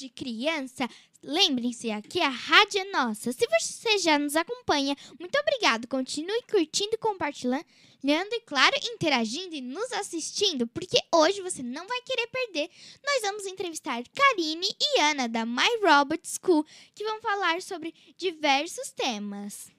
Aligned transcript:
De 0.00 0.08
Criança. 0.08 0.88
Lembrem-se, 1.22 1.90
aqui 1.90 2.18
a 2.20 2.30
rádio 2.30 2.80
é 2.80 2.84
nossa. 2.86 3.30
Se 3.32 3.46
você 3.46 3.98
já 3.98 4.18
nos 4.18 4.34
acompanha, 4.34 4.96
muito 5.18 5.38
obrigado. 5.38 5.86
Continue 5.86 6.42
curtindo, 6.50 6.96
compartilhando 6.98 7.64
e, 8.02 8.40
claro, 8.40 8.74
interagindo 8.82 9.54
e 9.54 9.60
nos 9.60 9.92
assistindo, 9.92 10.66
porque 10.66 10.98
hoje 11.14 11.42
você 11.42 11.62
não 11.62 11.86
vai 11.86 12.00
querer 12.00 12.26
perder. 12.28 12.70
Nós 13.04 13.22
vamos 13.22 13.44
entrevistar 13.44 14.02
Karine 14.14 14.66
e 14.80 15.00
Ana 15.00 15.28
da 15.28 15.44
My 15.44 15.68
Robot 15.82 16.22
School, 16.26 16.64
que 16.94 17.04
vão 17.04 17.20
falar 17.20 17.60
sobre 17.60 17.94
diversos 18.16 18.90
temas. 18.92 19.70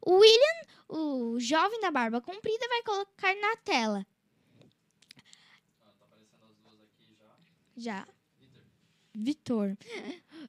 O 0.00 0.14
William, 0.14 0.66
o 0.88 1.38
jovem 1.38 1.82
da 1.82 1.90
barba 1.90 2.18
comprida, 2.22 2.66
vai 2.66 2.82
colocar 2.82 3.34
na 3.36 3.56
tela. 3.56 4.06
Ah, 5.82 5.92
tá 5.98 6.06
aparecendo 6.06 6.46
as 6.46 6.56
duas 6.56 6.80
aqui 6.80 7.14
já. 7.20 7.36
Já. 7.76 8.17
Vitor. 9.18 9.76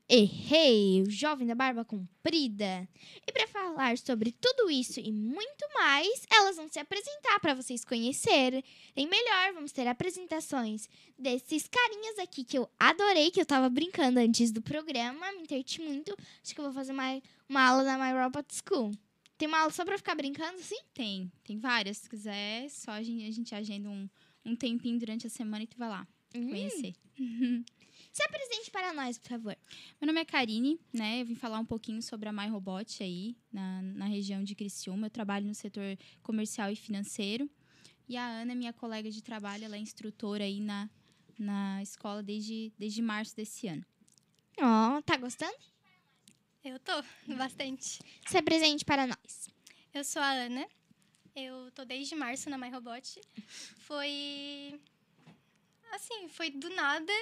Errei, 0.07 1.01
o 1.01 1.09
jovem 1.09 1.47
da 1.47 1.55
barba 1.55 1.83
comprida. 1.83 2.87
E 3.27 3.31
para 3.31 3.47
falar 3.47 3.97
sobre 3.97 4.31
tudo 4.31 4.69
isso 4.69 4.99
e 4.99 5.11
muito 5.11 5.65
mais, 5.73 6.25
elas 6.31 6.55
vão 6.55 6.67
se 6.67 6.79
apresentar 6.79 7.39
para 7.39 7.53
vocês 7.53 7.83
conhecerem 7.83 8.63
melhor. 8.95 9.53
Vamos 9.53 9.71
ter 9.71 9.87
apresentações 9.87 10.87
desses 11.17 11.67
carinhas 11.67 12.19
aqui 12.19 12.43
que 12.43 12.57
eu 12.57 12.69
adorei, 12.79 13.31
que 13.31 13.41
eu 13.41 13.45
tava 13.45 13.69
brincando 13.69 14.19
antes 14.19 14.51
do 14.51 14.61
programa, 14.61 15.31
me 15.33 15.43
enterti 15.43 15.81
muito. 15.81 16.15
Acho 16.43 16.53
que 16.53 16.59
eu 16.59 16.65
vou 16.65 16.73
fazer 16.73 16.91
uma, 16.91 17.21
uma 17.47 17.67
aula 17.67 17.83
na 17.83 17.97
My 17.97 18.19
Robot 18.19 18.47
School. 18.53 18.91
Tem 19.37 19.47
uma 19.47 19.59
aula 19.59 19.71
só 19.71 19.85
para 19.85 19.97
ficar 19.97 20.15
brincando, 20.15 20.59
sim? 20.59 20.79
Tem, 20.93 21.31
tem 21.43 21.57
várias. 21.57 21.97
Se 21.97 22.09
quiser, 22.09 22.69
só 22.69 22.91
a 22.91 23.01
gente, 23.01 23.25
a 23.25 23.31
gente 23.31 23.55
agenda 23.55 23.89
um, 23.89 24.09
um 24.45 24.55
tempinho 24.55 24.99
durante 24.99 25.25
a 25.25 25.29
semana 25.29 25.63
e 25.63 25.67
tu 25.67 25.77
vai 25.77 25.89
lá 25.89 26.07
hum. 26.35 26.49
conhecer. 26.49 26.93
Se 28.11 28.23
apresente 28.23 28.71
para 28.71 28.93
nós, 28.93 29.17
por 29.17 29.29
favor. 29.29 29.57
Meu 30.01 30.07
nome 30.07 30.19
é 30.19 30.25
Karine, 30.25 30.79
né? 30.91 31.21
Eu 31.21 31.25
vim 31.25 31.35
falar 31.35 31.59
um 31.59 31.65
pouquinho 31.65 32.01
sobre 32.01 32.27
a 32.27 32.33
MyRobot 32.33 33.03
aí, 33.03 33.37
na, 33.51 33.81
na 33.81 34.05
região 34.05 34.43
de 34.43 34.55
Criciúma. 34.55 35.07
Eu 35.07 35.11
trabalho 35.11 35.45
no 35.45 35.53
setor 35.53 35.97
comercial 36.23 36.71
e 36.71 36.75
financeiro. 36.75 37.49
E 38.07 38.17
a 38.17 38.27
Ana, 38.27 38.55
minha 38.55 38.73
colega 38.73 39.11
de 39.11 39.21
trabalho, 39.21 39.65
ela 39.65 39.75
é 39.75 39.79
instrutora 39.79 40.43
aí 40.43 40.59
na, 40.59 40.89
na 41.37 41.81
escola 41.83 42.23
desde, 42.23 42.73
desde 42.77 43.01
março 43.01 43.35
desse 43.35 43.67
ano. 43.67 43.85
Ó, 44.59 44.97
oh, 44.97 45.01
tá 45.03 45.15
gostando? 45.15 45.55
Eu 46.63 46.79
tô, 46.79 46.91
bastante. 47.37 47.99
Se 48.27 48.37
apresente 48.37 48.83
para 48.83 49.05
nós. 49.05 49.47
Eu 49.93 50.03
sou 50.03 50.21
a 50.21 50.31
Ana. 50.31 50.67
Eu 51.35 51.71
tô 51.71 51.85
desde 51.85 52.15
março 52.15 52.49
na 52.49 52.57
MyRobot. 52.57 53.21
Foi 53.77 54.79
assim, 55.91 56.27
foi 56.27 56.49
do 56.49 56.69
nada 56.69 57.13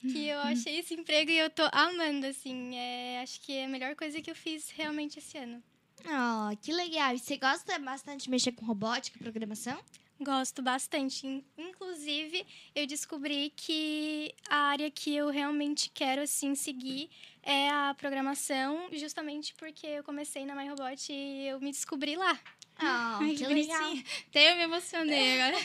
que 0.00 0.26
eu 0.26 0.38
achei 0.40 0.78
esse 0.78 0.94
emprego 0.94 1.30
e 1.30 1.38
eu 1.38 1.50
tô 1.50 1.62
amando, 1.72 2.26
assim. 2.26 2.76
É, 2.76 3.20
acho 3.22 3.40
que 3.40 3.52
é 3.52 3.64
a 3.64 3.68
melhor 3.68 3.94
coisa 3.96 4.20
que 4.20 4.30
eu 4.30 4.34
fiz 4.34 4.70
realmente 4.70 5.18
esse 5.18 5.36
ano. 5.38 5.62
Oh, 6.04 6.56
que 6.56 6.72
legal. 6.72 7.14
E 7.14 7.18
você 7.18 7.36
gosta 7.36 7.78
bastante 7.78 8.24
de 8.24 8.30
mexer 8.30 8.52
com 8.52 8.64
robótica 8.64 9.18
e 9.18 9.22
programação? 9.22 9.78
Gosto 10.20 10.62
bastante. 10.62 11.44
Inclusive, 11.56 12.44
eu 12.74 12.86
descobri 12.86 13.52
que 13.54 14.34
a 14.48 14.56
área 14.56 14.90
que 14.90 15.14
eu 15.14 15.30
realmente 15.30 15.90
quero, 15.94 16.22
assim, 16.22 16.56
seguir 16.56 17.08
é 17.42 17.70
a 17.70 17.94
programação, 17.96 18.88
justamente 18.92 19.54
porque 19.54 19.86
eu 19.86 20.02
comecei 20.02 20.44
na 20.44 20.56
MyRobot 20.56 21.12
e 21.12 21.46
eu 21.46 21.60
me 21.60 21.70
descobri 21.70 22.16
lá. 22.16 22.38
Oh, 22.80 23.18
que, 23.18 23.34
que 23.34 23.46
legal. 23.46 23.92
Até 24.28 24.52
eu 24.52 24.56
me 24.56 24.62
emocionei 24.62 25.40
agora. 25.40 25.56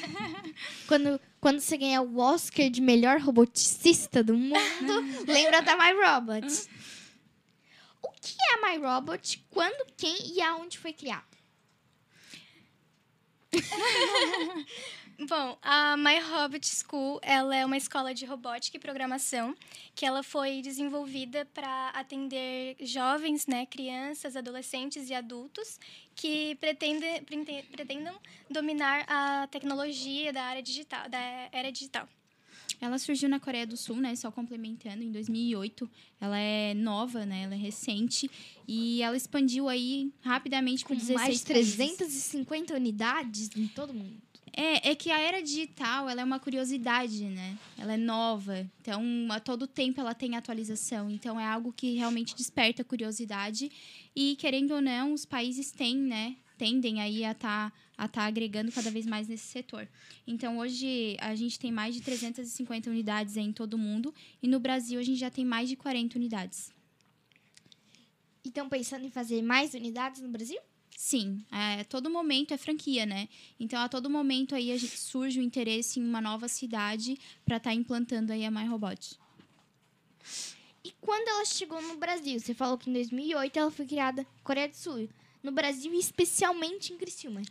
quando, 0.88 1.22
quando 1.40 1.60
você 1.60 1.78
ganhar 1.78 2.02
o 2.02 2.18
Oscar 2.18 2.70
de 2.70 2.82
melhor 2.82 3.20
roboticista 3.20 4.24
do 4.24 4.36
mundo, 4.36 5.24
lembra 5.28 5.62
da 5.62 5.78
My 5.78 5.94
Robot. 5.94 6.70
O 8.02 8.10
que 8.20 8.36
é 8.52 8.68
My 8.68 8.84
Robot? 8.84 9.46
Quando, 9.52 9.86
quem 9.96 10.36
e 10.36 10.42
aonde 10.42 10.80
foi 10.80 10.92
criado? 10.92 11.34
Bom, 15.20 15.58
a 15.62 15.96
My 15.96 16.20
Robot 16.20 16.66
School 16.66 17.20
ela 17.22 17.56
é 17.56 17.64
uma 17.66 17.78
escola 17.78 18.14
de 18.14 18.26
robótica 18.26 18.78
e 18.78 18.80
programação 18.80 19.56
que 19.94 20.06
ela 20.06 20.24
foi 20.24 20.62
desenvolvida 20.62 21.46
para 21.54 21.90
atender 21.90 22.76
jovens, 22.82 23.46
né, 23.46 23.66
crianças, 23.68 24.36
adolescentes 24.36 25.10
e 25.10 25.14
adultos 25.14 25.80
que 26.16 26.56
pretendem, 26.56 27.24
pretendam 27.72 28.16
dominar 28.50 29.06
a 29.08 29.48
tecnologia 29.48 30.34
da 30.34 30.44
área 30.44 30.64
digital, 30.64 31.08
da 31.08 31.20
era 31.52 31.72
digital. 31.72 32.10
Ela 32.82 32.98
surgiu 32.98 33.30
na 33.30 33.40
Coreia 33.40 33.66
do 33.66 33.78
Sul, 33.78 33.98
né? 33.98 34.14
Só 34.16 34.30
complementando, 34.30 35.04
em 35.04 35.12
2008. 35.12 35.90
Ela 36.20 36.38
é 36.38 36.74
nova, 36.74 37.26
né? 37.26 37.44
Ela 37.44 37.54
é 37.54 37.58
recente. 37.58 38.30
E 38.68 39.02
ela 39.02 39.16
expandiu 39.16 39.70
aí 39.70 40.12
rapidamente 40.22 40.84
com 40.84 40.94
16 40.94 41.16
mais 41.16 41.38
de 41.40 41.46
350 41.46 42.76
unidades 42.76 43.50
em 43.56 43.68
todo 43.68 43.92
o 43.92 43.94
mundo. 43.94 44.22
É, 44.56 44.92
é 44.92 44.96
que 44.96 45.10
a 45.10 45.20
era 45.20 45.42
digital 45.42 46.08
ela 46.08 46.22
é 46.22 46.24
uma 46.24 46.40
curiosidade, 46.40 47.26
né? 47.26 47.58
Ela 47.76 47.94
é 47.94 47.98
nova. 47.98 48.70
Então, 48.82 49.04
a 49.32 49.40
todo 49.40 49.66
tempo 49.66 50.00
ela 50.00 50.14
tem 50.14 50.36
atualização. 50.36 51.10
Então, 51.10 51.40
é 51.40 51.46
algo 51.46 51.74
que 51.74 51.96
realmente 51.96 52.36
desperta 52.36 52.84
curiosidade. 52.84 53.72
E, 54.16 54.36
querendo 54.36 54.76
ou 54.76 54.82
não, 54.82 55.12
os 55.12 55.26
países 55.26 55.72
têm, 55.72 55.98
né? 55.98 56.36
Tendem 56.56 57.02
aí 57.02 57.26
a 57.26 57.32
estar 57.32 57.72
tá, 57.72 57.78
a 57.98 58.08
tá 58.08 58.26
agregando 58.26 58.72
cada 58.72 58.92
vez 58.92 59.08
mais 59.08 59.28
nesse 59.28 59.48
setor. 59.48 59.90
Então, 60.28 60.60
hoje, 60.60 61.18
a 61.20 61.34
gente 61.34 61.58
tem 61.58 61.72
mais 61.72 61.96
de 61.96 62.02
350 62.02 62.92
unidades 62.92 63.38
em 63.38 63.52
todo 63.52 63.74
o 63.74 63.80
mundo. 63.80 64.14
E 64.42 64.48
no 64.48 64.60
Brasil, 64.60 65.00
a 65.00 65.04
gente 65.04 65.18
já 65.18 65.32
tem 65.32 65.44
mais 65.44 65.68
de 65.68 65.76
40 65.76 66.16
unidades. 66.16 66.72
E 68.46 68.50
estão 68.50 68.70
pensando 68.70 69.04
em 69.04 69.10
fazer 69.10 69.42
mais 69.42 69.74
unidades 69.74 70.22
no 70.22 70.30
Brasil? 70.30 70.60
Sim, 70.98 71.44
a 71.52 71.84
todo 71.86 72.10
momento 72.10 72.54
é 72.54 72.58
franquia, 72.58 73.06
né? 73.06 73.28
Então, 73.60 73.80
a 73.82 73.90
todo 73.90 74.10
momento 74.10 74.56
aí 74.56 74.78
surge 74.80 75.40
o 75.40 75.44
interesse 75.44 76.00
em 76.00 76.04
uma 76.04 76.22
nova 76.22 76.48
cidade 76.48 77.18
para 77.46 77.58
estar 77.58 77.74
implantando 77.74 78.32
aí 78.32 78.46
a 78.46 78.52
MyRobot. 78.52 79.18
E 80.84 80.92
quando 81.00 81.28
ela 81.28 81.46
chegou 81.46 81.82
no 81.82 81.96
Brasil? 81.96 82.40
Você 82.40 82.54
falou 82.54 82.78
que 82.78 82.90
em 82.90 82.94
2008 82.94 83.58
ela 83.58 83.72
foi 83.72 83.86
criada 83.86 84.24
na 84.24 84.44
Coreia 84.44 84.68
do 84.68 84.76
Sul. 84.76 85.10
No 85.42 85.52
Brasil, 85.52 85.94
especialmente 85.94 86.94
em 86.94 86.98
Criciúma. 86.98 87.42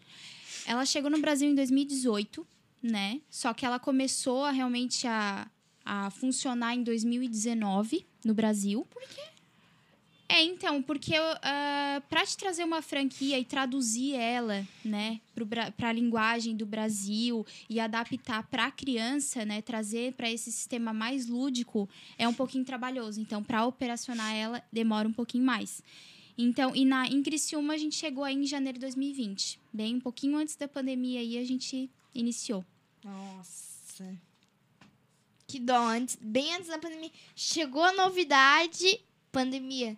Ela 0.66 0.84
chegou 0.84 1.10
no 1.10 1.18
Brasil 1.18 1.48
em 1.48 1.54
2018, 1.54 2.46
né? 2.82 3.20
Só 3.30 3.54
que 3.54 3.64
ela 3.64 3.78
começou 3.78 4.44
a 4.44 4.50
realmente 4.50 5.06
a, 5.06 5.50
a 5.84 6.10
funcionar 6.10 6.74
em 6.74 6.82
2019 6.82 8.06
no 8.24 8.34
Brasil. 8.34 8.86
Por 8.90 9.02
quê? 9.02 9.31
É, 10.32 10.42
então, 10.42 10.82
porque 10.82 11.12
uh, 11.12 12.00
para 12.08 12.24
te 12.24 12.38
trazer 12.38 12.64
uma 12.64 12.80
franquia 12.80 13.38
e 13.38 13.44
traduzir 13.44 14.14
ela, 14.14 14.66
né, 14.82 15.20
para 15.76 15.90
a 15.90 15.92
linguagem 15.92 16.56
do 16.56 16.64
Brasil 16.64 17.46
e 17.68 17.78
adaptar 17.78 18.42
para 18.44 18.64
a 18.64 18.70
criança, 18.70 19.44
né, 19.44 19.60
trazer 19.60 20.14
para 20.14 20.30
esse 20.30 20.50
sistema 20.50 20.90
mais 20.90 21.26
lúdico, 21.26 21.86
é 22.16 22.26
um 22.26 22.32
pouquinho 22.32 22.64
trabalhoso. 22.64 23.20
Então, 23.20 23.44
para 23.44 23.66
operacionar 23.66 24.34
ela, 24.34 24.64
demora 24.72 25.06
um 25.06 25.12
pouquinho 25.12 25.44
mais. 25.44 25.82
Então, 26.38 26.74
e 26.74 26.86
na, 26.86 27.06
em 27.06 27.22
Criciúma 27.22 27.74
a 27.74 27.76
gente 27.76 27.96
chegou 27.96 28.24
aí 28.24 28.34
em 28.34 28.46
janeiro 28.46 28.78
de 28.78 28.86
2020. 28.86 29.60
Bem, 29.70 29.96
um 29.96 30.00
pouquinho 30.00 30.38
antes 30.38 30.56
da 30.56 30.66
pandemia 30.66 31.20
aí 31.20 31.36
a 31.36 31.44
gente 31.44 31.90
iniciou. 32.14 32.64
Nossa. 33.04 34.18
Que 35.46 35.60
dó, 35.60 35.76
antes, 35.76 36.16
bem 36.18 36.54
antes 36.54 36.68
da 36.68 36.78
pandemia. 36.78 37.10
Chegou 37.36 37.82
a 37.82 37.92
novidade, 37.92 38.98
pandemia. 39.30 39.94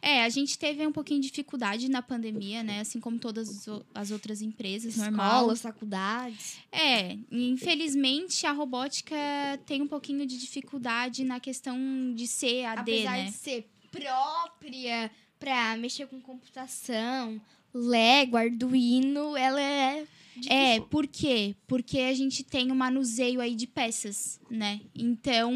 É, 0.00 0.24
a 0.24 0.28
gente 0.28 0.58
teve 0.58 0.86
um 0.86 0.92
pouquinho 0.92 1.20
de 1.20 1.28
dificuldade 1.28 1.88
na 1.88 2.02
pandemia, 2.02 2.62
né? 2.62 2.80
Assim 2.80 3.00
como 3.00 3.18
todas 3.18 3.68
as 3.94 4.10
outras 4.10 4.42
empresas, 4.42 4.96
Escolas, 4.96 5.12
normal. 5.12 5.56
faculdades. 5.56 6.58
É, 6.70 7.16
infelizmente 7.30 8.46
a 8.46 8.52
robótica 8.52 9.16
tem 9.66 9.82
um 9.82 9.88
pouquinho 9.88 10.26
de 10.26 10.38
dificuldade 10.38 11.24
na 11.24 11.40
questão 11.40 11.76
de 12.14 12.26
ser 12.26 12.64
AD, 12.64 12.80
Apesar 12.80 13.16
né? 13.16 13.24
de 13.26 13.32
ser 13.32 13.68
própria 13.90 15.10
para 15.38 15.76
mexer 15.76 16.06
com 16.06 16.20
computação, 16.20 17.40
Lego, 17.72 18.36
Arduino, 18.36 19.36
ela 19.36 19.60
é 19.60 20.06
É, 20.48 20.80
por 20.80 21.06
quê? 21.06 21.56
Porque 21.66 21.98
a 21.98 22.14
gente 22.14 22.44
tem 22.44 22.70
um 22.70 22.74
manuseio 22.74 23.40
aí 23.40 23.54
de 23.54 23.66
peças, 23.66 24.38
né? 24.50 24.80
Então, 24.94 25.52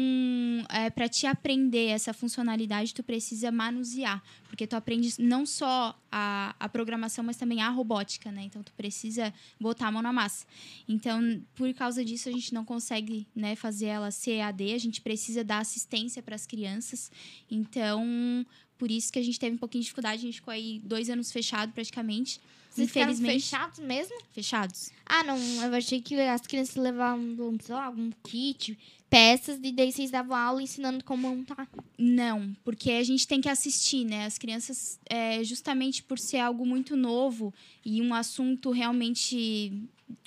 é, 0.69 0.89
para 0.89 1.07
te 1.07 1.27
aprender 1.27 1.87
essa 1.87 2.13
funcionalidade, 2.13 2.93
tu 2.93 3.03
precisa 3.03 3.51
manusear. 3.51 4.21
Porque 4.47 4.65
tu 4.65 4.75
aprende 4.75 5.13
não 5.19 5.45
só 5.45 5.97
a, 6.11 6.55
a 6.59 6.67
programação, 6.67 7.23
mas 7.23 7.37
também 7.37 7.61
a 7.61 7.69
robótica, 7.69 8.31
né? 8.31 8.43
Então, 8.43 8.63
tu 8.63 8.73
precisa 8.73 9.33
botar 9.59 9.87
a 9.87 9.91
mão 9.91 10.01
na 10.01 10.11
massa. 10.11 10.45
Então, 10.87 11.41
por 11.55 11.71
causa 11.73 12.03
disso, 12.03 12.27
a 12.27 12.31
gente 12.31 12.53
não 12.53 12.65
consegue 12.65 13.27
né, 13.35 13.55
fazer 13.55 13.85
ela 13.85 14.09
CAD. 14.09 14.73
A 14.73 14.77
gente 14.79 14.99
precisa 15.01 15.43
dar 15.43 15.59
assistência 15.59 16.23
para 16.23 16.35
as 16.35 16.45
crianças. 16.45 17.11
Então, 17.49 18.45
por 18.77 18.89
isso 18.89 19.13
que 19.13 19.19
a 19.19 19.23
gente 19.23 19.39
teve 19.39 19.55
um 19.55 19.59
pouquinho 19.59 19.81
de 19.81 19.85
dificuldade. 19.85 20.17
A 20.17 20.25
gente 20.25 20.35
ficou 20.35 20.51
aí 20.51 20.81
dois 20.83 21.09
anos 21.09 21.31
fechado 21.31 21.71
praticamente. 21.71 22.41
Vocês 22.71 22.89
Infelizmente, 22.89 23.43
fechados 23.43 23.79
mesmo? 23.79 24.15
fechados. 24.31 24.91
Ah, 25.05 25.23
não. 25.23 25.37
Eu 25.37 25.75
achei 25.75 26.01
que 26.01 26.19
as 26.21 26.41
crianças 26.41 26.75
levavam, 26.77 27.57
sei 27.61 27.75
lá, 27.75 27.85
algum 27.85 28.09
kit, 28.23 28.79
peças, 29.09 29.59
e 29.61 29.73
daí 29.73 29.91
vocês 29.91 30.09
davam 30.09 30.37
aula 30.37 30.63
ensinando 30.63 31.03
como 31.03 31.29
montar. 31.29 31.67
Não, 31.97 32.55
porque 32.63 32.91
a 32.91 33.03
gente 33.03 33.27
tem 33.27 33.41
que 33.41 33.49
assistir, 33.49 34.05
né? 34.05 34.25
As 34.25 34.37
crianças, 34.37 34.97
é, 35.09 35.43
justamente 35.43 36.01
por 36.01 36.17
ser 36.17 36.37
algo 36.37 36.65
muito 36.65 36.95
novo 36.95 37.53
e 37.85 38.01
um 38.01 38.13
assunto 38.13 38.71
realmente 38.71 39.73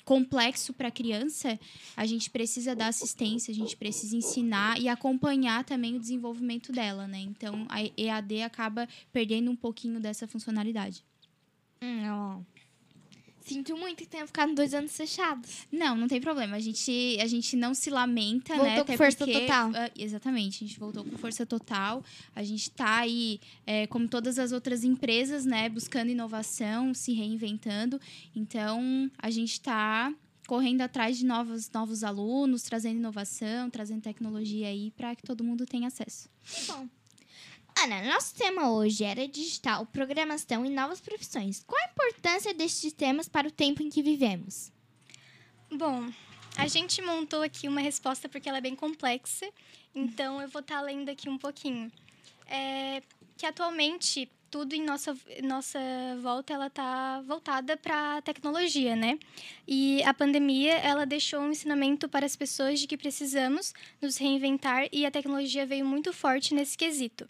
complexo 0.03 0.71
para 0.71 0.89
a 0.89 0.91
criança, 0.91 1.59
a 1.97 2.05
gente 2.05 2.29
precisa 2.29 2.75
dar 2.75 2.89
assistência, 2.89 3.51
a 3.51 3.55
gente 3.55 3.75
precisa 3.75 4.15
ensinar 4.15 4.79
e 4.79 4.87
acompanhar 4.87 5.63
também 5.63 5.95
o 5.95 5.99
desenvolvimento 5.99 6.71
dela, 6.71 7.07
né? 7.07 7.19
Então, 7.21 7.65
a 7.69 7.81
EAD 7.97 8.43
acaba 8.43 8.87
perdendo 9.11 9.49
um 9.49 9.55
pouquinho 9.55 9.99
dessa 9.99 10.27
funcionalidade. 10.27 11.03
Hum, 11.81 12.03
ó. 12.09 12.39
Sinto 13.41 13.77
muito 13.77 13.97
que 13.97 14.07
tenha 14.07 14.25
ficado 14.25 14.55
dois 14.55 14.73
anos 14.73 14.97
fechados. 14.97 15.67
Não, 15.71 15.95
não 15.95 16.07
tem 16.07 16.19
problema. 16.19 16.55
A 16.55 16.59
gente, 16.59 17.15
a 17.21 17.27
gente 17.27 17.55
não 17.55 17.75
se 17.75 17.91
lamenta, 17.91 18.55
Voltou 18.55 18.65
né? 18.71 18.75
com 18.77 18.81
Até 18.81 18.97
força 18.97 19.17
porque- 19.19 19.41
total. 19.41 19.71
ah, 19.75 19.91
exatamente, 19.95 20.63
a 20.63 20.67
gente 20.67 20.79
voltou 20.79 21.03
com 21.03 21.15
força 21.15 21.45
total. 21.45 22.03
A 22.35 22.41
gente 22.41 22.71
tá 22.71 22.97
aí, 23.01 23.39
é, 23.67 23.85
como 23.85 24.07
todas 24.07 24.39
as 24.39 24.51
outras 24.51 24.83
empresas, 24.83 25.45
né? 25.45 25.69
Buscando 25.69 26.09
inovação, 26.09 26.91
se 26.95 27.13
reinventando. 27.13 28.01
Então, 28.35 29.11
a 29.19 29.29
gente 29.29 29.61
tá 29.61 30.11
correndo 30.47 30.81
atrás 30.81 31.15
de 31.15 31.25
novos, 31.25 31.69
novos 31.69 32.03
alunos, 32.03 32.63
trazendo 32.63 32.97
inovação, 32.97 33.69
trazendo 33.69 34.01
tecnologia 34.01 34.69
aí 34.69 34.89
para 34.89 35.15
que 35.15 35.21
todo 35.21 35.43
mundo 35.43 35.67
tenha 35.67 35.87
acesso. 35.87 36.27
Bom. 36.67 36.87
Ana, 37.83 38.01
nosso 38.03 38.33
tema 38.33 38.71
hoje 38.71 39.03
era 39.03 39.27
digital, 39.27 39.85
programação 39.85 40.65
e 40.65 40.69
novas 40.69 40.99
profissões. 40.99 41.63
Qual 41.67 41.79
a 41.81 41.91
importância 41.91 42.53
destes 42.53 42.93
temas 42.93 43.27
para 43.27 43.47
o 43.47 43.51
tempo 43.51 43.83
em 43.83 43.89
que 43.89 44.01
vivemos? 44.01 44.71
Bom, 45.71 46.09
a 46.57 46.67
gente 46.67 47.01
montou 47.01 47.41
aqui 47.41 47.67
uma 47.67 47.81
resposta 47.81 48.29
porque 48.29 48.47
ela 48.47 48.59
é 48.59 48.61
bem 48.61 48.75
complexa, 48.75 49.45
então 49.93 50.41
eu 50.41 50.47
vou 50.47 50.61
estar 50.61 50.81
lendo 50.81 51.09
aqui 51.09 51.29
um 51.29 51.37
pouquinho. 51.37 51.91
É 52.47 53.01
que 53.37 53.45
atualmente 53.45 54.29
tudo 54.49 54.73
em 54.73 54.83
nossa, 54.83 55.17
nossa 55.43 55.79
volta 56.21 56.53
ela 56.53 56.67
está 56.67 57.21
voltada 57.21 57.75
para 57.75 58.17
a 58.17 58.21
tecnologia, 58.21 58.95
né? 58.95 59.19
E 59.67 60.01
a 60.03 60.13
pandemia 60.13 60.73
ela 60.77 61.05
deixou 61.05 61.41
um 61.41 61.51
ensinamento 61.51 62.07
para 62.07 62.25
as 62.25 62.35
pessoas 62.35 62.79
de 62.79 62.87
que 62.87 62.95
precisamos 62.95 63.73
nos 64.01 64.17
reinventar 64.17 64.87
e 64.91 65.05
a 65.05 65.11
tecnologia 65.11 65.65
veio 65.65 65.85
muito 65.85 66.13
forte 66.13 66.53
nesse 66.53 66.77
quesito. 66.77 67.27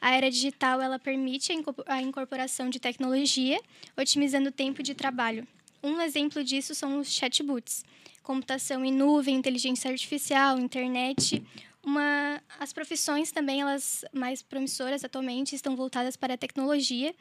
A 0.00 0.14
era 0.14 0.30
digital 0.30 0.80
ela 0.80 0.98
permite 0.98 1.52
a 1.52 1.54
inco- 1.54 1.84
a 1.86 2.02
incorporação 2.02 2.70
de 2.70 2.78
tecnologia, 2.78 3.60
otimizando 3.96 4.48
o 4.48 4.52
tempo 4.52 4.82
de 4.82 4.94
trabalho. 4.94 5.46
Um 5.82 6.00
exemplo 6.00 6.42
disso 6.42 6.74
são 6.74 6.98
os 7.00 7.12
chatbots, 7.12 7.84
computação 8.22 8.84
em 8.84 8.92
nuvem, 8.92 9.36
inteligência 9.36 9.90
artificial, 9.90 10.58
internet. 10.58 11.42
Uma, 11.84 12.42
as 12.58 12.72
profissões 12.72 13.32
também, 13.32 13.60
elas 13.62 14.04
mais 14.12 14.42
promissoras 14.42 15.04
atualmente, 15.04 15.54
estão 15.54 15.74
voltadas 15.74 16.16
para 16.16 16.34
a 16.34 16.36
tecnologia, 16.36 17.14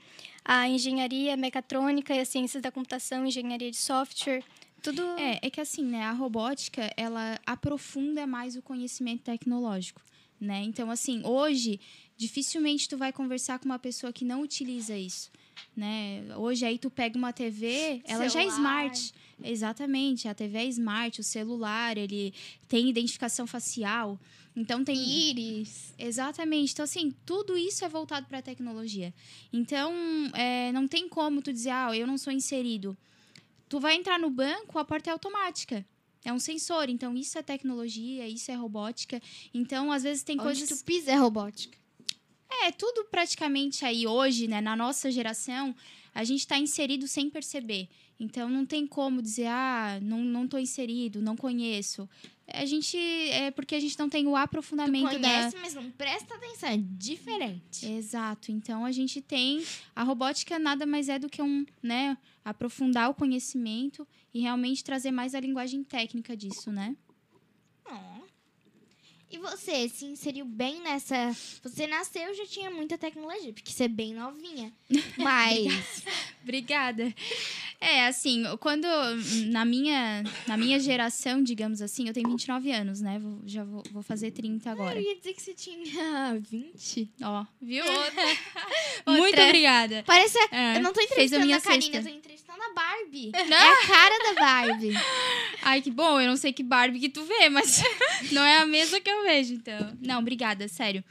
a 0.44 0.68
engenharia 0.68 1.38
mecatrônica 1.38 2.14
e 2.14 2.20
as 2.20 2.28
ciências 2.28 2.62
da 2.62 2.72
computação, 2.72 3.26
engenharia 3.26 3.72
de 3.72 3.78
software, 3.78 4.44
tudo... 4.82 5.02
É, 5.18 5.40
é 5.42 5.50
que 5.50 5.62
assim, 5.62 5.84
né, 5.84 6.04
a 6.04 6.12
robótica, 6.12 6.92
ela 6.98 7.40
aprofunda 7.46 8.28
mais 8.28 8.56
o 8.56 8.62
conhecimento 8.62 9.24
tecnológico, 9.24 10.02
né? 10.40 10.62
Então, 10.64 10.92
assim, 10.92 11.22
hoje, 11.26 11.80
dificilmente 12.18 12.90
tu 12.90 12.98
vai 12.98 13.14
conversar 13.14 13.60
com 13.60 13.66
uma 13.66 13.80
pessoa 13.80 14.12
que 14.12 14.26
não 14.26 14.42
utiliza 14.42 14.98
isso, 14.98 15.32
né? 15.76 16.24
Hoje 16.36 16.66
aí 16.66 16.78
tu 16.78 16.90
pega 16.90 17.18
uma 17.18 17.32
TV, 17.32 18.02
ela 18.06 18.28
já 18.28 18.42
é 18.42 18.50
Celular. 18.50 18.86
smart. 18.88 19.14
Exatamente, 19.44 20.28
a 20.28 20.34
TV 20.34 20.58
é 20.58 20.66
smart, 20.66 21.22
o 21.22 21.24
celular, 21.24 21.96
ele 21.96 22.34
tem 22.68 22.90
identificação 22.90 23.46
facial. 23.46 24.20
Então 24.56 24.84
tem 24.84 24.98
Íris. 24.98 25.94
Exatamente. 26.00 26.74
Então, 26.74 26.84
assim, 26.84 27.14
tudo 27.24 27.56
isso 27.56 27.86
é 27.86 27.90
voltado 27.90 28.26
para 28.26 28.40
a 28.40 28.42
tecnologia. 28.42 29.14
Então, 29.54 29.94
é, 30.34 30.72
não 30.72 30.88
tem 30.88 31.08
como 31.08 31.44
tu 31.44 31.54
dizer, 31.54 31.70
ah, 31.70 31.96
eu 31.96 32.08
não 32.08 32.18
sou 32.18 32.34
inserido. 32.34 32.98
Tu 33.70 33.80
vai 33.80 33.96
entrar 33.96 34.18
no 34.18 34.32
banco, 34.32 34.80
a 34.80 34.84
porta 34.84 35.12
é 35.12 35.14
automática. 35.14 35.86
É 36.26 36.34
um 36.34 36.40
sensor. 36.40 36.90
Então, 36.90 37.16
isso 37.16 37.38
é 37.38 37.44
tecnologia, 37.44 38.28
isso 38.28 38.50
é 38.50 38.56
robótica. 38.56 39.22
Então, 39.54 39.92
às 39.92 40.02
vezes 40.02 40.24
tem 40.24 40.36
Onde 40.40 40.46
coisas. 40.46 40.70
tu 40.80 40.84
pisa 40.84 41.12
é 41.12 41.16
robótica. 41.16 41.78
É, 42.50 42.72
tudo 42.72 43.06
praticamente 43.06 43.86
aí 43.86 44.08
hoje, 44.08 44.48
né, 44.48 44.62
na 44.62 44.75
nossa 44.75 45.12
geração, 45.12 45.75
a 46.13 46.24
gente 46.24 46.39
está 46.39 46.58
inserido 46.58 47.08
sem 47.08 47.30
perceber. 47.30 47.88
Então 48.20 48.50
não 48.50 48.66
tem 48.66 48.88
como 48.88 49.22
dizer, 49.22 49.48
ah, 49.48 50.00
não, 50.01 50.20
não 50.20 50.48
tô 50.48 50.58
inserido, 50.58 51.22
não 51.22 51.36
conheço. 51.36 52.10
A 52.51 52.66
gente. 52.66 52.98
É 52.98 53.51
porque 53.51 53.75
a 53.75 53.80
gente 53.80 54.00
não 54.00 54.10
tem 54.10 54.25
o 54.25 54.32
Tu 54.32 54.36
aprofundamento 54.38 55.20
da. 55.20 55.30
conhece, 55.30 55.58
mas 55.62 55.74
não 55.75 55.92
presta 55.92 56.34
atenção. 56.34 56.70
É 56.70 56.77
diferente. 56.77 57.86
Exato. 57.86 58.51
Então 58.51 58.86
a 58.86 58.92
gente 58.92 59.22
tem 59.22 59.63
a 59.94 60.04
robótica 60.04 60.58
nada 60.58 60.86
mais 60.86 61.10
é 61.10 61.20
do 61.20 61.30
que 61.30 61.42
um, 61.42 61.66
né, 61.84 62.18
aprofundar 62.44 63.10
o 63.10 63.13
conhecimento 63.13 64.08
e 64.34 64.39
realmente 64.39 64.84
trazer 64.84 65.12
mais 65.12 65.36
a 65.36 65.39
linguagem 65.39 65.84
técnica 65.84 66.38
disso, 66.38 66.72
né? 66.72 66.96
Ó. 67.86 68.27
E 69.30 69.38
você 69.38 69.90
se 69.90 70.06
inseriu 70.06 70.46
bem 70.46 70.80
nessa. 70.82 71.36
Você 71.62 71.86
nasceu 71.86 72.34
já 72.34 72.46
tinha 72.46 72.72
muita 72.72 72.98
tecnologia, 72.98 73.52
porque 73.52 73.72
você 73.72 73.84
é 73.84 73.88
bem 73.90 74.14
novinha. 74.14 74.72
Mas. 75.18 76.04
Obrigada. 76.44 77.14
É, 77.82 78.08
assim, 78.08 78.44
quando 78.62 78.88
na 79.48 79.66
minha, 79.66 80.24
na 80.48 80.56
minha 80.56 80.80
geração, 80.80 81.44
digamos 81.44 81.82
assim, 81.82 82.08
eu 82.08 82.14
tenho 82.14 82.30
29 82.30 82.72
anos, 82.72 83.02
né? 83.02 83.20
Vou- 83.20 83.42
já 83.46 83.66
vou, 83.66 83.84
vou 83.92 84.02
fazer 84.02 84.32
30 84.32 84.72
agora. 84.72 84.98
Eu 84.98 85.04
ia 85.04 85.16
dizer 85.18 85.34
que 85.34 85.42
você 85.42 85.54
tinha 85.54 86.40
20. 86.50 87.10
Ó, 87.22 87.46
viu? 87.62 87.84
Outra. 87.86 88.24
Muito 89.08 89.42
obrigada. 89.42 90.04
Parece. 90.08 90.38
É, 90.52 90.78
eu 90.78 90.82
não 90.82 90.94
tô 90.94 91.02
fez 91.02 91.34
a 91.34 91.38
entrevistando 91.38 91.46
minha 91.46 91.58
a 91.58 91.62
Karina, 91.62 91.82
cesta. 91.82 91.98
eu 91.98 92.04
tô 92.04 92.18
entrevistando 92.18 92.64
a 92.64 92.74
Barbie. 92.74 93.32
É 93.34 93.42
a 93.42 93.88
cara 93.88 94.34
da 94.34 94.40
Barbie. 94.40 94.94
Ai, 95.62 95.82
que 95.82 95.92
bom, 95.92 96.20
eu 96.22 96.28
não 96.30 96.38
sei 96.38 96.54
que 96.54 96.64
Barbie 96.64 97.00
que 97.00 97.10
tu 97.10 97.24
vê, 97.26 97.50
mas 97.50 97.84
não 98.32 98.42
é 98.44 98.60
a 98.60 98.66
mesma 98.66 99.00
que 99.02 99.10
eu 99.10 99.17
vejo, 99.24 99.54
então. 99.54 99.98
Não, 100.02 100.20
obrigada, 100.20 100.68
sério. 100.68 101.04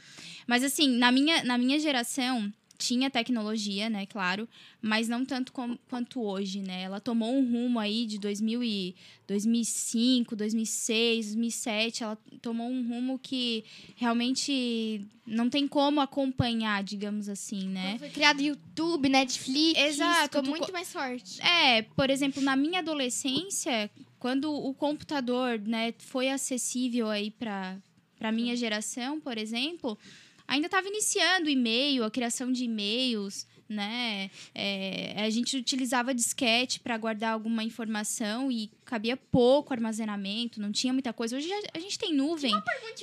Mas 0.45 0.63
assim, 0.63 0.87
na 0.87 1.11
minha, 1.11 1.43
na 1.43 1.57
minha 1.57 1.79
geração 1.79 2.51
tinha 2.79 3.09
tecnologia, 3.09 3.89
né, 3.89 4.05
claro, 4.05 4.47
mas 4.79 5.09
não 5.09 5.25
tanto 5.25 5.51
como, 5.51 5.79
quanto 5.89 6.21
hoje, 6.21 6.61
né? 6.61 6.83
Ela 6.83 6.99
tomou 6.99 7.33
um 7.35 7.43
rumo 7.51 7.79
aí 7.79 8.05
de 8.05 8.19
2000 8.19 8.63
e 8.63 8.95
2005, 9.27 10.35
2006, 10.35 11.25
2007, 11.33 12.03
ela 12.03 12.15
tomou 12.39 12.69
um 12.69 12.87
rumo 12.87 13.17
que 13.17 13.63
realmente 13.95 15.01
não 15.25 15.49
tem 15.49 15.67
como 15.67 15.99
acompanhar, 16.01 16.83
digamos 16.83 17.27
assim, 17.29 17.67
né? 17.67 17.91
Quando 17.93 17.99
foi 17.99 18.09
criado 18.09 18.41
YouTube, 18.41 19.09
Netflix. 19.09 19.79
Exato, 19.79 20.37
Ficou 20.37 20.43
muito 20.43 20.67
co- 20.67 20.71
mais 20.71 20.91
forte. 20.91 21.41
É, 21.41 21.81
por 21.81 22.09
exemplo, 22.09 22.41
na 22.41 22.55
minha 22.55 22.79
adolescência, 22.79 23.89
quando 24.19 24.51
o 24.53 24.73
computador, 24.73 25.59
né, 25.59 25.93
foi 25.97 26.29
acessível 26.29 27.09
aí 27.09 27.31
para 27.31 27.77
para 28.17 28.31
minha 28.31 28.55
geração, 28.55 29.19
por 29.19 29.37
exemplo, 29.37 29.97
ainda 30.47 30.67
estava 30.67 30.87
iniciando 30.87 31.47
o 31.47 31.49
e-mail, 31.49 32.03
a 32.03 32.11
criação 32.11 32.51
de 32.51 32.63
e-mails, 32.65 33.45
né? 33.69 34.31
É, 34.55 35.13
a 35.17 35.29
gente 35.29 35.57
utilizava 35.57 36.13
disquete 36.13 36.79
para 36.79 36.97
guardar 36.97 37.33
alguma 37.33 37.63
informação 37.63 38.51
e 38.51 38.69
cabia 38.85 39.17
pouco 39.17 39.73
armazenamento, 39.73 40.61
não 40.61 40.71
tinha 40.71 40.93
muita 40.93 41.11
coisa. 41.11 41.35
Hoje 41.35 41.47
já- 41.49 41.59
a 41.73 41.79
gente 41.79 41.99
tem 41.99 42.13
nuvem, 42.13 42.53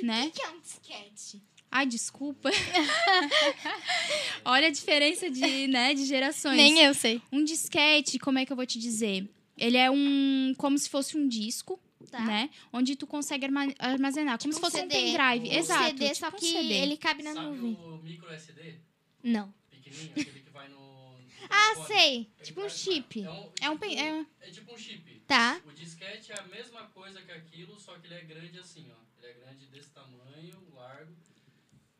né? 0.03 0.27
O 0.29 0.31
que 0.31 0.43
é 0.43 0.49
um 0.51 0.61
disquete? 0.61 1.43
Ai, 1.71 1.87
desculpa. 1.87 2.51
Olha 4.45 4.69
a 4.69 4.71
diferença 4.71 5.31
de, 5.31 5.67
né, 5.69 5.95
de 5.95 6.05
gerações. 6.05 6.57
Nem 6.57 6.79
eu 6.81 6.95
sei. 6.95 7.21
Um 7.33 7.43
disquete, 7.45 8.19
como 8.19 8.39
é 8.39 8.47
que 8.47 8.53
eu 8.53 8.57
vou 8.57 8.67
te 8.67 8.79
dizer? 8.79 9.29
Ele 9.57 9.77
é 9.77 9.91
um. 9.91 10.55
como 10.57 10.77
se 10.79 10.89
fosse 10.89 11.17
um 11.17 11.27
disco, 11.29 11.79
Tá. 12.11 12.21
né? 12.25 12.51
Onde 12.73 12.97
tu 12.97 13.07
consegue 13.07 13.45
arma- 13.47 13.75
armazenar. 13.79 14.39
Como 14.39 14.53
Tipo 14.53 14.55
se 14.55 14.59
um 14.61 14.71
fosse 14.71 14.77
um 14.87 14.91
CD. 14.91 14.95
pendrive. 15.13 15.49
Um 15.49 15.59
Exato. 15.59 15.85
CD, 15.85 16.05
tipo 16.07 16.17
só 16.21 16.29
um 16.29 16.33
que 16.33 16.47
CD. 16.53 16.75
ele 16.75 16.97
cabe 16.97 17.23
na 17.23 17.33
Sabe 17.35 17.47
nuvem. 17.47 17.75
o 17.75 17.99
micro 17.99 18.33
SD? 18.33 18.81
Não. 19.23 19.55
Pequenininho, 19.71 20.11
aquele 20.13 20.41
que 20.41 20.51
vai 20.51 20.69
no. 20.69 20.77
no 20.77 21.19
Ah, 21.51 21.73
telefone? 21.75 21.87
sei. 21.87 22.17
Ele 22.17 22.31
Tipo 22.43 22.61
um 22.63 22.69
chip. 22.69 23.23
É 23.23 23.31
um, 23.31 23.53
É 23.63 23.71
um. 23.71 23.79
tipo, 23.79 23.85
É, 23.95 24.27
é 24.41 24.51
tipo 24.51 24.73
um 24.75 24.79
chip. 24.79 25.23
Tá. 25.27 25.61
O 25.67 25.73
disquete 25.73 26.33
é 26.33 26.39
a 26.39 26.43
mesma 26.45 26.83
coisa 26.89 27.21
que 27.23 27.33
aquilo, 27.33 27.79
só 27.81 27.99
que 27.99 28.07
ele 28.07 28.15
é 28.15 28.23
grande 28.23 28.59
assim, 28.59 28.91
ó. 28.91 29.05
Ele 29.23 29.27
é 29.33 29.35
grande 29.35 29.67
desse 29.67 29.91
tamanho, 29.91 30.63
largo. 30.75 31.15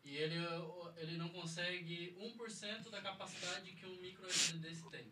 E 0.05 0.15
ele, 0.17 0.35
ele 0.99 1.17
não 1.17 1.31
consegue 1.31 2.15
1% 2.21 2.91
da 2.91 3.01
capacidade 3.01 3.73
que 3.73 3.87
um 3.87 3.97
micro 4.03 4.27
SD 4.29 4.59
desse 4.59 4.83
tem. 4.91 5.07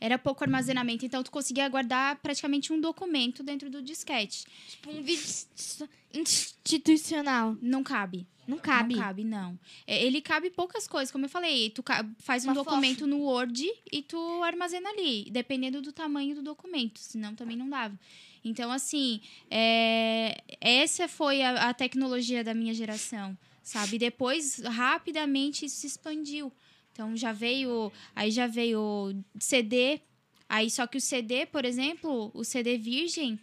Era 0.00 0.18
pouco 0.18 0.44
armazenamento. 0.44 1.04
Então, 1.04 1.22
tu 1.22 1.30
conseguia 1.30 1.68
guardar 1.68 2.16
praticamente 2.16 2.72
um 2.72 2.80
documento 2.80 3.42
dentro 3.42 3.68
do 3.70 3.82
disquete. 3.82 4.44
Tipo 4.68 4.90
um 4.90 5.02
vídeo 5.02 5.22
inst- 5.24 5.82
institucional. 6.14 7.56
Não 7.60 7.82
cabe. 7.82 8.26
Não 8.46 8.56
cabe. 8.58 8.94
Não 8.94 9.02
cabe, 9.02 9.24
não. 9.24 9.58
É, 9.86 10.02
Ele 10.02 10.22
cabe 10.22 10.48
poucas 10.50 10.88
coisas, 10.88 11.10
como 11.12 11.26
eu 11.26 11.28
falei. 11.28 11.68
Tu 11.70 11.82
faz 12.18 12.44
um 12.44 12.48
Uma 12.48 12.54
documento 12.54 13.06
no 13.06 13.18
Word 13.18 13.70
e 13.92 14.02
tu 14.02 14.18
armazena 14.42 14.88
ali, 14.88 15.28
dependendo 15.30 15.82
do 15.82 15.92
tamanho 15.92 16.34
do 16.34 16.42
documento, 16.42 16.98
senão 16.98 17.34
também 17.34 17.56
não 17.56 17.68
dava. 17.68 17.98
Então, 18.42 18.70
assim, 18.72 19.20
é, 19.50 20.40
essa 20.60 21.06
foi 21.08 21.42
a, 21.42 21.68
a 21.68 21.74
tecnologia 21.74 22.42
da 22.42 22.54
minha 22.54 22.72
geração, 22.72 23.36
sabe? 23.62 23.98
Depois, 23.98 24.60
rapidamente, 24.60 25.66
isso 25.66 25.76
se 25.76 25.86
expandiu. 25.88 26.50
Então, 26.98 27.16
já 27.16 27.30
veio, 27.30 27.92
aí 28.12 28.28
já 28.28 28.48
veio 28.48 29.14
CD, 29.38 30.00
aí 30.48 30.68
só 30.68 30.84
que 30.84 30.98
o 30.98 31.00
CD, 31.00 31.46
por 31.46 31.64
exemplo, 31.64 32.32
o 32.34 32.42
CD 32.42 32.76
virgem, 32.76 33.38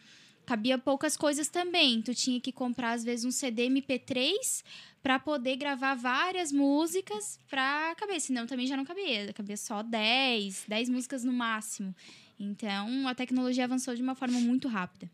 cabia 0.45 0.77
poucas 0.77 1.15
coisas 1.15 1.47
também. 1.47 2.01
Tu 2.01 2.13
tinha 2.13 2.41
que 2.41 2.51
comprar, 2.51 2.91
às 2.91 3.05
vezes, 3.05 3.23
um 3.23 3.31
CD 3.31 3.69
MP3 3.69 4.61
para 5.01 5.19
poder 5.19 5.55
gravar 5.55 5.95
várias 5.95 6.51
músicas 6.51 7.39
pra 7.49 7.95
caber. 7.95 8.19
Senão 8.19 8.45
também 8.45 8.67
já 8.67 8.75
não 8.75 8.83
cabia. 8.83 9.31
Cabia 9.31 9.55
só 9.55 9.81
10, 9.81 10.65
10 10.67 10.89
músicas 10.89 11.23
no 11.23 11.31
máximo. 11.31 11.95
Então, 12.37 13.07
a 13.07 13.15
tecnologia 13.15 13.63
avançou 13.63 13.95
de 13.95 14.01
uma 14.01 14.15
forma 14.15 14.37
muito 14.41 14.67
rápida. 14.67 15.09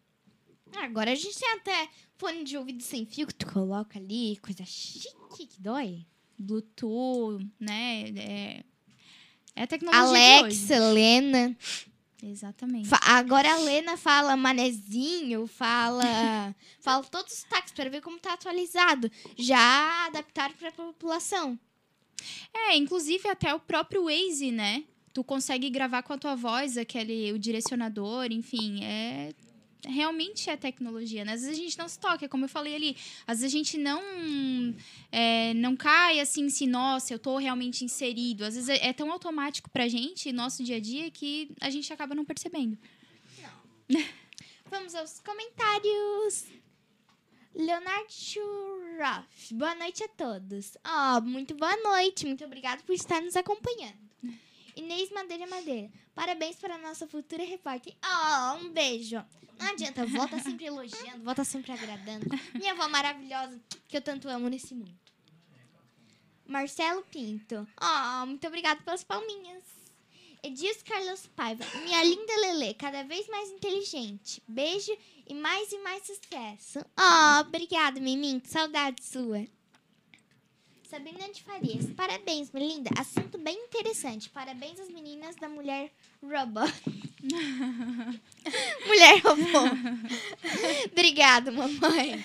Ah, 0.75 0.85
Agora 0.85 1.11
a 1.11 1.15
gente 1.15 1.37
tem 1.37 1.49
até 1.51 1.89
fone 2.17 2.43
de 2.43 2.57
ouvido 2.57 2.81
sem 2.81 3.05
fio 3.05 3.27
que 3.27 3.35
tu 3.35 3.45
coloca 3.53 3.99
ali, 3.99 4.37
coisa 4.37 4.65
chique 4.65 5.45
que 5.45 5.61
dói. 5.61 6.07
Bluetooth, 6.41 7.45
né? 7.59 8.03
É, 8.15 8.63
é 9.55 9.63
a 9.63 9.67
tecnologia 9.67 10.01
de 10.03 10.09
hoje. 10.09 10.73
Alexa, 10.73 10.79
Lena. 10.91 11.57
Exatamente. 12.23 12.87
Fa- 12.87 12.99
Agora 13.03 13.51
a 13.51 13.57
Lena 13.57 13.97
fala 13.97 14.37
manezinho, 14.37 15.47
fala. 15.47 16.03
fala 16.79 17.03
todos 17.03 17.33
os 17.33 17.43
táxis 17.43 17.71
para 17.73 17.89
ver 17.89 18.01
como 18.01 18.19
tá 18.19 18.33
atualizado. 18.33 19.09
Já 19.37 20.05
adaptaram 20.07 20.53
pra 20.55 20.71
população. 20.71 21.57
É, 22.53 22.75
inclusive 22.75 23.27
até 23.27 23.53
o 23.55 23.59
próprio 23.59 24.03
Waze, 24.05 24.51
né? 24.51 24.83
Tu 25.13 25.23
consegue 25.23 25.69
gravar 25.69 26.03
com 26.03 26.13
a 26.13 26.17
tua 26.17 26.35
voz 26.35 26.77
aquele 26.77 27.33
o 27.33 27.39
direcionador, 27.39 28.31
enfim, 28.31 28.83
é 28.83 29.33
realmente 29.85 30.49
é 30.49 30.57
tecnologia, 30.57 31.25
né? 31.25 31.33
Às 31.33 31.41
vezes 31.41 31.57
a 31.57 31.61
gente 31.61 31.77
não 31.77 31.87
se 31.87 31.99
toca, 31.99 32.27
como 32.29 32.45
eu 32.45 32.49
falei 32.49 32.75
ali, 32.75 32.97
às 33.25 33.39
vezes 33.39 33.53
a 33.53 33.57
gente 33.57 33.77
não 33.77 34.01
é, 35.11 35.53
não 35.55 35.75
cai 35.75 36.19
assim, 36.19 36.49
se 36.49 36.67
nossa, 36.67 37.13
eu 37.13 37.19
tô 37.19 37.37
realmente 37.37 37.83
inserido. 37.83 38.43
Às 38.43 38.55
vezes 38.55 38.69
é, 38.69 38.87
é 38.87 38.93
tão 38.93 39.11
automático 39.11 39.69
pra 39.69 39.87
gente, 39.87 40.31
nosso 40.31 40.63
dia 40.63 40.77
a 40.77 40.79
dia, 40.79 41.09
que 41.09 41.51
a 41.59 41.69
gente 41.69 41.91
acaba 41.91 42.15
não 42.15 42.25
percebendo. 42.25 42.77
Vamos 44.69 44.95
aos 44.95 45.19
comentários. 45.19 46.45
Leonardo 47.53 48.09
Schuraf. 48.09 49.53
Boa 49.53 49.75
noite 49.75 50.03
a 50.03 50.07
todos. 50.07 50.77
Ó, 50.85 51.21
muito 51.21 51.53
boa 51.53 51.75
noite. 51.77 52.25
Muito 52.25 52.45
obrigado 52.45 52.81
por 52.83 52.93
estar 52.93 53.21
nos 53.21 53.35
acompanhando. 53.35 53.99
Inês 54.75 55.11
Madeira 55.11 55.45
Madeira. 55.47 55.91
Parabéns 56.13 56.57
para 56.57 56.75
a 56.75 56.77
nossa 56.77 57.07
futura 57.07 57.43
repórter. 57.43 57.95
Ó, 58.03 58.55
um 58.57 58.69
beijo. 58.71 59.23
Não 59.59 59.67
adianta, 59.69 60.05
volta 60.05 60.39
sempre 60.39 60.65
elogiando, 60.65 61.23
volta 61.23 61.43
sempre 61.43 61.71
agradando. 61.71 62.25
Minha 62.55 62.73
avó 62.73 62.87
maravilhosa, 62.87 63.59
que 63.87 63.95
eu 63.97 64.01
tanto 64.01 64.27
amo 64.27 64.49
nesse 64.49 64.73
mundo. 64.73 64.99
Marcelo 66.45 67.03
Pinto. 67.03 67.67
Ó, 67.79 68.25
muito 68.25 68.45
obrigado 68.47 68.83
pelas 68.83 69.03
palminhas. 69.03 69.63
Edilson 70.43 70.83
Carlos 70.85 71.27
Paiva. 71.27 71.63
Minha 71.83 72.03
linda 72.03 72.33
Lelê, 72.41 72.73
cada 72.73 73.03
vez 73.03 73.27
mais 73.27 73.49
inteligente. 73.51 74.41
Beijo 74.47 74.91
e 75.27 75.33
mais 75.35 75.71
e 75.71 75.77
mais 75.77 76.03
sucesso. 76.05 76.79
Oh, 76.99 77.41
obrigada, 77.41 77.99
Mimim. 77.99 78.41
Saudade 78.43 79.03
sua. 79.03 79.45
Sabrina 80.91 81.31
de 81.31 81.41
Farias. 81.41 81.85
Parabéns, 81.95 82.51
minha 82.51 82.67
linda. 82.67 82.89
Assunto 82.99 83.37
bem 83.37 83.57
interessante. 83.63 84.29
Parabéns 84.29 84.77
às 84.77 84.89
meninas 84.89 85.37
da 85.37 85.47
Mulher 85.47 85.89
Robô. 86.21 86.59
mulher 88.85 89.21
Robô. 89.23 89.71
Obrigada, 90.91 91.49
mamãe. 91.49 92.21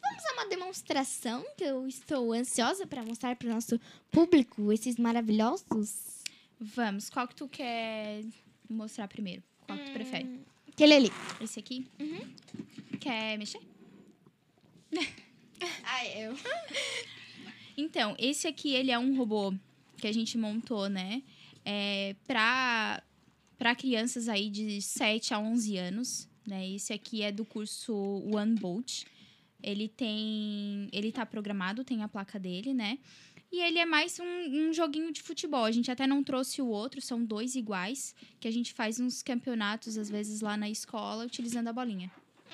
Vamos 0.00 0.24
a 0.24 0.32
uma 0.34 0.46
demonstração 0.46 1.44
que 1.56 1.64
eu 1.64 1.88
estou 1.88 2.32
ansiosa 2.32 2.86
para 2.86 3.02
mostrar 3.02 3.34
para 3.34 3.48
o 3.48 3.52
nosso 3.52 3.80
público 4.12 4.72
esses 4.72 4.96
maravilhosos. 4.96 6.22
Vamos, 6.60 7.10
qual 7.10 7.26
que 7.26 7.34
tu 7.34 7.48
quer 7.48 8.22
mostrar 8.70 9.08
primeiro? 9.08 9.42
Qual 9.66 9.76
que 9.76 9.86
tu 9.86 9.92
prefere? 9.94 10.46
Aquele 10.68 10.94
ali. 10.94 11.10
Esse 11.40 11.58
aqui? 11.58 11.90
Quer 13.00 13.36
mexer? 13.36 13.60
Ah, 15.84 16.06
eu. 16.06 16.36
Então, 17.76 18.16
esse 18.18 18.46
aqui, 18.46 18.74
ele 18.74 18.90
é 18.90 18.98
um 18.98 19.16
robô 19.16 19.54
que 19.96 20.06
a 20.06 20.12
gente 20.12 20.36
montou, 20.38 20.88
né? 20.88 21.22
É, 21.64 22.14
pra, 22.26 23.02
pra 23.58 23.74
crianças 23.74 24.28
aí 24.28 24.48
de 24.50 24.80
7 24.80 25.34
a 25.34 25.38
11 25.38 25.76
anos, 25.76 26.28
né? 26.46 26.68
Esse 26.68 26.92
aqui 26.92 27.22
é 27.22 27.32
do 27.32 27.44
curso 27.44 27.94
One 27.94 28.54
Bolt. 28.54 29.04
Ele 29.62 29.88
tem... 29.88 30.88
Ele 30.92 31.10
tá 31.10 31.24
programado, 31.26 31.84
tem 31.84 32.02
a 32.02 32.08
placa 32.08 32.38
dele, 32.38 32.72
né? 32.72 32.98
E 33.50 33.60
ele 33.60 33.78
é 33.78 33.86
mais 33.86 34.18
um, 34.18 34.68
um 34.68 34.72
joguinho 34.72 35.12
de 35.12 35.22
futebol. 35.22 35.64
A 35.64 35.72
gente 35.72 35.90
até 35.90 36.06
não 36.06 36.22
trouxe 36.22 36.60
o 36.60 36.66
outro, 36.66 37.00
são 37.00 37.24
dois 37.24 37.54
iguais, 37.54 38.14
que 38.40 38.48
a 38.48 38.50
gente 38.50 38.72
faz 38.72 39.00
uns 39.00 39.22
campeonatos, 39.22 39.96
às 39.96 40.10
vezes, 40.10 40.40
lá 40.40 40.56
na 40.56 40.68
escola, 40.68 41.24
utilizando 41.24 41.68
a 41.68 41.72
bolinha. 41.72 42.10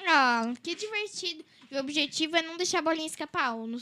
Ah, 0.07 0.53
que 0.63 0.75
divertido. 0.75 1.45
E 1.71 1.77
o 1.77 1.81
objetivo 1.81 2.37
é 2.37 2.43
não 2.43 2.57
deixar 2.57 2.81
a 2.81 2.83
bolinha 2.83 3.07
escapar. 3.07 3.55
Ou, 3.55 3.67
no 3.67 3.79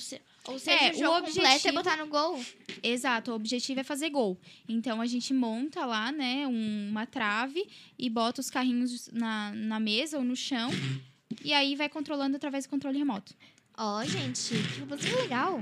ou 0.46 0.58
seja, 0.58 0.84
É, 0.84 0.90
o 0.92 0.94
o 0.94 0.98
jogo 0.98 1.14
completo 1.26 1.38
é 1.40 1.48
objetivo- 1.54 1.74
botar 1.74 1.96
no 1.96 2.06
gol. 2.06 2.44
Exato, 2.82 3.32
o 3.32 3.34
objetivo 3.34 3.80
é 3.80 3.84
fazer 3.84 4.10
gol. 4.10 4.38
Então 4.68 5.00
a 5.00 5.06
gente 5.06 5.34
monta 5.34 5.84
lá, 5.84 6.12
né, 6.12 6.46
um- 6.46 6.88
uma 6.90 7.04
trave 7.06 7.68
e 7.98 8.08
bota 8.08 8.40
os 8.40 8.48
carrinhos 8.50 9.08
na, 9.12 9.50
na 9.52 9.80
mesa 9.80 10.18
ou 10.18 10.24
no 10.24 10.36
chão. 10.36 10.70
E 11.44 11.52
aí 11.52 11.74
vai 11.74 11.88
controlando 11.88 12.36
através 12.36 12.64
do 12.66 12.70
controle 12.70 12.98
remoto. 12.98 13.34
Ó, 13.76 14.04
gente, 14.04 14.54
que 14.74 14.80
robozinho 14.80 15.16
legal. 15.16 15.60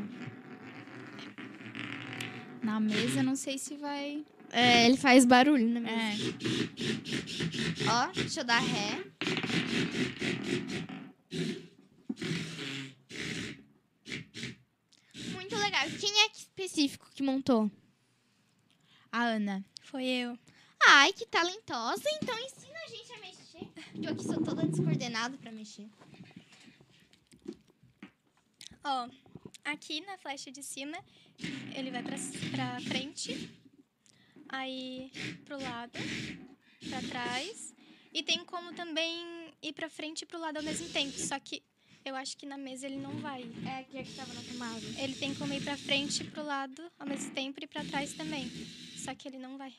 Na 2.63 2.81
mesa, 2.81 3.23
não 3.23 3.37
sei 3.37 3.57
se 3.59 3.77
vai. 3.77 4.23
É, 4.51 4.87
ele 4.87 4.97
faz 4.97 5.25
barulho, 5.25 5.69
né? 5.69 5.83
É. 5.89 6.15
Ó, 7.91 8.13
deixa 8.13 8.41
eu 8.41 8.45
dar 8.45 8.61
ré. 8.61 9.05
Muito 15.33 15.57
legal. 15.57 15.87
Quem 16.01 16.21
é 16.23 16.29
que 16.31 16.39
específico 16.39 17.11
que 17.15 17.23
montou? 17.23 17.71
A 19.13 19.25
Ana. 19.25 19.65
Foi 19.83 20.05
eu. 20.05 20.39
Ai, 20.87 21.13
que 21.13 21.27
talentosa. 21.27 22.03
Então 22.23 22.39
ensina 22.39 22.79
a 22.85 22.89
gente 22.89 23.13
a 23.13 23.19
mexer. 23.19 23.69
Eu 24.03 24.13
aqui 24.13 24.25
sou 24.25 24.43
toda 24.43 24.67
descoordenada 24.67 25.37
pra 25.39 25.53
mexer. 25.53 25.89
Ó, 28.85 29.09
aqui 29.65 30.01
na 30.03 30.17
flecha 30.17 30.51
de 30.51 30.63
cima, 30.63 30.99
ele 31.75 31.91
vai 31.91 32.03
pra, 32.03 32.17
pra 32.53 32.81
frente, 32.81 33.51
aí 34.49 35.11
pro 35.45 35.61
lado, 35.61 35.93
pra 36.89 37.03
trás. 37.03 37.75
E 38.13 38.23
tem 38.23 38.45
como 38.45 38.73
também 38.75 39.53
ir 39.63 39.73
pra 39.73 39.89
frente 39.89 40.23
e 40.23 40.27
pro 40.27 40.39
lado 40.39 40.57
ao 40.57 40.63
mesmo 40.63 40.89
tempo. 40.89 41.19
Só 41.19 41.39
que 41.39 41.63
eu 42.05 42.17
acho 42.17 42.37
que 42.37 42.47
na 42.47 42.57
mesa 42.57 42.87
ele 42.87 42.97
não 42.97 43.13
vai. 43.19 43.43
É, 43.67 43.85
que 43.85 43.99
é 43.99 44.03
que 44.03 44.13
tava 44.15 44.33
na 44.33 44.43
tomada. 44.43 44.81
Ele 44.99 45.15
tem 45.15 45.35
como 45.35 45.53
ir 45.53 45.63
pra 45.63 45.77
frente 45.77 46.23
e 46.23 46.31
pro 46.31 46.43
lado 46.43 46.83
ao 46.99 47.07
mesmo 47.07 47.31
tempo 47.33 47.59
e 47.63 47.67
pra 47.67 47.85
trás 47.85 48.13
também. 48.15 48.51
Só 48.97 49.15
que 49.15 49.29
ele 49.29 49.39
não 49.39 49.59
vai. 49.59 49.73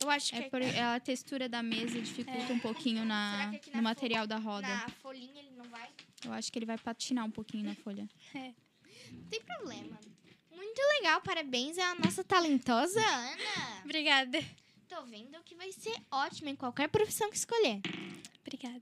Eu 0.00 0.08
acho 0.10 0.30
que 0.32 0.38
É 0.38 0.48
por, 0.48 0.62
é 0.62 0.80
a 0.80 1.00
textura 1.00 1.48
da 1.48 1.60
mesa 1.62 2.00
dificulta 2.00 2.52
um 2.52 2.58
pouquinho 2.60 3.02
Será 3.02 3.06
na, 3.06 3.50
que 3.50 3.56
aqui 3.56 3.70
na 3.70 3.76
no 3.78 3.82
material 3.82 4.26
da 4.28 4.36
roda. 4.38 4.68
na 4.68 4.88
folhinha 4.88 5.40
ele 5.40 5.50
não 5.56 5.64
vai. 5.64 5.88
Eu 6.24 6.32
acho 6.32 6.52
que 6.52 6.58
ele 6.58 6.66
vai 6.66 6.78
patinar 6.78 7.24
um 7.24 7.30
pouquinho 7.30 7.64
na 7.64 7.74
folha. 7.74 8.08
Não 8.34 9.24
tem 9.30 9.40
problema. 9.42 9.98
Muito 10.78 11.02
legal, 11.02 11.20
parabéns 11.22 11.76
à 11.76 11.96
nossa 11.96 12.22
talentosa 12.22 13.00
Ana. 13.00 13.82
Obrigada. 13.84 14.38
Tô 14.88 15.02
vendo 15.06 15.42
que 15.42 15.56
vai 15.56 15.72
ser 15.72 15.92
ótimo 16.08 16.50
em 16.50 16.54
qualquer 16.54 16.88
profissão 16.88 17.28
que 17.28 17.36
escolher. 17.36 17.80
Obrigada. 18.42 18.80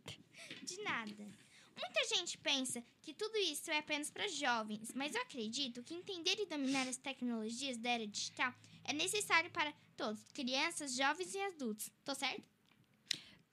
De 0.63 0.83
nada. 0.83 1.27
Muita 1.75 2.05
gente 2.15 2.37
pensa 2.37 2.85
que 3.01 3.15
tudo 3.15 3.39
isso 3.39 3.71
é 3.71 3.79
apenas 3.79 4.11
para 4.11 4.29
jovens, 4.29 4.93
mas 4.95 5.15
eu 5.15 5.23
acredito 5.23 5.83
que 5.83 5.95
entender 5.95 6.39
e 6.39 6.45
dominar 6.45 6.87
as 6.87 6.99
tecnologias 6.99 7.79
da 7.79 7.89
era 7.89 8.07
digital 8.07 8.53
é 8.85 8.93
necessário 8.93 9.51
para 9.51 9.73
todos, 9.97 10.21
crianças, 10.35 10.95
jovens 10.95 11.35
e 11.35 11.41
adultos. 11.41 11.91
Tô 12.05 12.15
certo? 12.15 12.45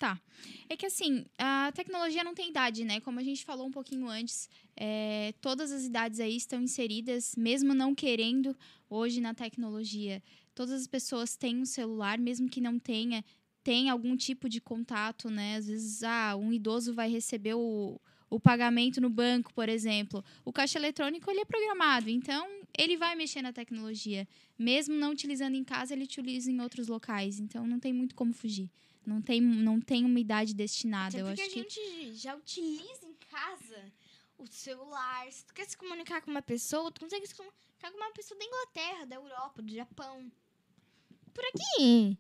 Tá. 0.04 0.20
É 0.68 0.76
que 0.76 0.86
assim, 0.86 1.26
a 1.38 1.72
tecnologia 1.74 2.26
não 2.26 2.34
tem 2.34 2.50
idade, 2.50 2.84
né? 2.84 3.00
Como 3.00 3.22
a 3.22 3.24
gente 3.24 3.46
falou 3.46 3.66
um 3.66 3.72
pouquinho 3.72 4.10
antes, 4.10 4.50
é, 4.76 5.34
todas 5.40 5.72
as 5.72 5.86
idades 5.86 6.20
aí 6.20 6.36
estão 6.36 6.62
inseridas, 6.62 7.34
mesmo 7.38 7.74
não 7.74 7.96
querendo, 7.96 8.54
hoje 8.90 9.22
na 9.22 9.34
tecnologia. 9.34 10.22
Todas 10.54 10.82
as 10.82 10.88
pessoas 10.88 11.38
têm 11.38 11.56
um 11.56 11.66
celular, 11.66 12.20
mesmo 12.20 12.50
que 12.50 12.60
não 12.60 12.78
tenha, 12.78 13.24
tem 13.64 13.90
algum 13.90 14.18
tipo 14.18 14.50
de 14.50 14.60
contato, 14.60 15.30
né? 15.30 15.56
Às 15.56 15.68
vezes, 15.68 16.04
ah, 16.04 16.36
um 16.36 16.52
idoso 16.52 16.94
vai 16.94 17.10
receber 17.10 17.54
o, 17.54 17.98
o 18.30 18.38
pagamento 18.42 19.00
no 19.00 19.10
banco, 19.10 19.54
por 19.54 19.70
exemplo. 19.70 20.22
O 20.44 20.52
caixa 20.52 20.78
eletrônico, 20.78 21.32
ele 21.32 21.40
é 21.40 21.46
programado, 21.46 22.10
então 22.10 22.46
ele 22.78 22.98
vai 22.98 23.16
mexer 23.16 23.42
na 23.42 23.54
tecnologia. 23.54 24.28
Mesmo 24.60 24.96
não 24.96 25.12
utilizando 25.12 25.56
em 25.56 25.64
casa, 25.64 25.94
ele 25.94 26.04
utiliza 26.04 26.52
em 26.52 26.60
outros 26.60 26.90
locais. 26.90 27.40
Então, 27.40 27.66
não 27.66 27.80
tem 27.80 27.94
muito 27.94 28.16
como 28.16 28.34
fugir. 28.34 28.70
Não 29.06 29.22
tem, 29.22 29.42
não 29.42 29.80
tem 29.80 30.06
uma 30.06 30.20
idade 30.20 30.54
destinada. 30.54 31.18
Até 31.18 31.22
Eu 31.22 31.28
acho 31.28 31.42
a 31.42 31.46
que 31.46 31.52
gente 31.52 32.14
já 32.16 32.36
utiliza 32.36 33.06
em 33.06 33.16
casa 33.30 33.92
o 34.38 34.48
celular. 34.48 35.32
Se 35.32 35.46
tu 35.46 35.54
quer 35.54 35.66
se 35.66 35.78
comunicar 35.78 36.22
com 36.22 36.32
uma 36.32 36.42
pessoa, 36.42 36.92
tu 36.92 37.02
consegue 37.02 37.28
se 37.28 37.36
comunicar 37.36 37.92
com 37.92 37.98
uma 37.98 38.12
pessoa 38.12 38.40
da 38.40 38.46
Inglaterra, 38.46 39.06
da 39.06 39.16
Europa, 39.16 39.62
do 39.62 39.74
Japão. 39.74 40.32
Por 41.34 41.44
aqui. 41.46 42.18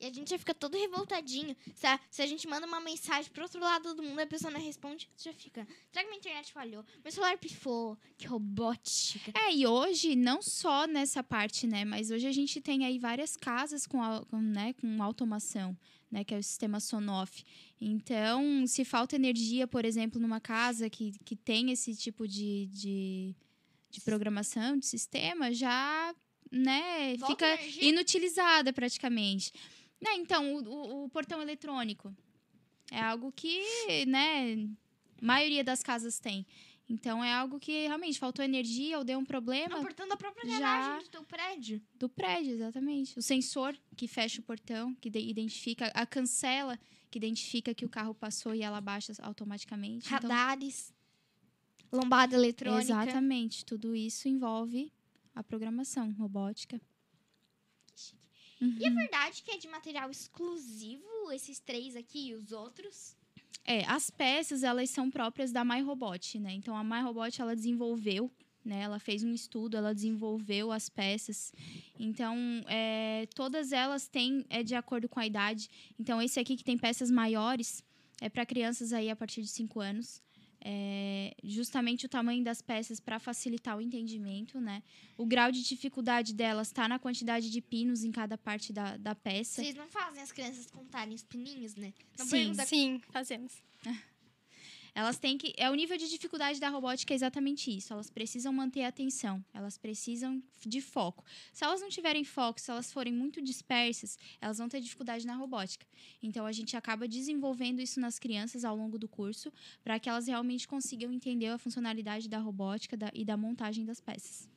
E 0.00 0.06
a 0.06 0.12
gente 0.12 0.30
já 0.30 0.38
fica 0.38 0.54
todo 0.54 0.76
revoltadinho. 0.76 1.56
Se 1.74 1.86
a, 1.86 1.98
se 2.10 2.22
a 2.22 2.26
gente 2.26 2.46
manda 2.46 2.66
uma 2.66 2.80
mensagem 2.80 3.30
pro 3.30 3.42
outro 3.42 3.60
lado 3.60 3.94
do 3.94 4.02
mundo 4.02 4.18
e 4.18 4.22
a 4.22 4.26
pessoa 4.26 4.50
não 4.50 4.60
responde, 4.60 5.08
já 5.16 5.32
fica. 5.32 5.66
Será 5.90 6.04
que 6.04 6.10
minha 6.10 6.18
internet 6.18 6.52
falhou? 6.52 6.84
Meu 7.02 7.12
celular 7.12 7.38
pifou. 7.38 7.96
Que 8.16 8.26
robótica. 8.26 9.32
É, 9.34 9.54
e 9.54 9.66
hoje, 9.66 10.14
não 10.14 10.42
só 10.42 10.86
nessa 10.86 11.22
parte, 11.22 11.66
né? 11.66 11.84
Mas 11.84 12.10
hoje 12.10 12.26
a 12.26 12.32
gente 12.32 12.60
tem 12.60 12.84
aí 12.84 12.98
várias 12.98 13.36
casas 13.36 13.86
com, 13.86 13.98
com, 14.26 14.40
né, 14.40 14.74
com 14.74 15.02
automação, 15.02 15.76
né? 16.14 16.22
Que 16.24 16.32
é 16.34 16.38
o 16.38 16.42
sistema 16.42 16.78
Sonoff. 16.78 17.42
Então, 17.80 18.64
se 18.68 18.84
falta 18.84 19.16
energia, 19.16 19.66
por 19.66 19.84
exemplo, 19.84 20.20
numa 20.20 20.40
casa 20.40 20.88
que, 20.88 21.12
que 21.24 21.34
tem 21.34 21.72
esse 21.72 21.94
tipo 21.96 22.28
de, 22.28 22.66
de, 22.66 23.34
de 23.90 24.00
programação, 24.00 24.78
de 24.78 24.86
sistema, 24.86 25.52
já, 25.52 26.14
né? 26.52 27.16
Volta 27.16 27.26
fica 27.34 27.46
energia? 27.60 27.88
inutilizada 27.88 28.72
praticamente. 28.72 29.52
Né, 30.00 30.10
então, 30.16 30.54
o, 30.54 30.58
o- 30.68 31.04
o 31.04 31.08
portão 31.08 31.42
eletrônico 31.42 32.14
é 32.92 33.00
algo 33.00 33.32
que, 33.32 33.60
né? 34.06 34.68
maioria 35.20 35.64
das 35.64 35.82
casas 35.82 36.18
tem. 36.20 36.46
Então, 36.88 37.24
é 37.24 37.32
algo 37.32 37.58
que 37.58 37.86
realmente 37.86 38.18
faltou 38.18 38.44
energia 38.44 38.98
ou 38.98 39.04
deu 39.04 39.18
um 39.18 39.24
problema. 39.24 39.76
Não, 39.76 39.82
portão 39.82 40.06
da 40.06 40.16
própria 40.18 40.44
garagem 40.46 41.04
do 41.04 41.08
teu 41.10 41.24
prédio. 41.24 41.80
Do 41.94 42.08
prédio, 42.10 42.52
exatamente. 42.52 43.18
O 43.18 43.22
sensor 43.22 43.74
que 43.96 44.06
fecha 44.06 44.40
o 44.40 44.44
portão, 44.44 44.94
que 44.96 45.08
de- 45.08 45.18
identifica, 45.18 45.86
a 45.94 46.04
cancela 46.04 46.78
que 47.10 47.16
identifica 47.18 47.72
que 47.74 47.84
o 47.86 47.88
carro 47.88 48.14
passou 48.14 48.54
e 48.54 48.60
ela 48.62 48.80
baixa 48.82 49.12
automaticamente. 49.22 50.06
Então, 50.06 50.28
Radares. 50.28 50.92
Lombada 51.90 52.34
eletrônica. 52.34 52.82
exatamente. 52.82 53.64
Tudo 53.64 53.94
isso 53.96 54.28
envolve 54.28 54.92
a 55.34 55.42
programação 55.42 56.12
robótica. 56.12 56.80
E 58.60 58.86
é 58.86 58.90
verdade 58.90 59.42
que 59.42 59.50
é 59.50 59.58
de 59.58 59.68
material 59.68 60.10
exclusivo, 60.10 61.30
esses 61.32 61.60
três 61.60 61.94
aqui 61.96 62.28
e 62.28 62.34
os 62.34 62.50
outros? 62.52 63.16
É, 63.66 63.84
as 63.86 64.10
peças, 64.10 64.62
elas 64.62 64.90
são 64.90 65.10
próprias 65.10 65.50
da 65.50 65.64
MyRobot, 65.64 66.38
né? 66.38 66.52
Então, 66.52 66.76
a 66.76 66.84
MyRobot, 66.84 67.40
ela 67.40 67.56
desenvolveu, 67.56 68.30
né? 68.64 68.82
Ela 68.82 68.98
fez 68.98 69.24
um 69.24 69.32
estudo, 69.32 69.76
ela 69.76 69.94
desenvolveu 69.94 70.70
as 70.70 70.88
peças. 70.88 71.52
Então, 71.98 72.36
é, 72.66 73.26
todas 73.34 73.72
elas 73.72 74.06
têm, 74.06 74.44
é 74.50 74.62
de 74.62 74.74
acordo 74.74 75.08
com 75.08 75.18
a 75.18 75.26
idade. 75.26 75.68
Então, 75.98 76.20
esse 76.20 76.38
aqui 76.38 76.56
que 76.56 76.64
tem 76.64 76.76
peças 76.76 77.10
maiores, 77.10 77.82
é 78.20 78.28
para 78.28 78.46
crianças 78.46 78.92
aí 78.92 79.10
a 79.10 79.16
partir 79.16 79.42
de 79.42 79.48
5 79.48 79.80
anos. 79.80 80.22
É, 80.66 81.34
justamente 81.44 82.06
o 82.06 82.08
tamanho 82.08 82.42
das 82.42 82.62
peças 82.62 82.98
para 82.98 83.18
facilitar 83.18 83.76
o 83.76 83.82
entendimento, 83.82 84.58
né? 84.58 84.82
O 85.16 85.26
grau 85.26 85.52
de 85.52 85.62
dificuldade 85.62 86.32
delas 86.32 86.68
está 86.68 86.88
na 86.88 86.98
quantidade 86.98 87.50
de 87.50 87.60
pinos 87.60 88.02
em 88.02 88.10
cada 88.10 88.38
parte 88.38 88.72
da, 88.72 88.96
da 88.96 89.14
peça. 89.14 89.62
Vocês 89.62 89.74
não 89.74 89.86
fazem 89.88 90.22
as 90.22 90.32
crianças 90.32 90.70
contarem 90.70 91.14
os 91.14 91.22
pininhos, 91.22 91.76
né? 91.76 91.92
Não 92.18 92.24
Sim. 92.24 92.30
pergunta 92.30 92.66
Sim, 92.66 93.00
fazemos. 93.10 93.52
Elas 94.94 95.18
têm 95.18 95.36
que. 95.36 95.52
É 95.56 95.68
o 95.68 95.74
nível 95.74 95.96
de 95.96 96.08
dificuldade 96.08 96.60
da 96.60 96.68
robótica 96.68 97.12
é 97.12 97.16
exatamente 97.16 97.74
isso. 97.76 97.92
Elas 97.92 98.08
precisam 98.10 98.52
manter 98.52 98.84
a 98.84 98.88
atenção. 98.88 99.44
Elas 99.52 99.76
precisam 99.76 100.40
de 100.64 100.80
foco. 100.80 101.24
Se 101.52 101.64
elas 101.64 101.80
não 101.80 101.88
tiverem 101.88 102.22
foco, 102.22 102.60
se 102.60 102.70
elas 102.70 102.92
forem 102.92 103.12
muito 103.12 103.42
dispersas, 103.42 104.16
elas 104.40 104.58
vão 104.58 104.68
ter 104.68 104.80
dificuldade 104.80 105.26
na 105.26 105.34
robótica. 105.34 105.84
Então 106.22 106.46
a 106.46 106.52
gente 106.52 106.76
acaba 106.76 107.08
desenvolvendo 107.08 107.80
isso 107.80 107.98
nas 107.98 108.18
crianças 108.20 108.64
ao 108.64 108.76
longo 108.76 108.96
do 108.96 109.08
curso, 109.08 109.52
para 109.82 109.98
que 109.98 110.08
elas 110.08 110.28
realmente 110.28 110.68
consigam 110.68 111.12
entender 111.12 111.48
a 111.48 111.58
funcionalidade 111.58 112.28
da 112.28 112.38
robótica 112.38 112.96
da- 112.96 113.10
e 113.12 113.24
da 113.24 113.36
montagem 113.36 113.84
das 113.84 114.00
peças. 114.00 114.48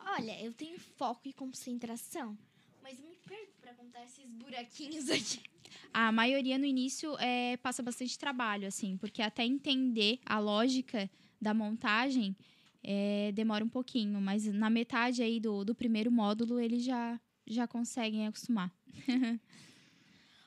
Olha, 0.00 0.38
eu 0.42 0.52
tenho 0.52 0.78
foco 0.78 1.28
e 1.28 1.32
concentração, 1.32 2.36
mas 2.82 2.98
eu 2.98 3.06
me 3.06 3.16
perco 3.16 3.52
pra 3.60 3.74
contar 3.74 4.04
esses 4.04 4.24
buraquinhos 4.26 5.08
aqui. 5.10 5.40
A 5.92 6.10
maioria 6.10 6.58
no 6.58 6.64
início 6.64 7.16
é, 7.18 7.56
passa 7.58 7.82
bastante 7.82 8.18
trabalho, 8.18 8.66
assim, 8.66 8.96
porque 8.96 9.22
até 9.22 9.44
entender 9.44 10.18
a 10.24 10.38
lógica 10.38 11.10
da 11.40 11.52
montagem 11.52 12.36
é, 12.82 13.30
demora 13.32 13.64
um 13.64 13.68
pouquinho, 13.68 14.20
mas 14.20 14.46
na 14.46 14.68
metade 14.68 15.22
aí 15.22 15.38
do, 15.38 15.64
do 15.64 15.74
primeiro 15.74 16.10
módulo 16.10 16.58
eles 16.58 16.84
já, 16.84 17.20
já 17.46 17.66
conseguem 17.66 18.26
acostumar. 18.26 18.72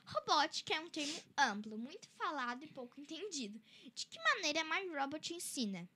Robótica 0.06 0.76
é 0.76 0.80
um 0.80 0.90
termo 0.90 1.20
amplo, 1.38 1.78
muito 1.78 2.08
falado 2.10 2.64
e 2.64 2.68
pouco 2.68 3.00
entendido. 3.00 3.60
De 3.94 4.06
que 4.06 4.20
maneira 4.20 4.62
a 4.62 4.64
MyRobot 4.64 5.34
ensina? 5.34 5.90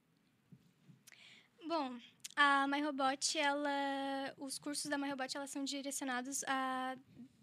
Bom, 1.68 2.00
a 2.42 2.66
MyRobot, 2.68 3.38
ela, 3.38 4.34
os 4.38 4.58
cursos 4.58 4.90
da 4.90 4.98
MyRobot, 4.98 5.36
elas 5.36 5.50
são 5.50 5.66
direcionados 5.66 6.42
a 6.48 6.96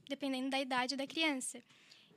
dependendo 0.08 0.48
da 0.48 0.58
idade 0.58 0.96
da 0.96 1.06
criança. 1.06 1.62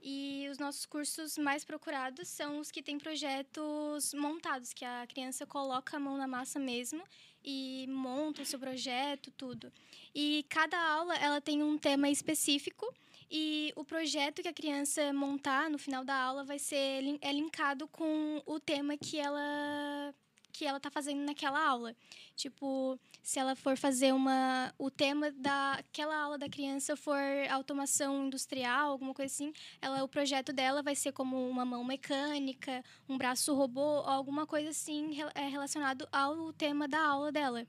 E 0.01 0.47
os 0.49 0.57
nossos 0.57 0.85
cursos 0.85 1.37
mais 1.37 1.65
procurados 1.65 2.29
são 2.29 2.59
os 2.59 2.71
que 2.71 2.81
têm 2.81 2.97
projetos 2.97 4.13
montados, 4.13 4.71
que 4.71 4.85
a 4.85 5.05
criança 5.07 5.45
coloca 5.45 5.97
a 5.97 5.99
mão 5.99 6.15
na 6.15 6.25
massa 6.25 6.57
mesmo 6.57 7.03
e 7.43 7.85
monta 7.89 8.43
o 8.43 8.45
seu 8.45 8.57
projeto, 8.57 9.29
tudo. 9.31 9.73
E 10.15 10.45
cada 10.47 10.79
aula 10.79 11.15
ela 11.17 11.41
tem 11.41 11.61
um 11.61 11.77
tema 11.77 12.09
específico 12.09 12.93
e 13.29 13.73
o 13.75 13.83
projeto 13.83 14.41
que 14.41 14.47
a 14.47 14.53
criança 14.53 15.11
montar 15.11 15.69
no 15.69 15.77
final 15.77 16.05
da 16.05 16.15
aula 16.15 16.45
vai 16.45 16.59
ser 16.59 17.03
é 17.19 17.33
linkado 17.33 17.89
com 17.89 18.41
o 18.45 18.57
tema 18.57 18.95
que 18.95 19.19
ela 19.19 20.15
que 20.51 20.65
ela 20.65 20.79
tá 20.79 20.89
fazendo 20.89 21.21
naquela 21.21 21.63
aula. 21.65 21.95
Tipo, 22.35 22.99
se 23.21 23.39
ela 23.39 23.55
for 23.55 23.77
fazer 23.77 24.13
uma 24.13 24.73
o 24.77 24.89
tema 24.89 25.31
daquela 25.31 26.15
aula 26.17 26.37
da 26.37 26.49
criança 26.49 26.95
for 26.95 27.19
automação 27.49 28.25
industrial, 28.25 28.91
alguma 28.91 29.13
coisa 29.13 29.31
assim, 29.31 29.53
ela 29.81 30.03
o 30.03 30.07
projeto 30.07 30.51
dela 30.51 30.81
vai 30.81 30.95
ser 30.95 31.11
como 31.11 31.49
uma 31.49 31.65
mão 31.65 31.83
mecânica, 31.83 32.83
um 33.07 33.17
braço 33.17 33.53
robô, 33.53 34.01
alguma 34.05 34.45
coisa 34.45 34.69
assim 34.69 35.17
é, 35.35 35.47
relacionado 35.47 36.07
ao 36.11 36.51
tema 36.53 36.87
da 36.87 37.01
aula 37.01 37.31
dela. 37.31 37.67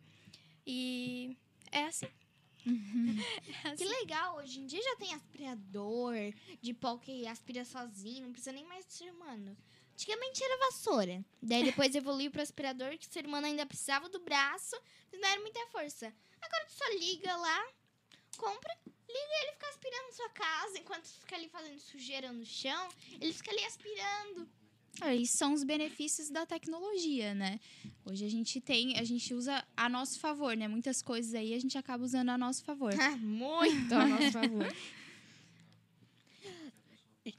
E 0.67 1.37
é 1.71 1.85
assim. 1.85 2.07
É 3.65 3.75
Que 3.75 3.85
assim. 3.85 3.89
legal, 3.89 4.37
hoje 4.37 4.61
em 4.61 4.67
dia 4.67 4.83
já 4.83 4.97
tem 4.97 5.15
aspirador 5.15 6.15
de 6.61 6.75
pó 6.75 6.99
que 6.99 7.27
aspira 7.27 7.65
sozinho, 7.65 8.25
não 8.25 8.33
precisa 8.33 8.53
nem 8.53 8.65
mais 8.65 8.87
de 8.87 8.93
ser 8.93 9.11
humano. 9.11 9.57
Antigamente 10.01 10.43
era 10.43 10.57
vassoura. 10.57 11.23
Daí 11.43 11.63
depois 11.63 11.95
evoluiu 11.95 12.31
pro 12.31 12.41
aspirador, 12.41 12.97
que 12.97 13.07
o 13.07 13.13
ser 13.13 13.27
humano 13.27 13.47
ainda 13.47 13.67
precisava 13.67 14.09
do 14.09 14.19
braço, 14.21 14.75
não 15.13 15.29
era 15.29 15.39
muita 15.43 15.61
força. 15.67 16.11
Agora 16.41 16.65
tu 16.65 16.73
só 16.73 16.89
liga 16.99 17.37
lá, 17.37 17.69
compra, 18.39 18.79
liga 18.87 18.97
e 19.07 19.43
ele 19.43 19.53
fica 19.53 19.69
aspirando 19.69 20.07
na 20.07 20.13
sua 20.13 20.31
casa, 20.31 20.79
enquanto 20.79 21.03
tu 21.03 21.21
fica 21.21 21.37
ali 21.37 21.51
fazendo 21.51 21.79
sujeira 21.81 22.33
no 22.33 22.47
chão, 22.47 22.89
ele 23.21 23.31
fica 23.31 23.51
ali 23.51 23.63
aspirando. 23.65 24.49
É, 25.03 25.17
e 25.17 25.27
são 25.27 25.53
os 25.53 25.65
benefícios 25.65 26.31
da 26.31 26.47
tecnologia, 26.47 27.35
né? 27.35 27.61
Hoje 28.03 28.25
a 28.25 28.31
gente 28.31 28.59
tem, 28.59 28.99
a 28.99 29.05
gente 29.05 29.35
usa 29.35 29.63
a 29.77 29.87
nosso 29.87 30.19
favor, 30.19 30.57
né? 30.57 30.67
Muitas 30.67 31.03
coisas 31.03 31.35
aí 31.35 31.53
a 31.53 31.59
gente 31.59 31.77
acaba 31.77 32.03
usando 32.03 32.31
a 32.31 32.39
nosso 32.39 32.65
favor. 32.65 32.95
Muito 33.21 33.95
a 33.95 34.07
nosso 34.07 34.33
favor. 34.33 34.67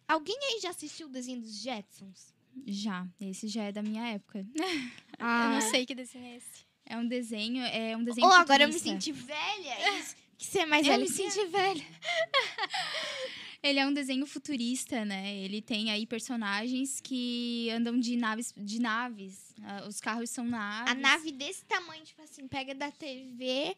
Alguém 0.08 0.38
aí 0.44 0.60
já 0.62 0.70
assistiu 0.70 1.08
o 1.08 1.10
desenho 1.10 1.42
dos 1.42 1.60
Jetsons? 1.60 2.31
Já, 2.66 3.08
esse 3.20 3.48
já 3.48 3.64
é 3.64 3.72
da 3.72 3.82
minha 3.82 4.08
época. 4.10 4.46
Eu 5.20 5.50
não 5.52 5.62
sei 5.62 5.86
que 5.86 5.94
desenho 5.96 6.26
é 6.26 6.36
esse. 6.38 6.66
É 6.86 6.98
um 6.98 7.08
desenho, 7.08 7.64
é 7.64 7.96
um 7.96 8.04
desenho 8.04 8.28
Ou 8.28 8.34
agora 8.34 8.64
eu 8.64 8.68
me 8.68 8.74
senti 8.74 9.12
velha? 9.12 10.00
Isso, 10.00 10.16
que 10.38 10.46
ser 10.46 10.66
mais 10.66 10.86
Eu 10.86 10.94
velha. 10.94 11.04
me 11.04 11.10
senti 11.10 11.46
velha. 11.46 11.86
Ele 13.64 13.80
é 13.80 13.86
um 13.86 13.94
desenho 13.94 14.26
futurista, 14.26 15.06
né? 15.06 15.36
Ele 15.36 15.62
tem 15.62 15.92
aí 15.92 16.08
personagens 16.08 17.00
que 17.00 17.70
andam 17.70 18.00
de 18.00 18.18
naves, 18.18 18.52
de 18.58 18.82
naves. 18.82 19.54
Ah, 19.62 19.86
Os 19.88 20.02
carros 20.02 20.32
são 20.32 20.44
naves. 20.44 20.92
A 20.92 20.96
nave 20.96 21.32
desse 21.32 21.64
tamanho, 21.66 22.04
tipo 22.04 22.22
assim, 22.24 22.48
pega 22.48 22.74
da 22.74 22.90
TV 22.92 23.78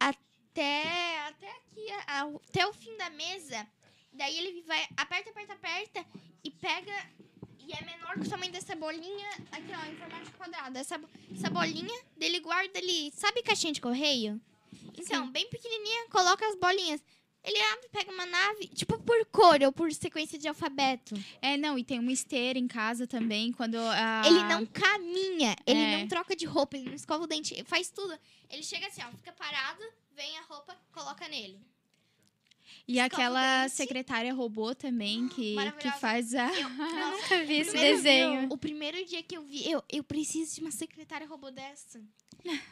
até, 0.00 1.20
até 1.28 1.50
aqui, 1.50 1.86
até 2.06 2.66
o 2.66 2.72
fim 2.72 2.96
da 2.96 3.10
mesa. 3.10 3.66
Daí 4.14 4.38
ele 4.38 4.62
vai, 4.62 4.82
aperta, 4.96 5.28
aperta, 5.28 5.52
aperta 5.52 6.06
e 6.42 6.50
pega. 6.50 6.92
E 7.66 7.72
é 7.72 7.84
menor 7.84 8.14
que 8.14 8.26
o 8.26 8.30
tamanho 8.30 8.52
dessa 8.52 8.76
bolinha, 8.76 9.28
aqui 9.50 9.72
ó, 9.72 9.90
em 9.90 9.96
formato 9.96 10.30
quadrado. 10.32 10.78
Essa, 10.78 11.00
essa 11.34 11.50
bolinha, 11.50 12.00
dele 12.16 12.38
guarda 12.40 12.78
ali. 12.78 13.10
Sabe 13.14 13.42
caixinha 13.42 13.72
de 13.72 13.80
correio? 13.80 14.40
Então, 14.96 15.28
bem 15.30 15.48
pequenininha, 15.50 16.08
coloca 16.08 16.46
as 16.46 16.54
bolinhas. 16.56 17.02
Ele 17.42 17.58
abre, 17.60 17.88
pega 17.90 18.10
uma 18.10 18.26
nave, 18.26 18.66
tipo 18.68 18.98
por 18.98 19.24
cor 19.26 19.62
ou 19.62 19.70
por 19.72 19.92
sequência 19.92 20.36
de 20.38 20.48
alfabeto. 20.48 21.14
É, 21.40 21.56
não, 21.56 21.78
e 21.78 21.84
tem 21.84 21.98
uma 22.00 22.10
esteira 22.10 22.58
em 22.58 22.66
casa 22.66 23.06
também, 23.06 23.52
quando 23.52 23.76
a... 23.76 24.22
Ele 24.26 24.42
não 24.44 24.66
caminha, 24.66 25.54
ele 25.64 25.78
É. 25.78 25.98
não 25.98 26.08
troca 26.08 26.34
de 26.34 26.44
roupa, 26.44 26.76
ele 26.76 26.86
não 26.88 26.96
escova 26.96 27.22
o 27.22 27.26
dente, 27.26 27.62
faz 27.64 27.88
tudo. 27.88 28.18
Ele 28.50 28.64
chega 28.64 28.88
assim, 28.88 29.00
ó, 29.04 29.10
fica 29.12 29.32
parado, 29.32 29.80
vem 30.16 30.36
a 30.38 30.42
roupa, 30.42 30.76
coloca 30.90 31.28
nele. 31.28 31.60
E 32.88 33.00
aquela 33.00 33.68
secretária 33.68 34.32
robô 34.32 34.72
também, 34.74 35.26
que, 35.28 35.56
que 35.80 35.90
faz 35.98 36.34
a... 36.34 36.46
Eu, 36.54 36.68
Eu 36.70 37.10
nunca 37.10 37.44
vi 37.44 37.54
esse 37.54 37.76
desenho. 37.76 38.46
O 38.50 38.56
primeiro 38.56 39.04
dia 39.04 39.22
que 39.24 39.36
eu 39.36 39.42
vi, 39.42 39.68
eu, 39.68 39.82
eu 39.90 40.04
preciso 40.04 40.54
de 40.54 40.60
uma 40.60 40.70
secretária 40.70 41.26
robô 41.26 41.50
dessa. 41.50 42.00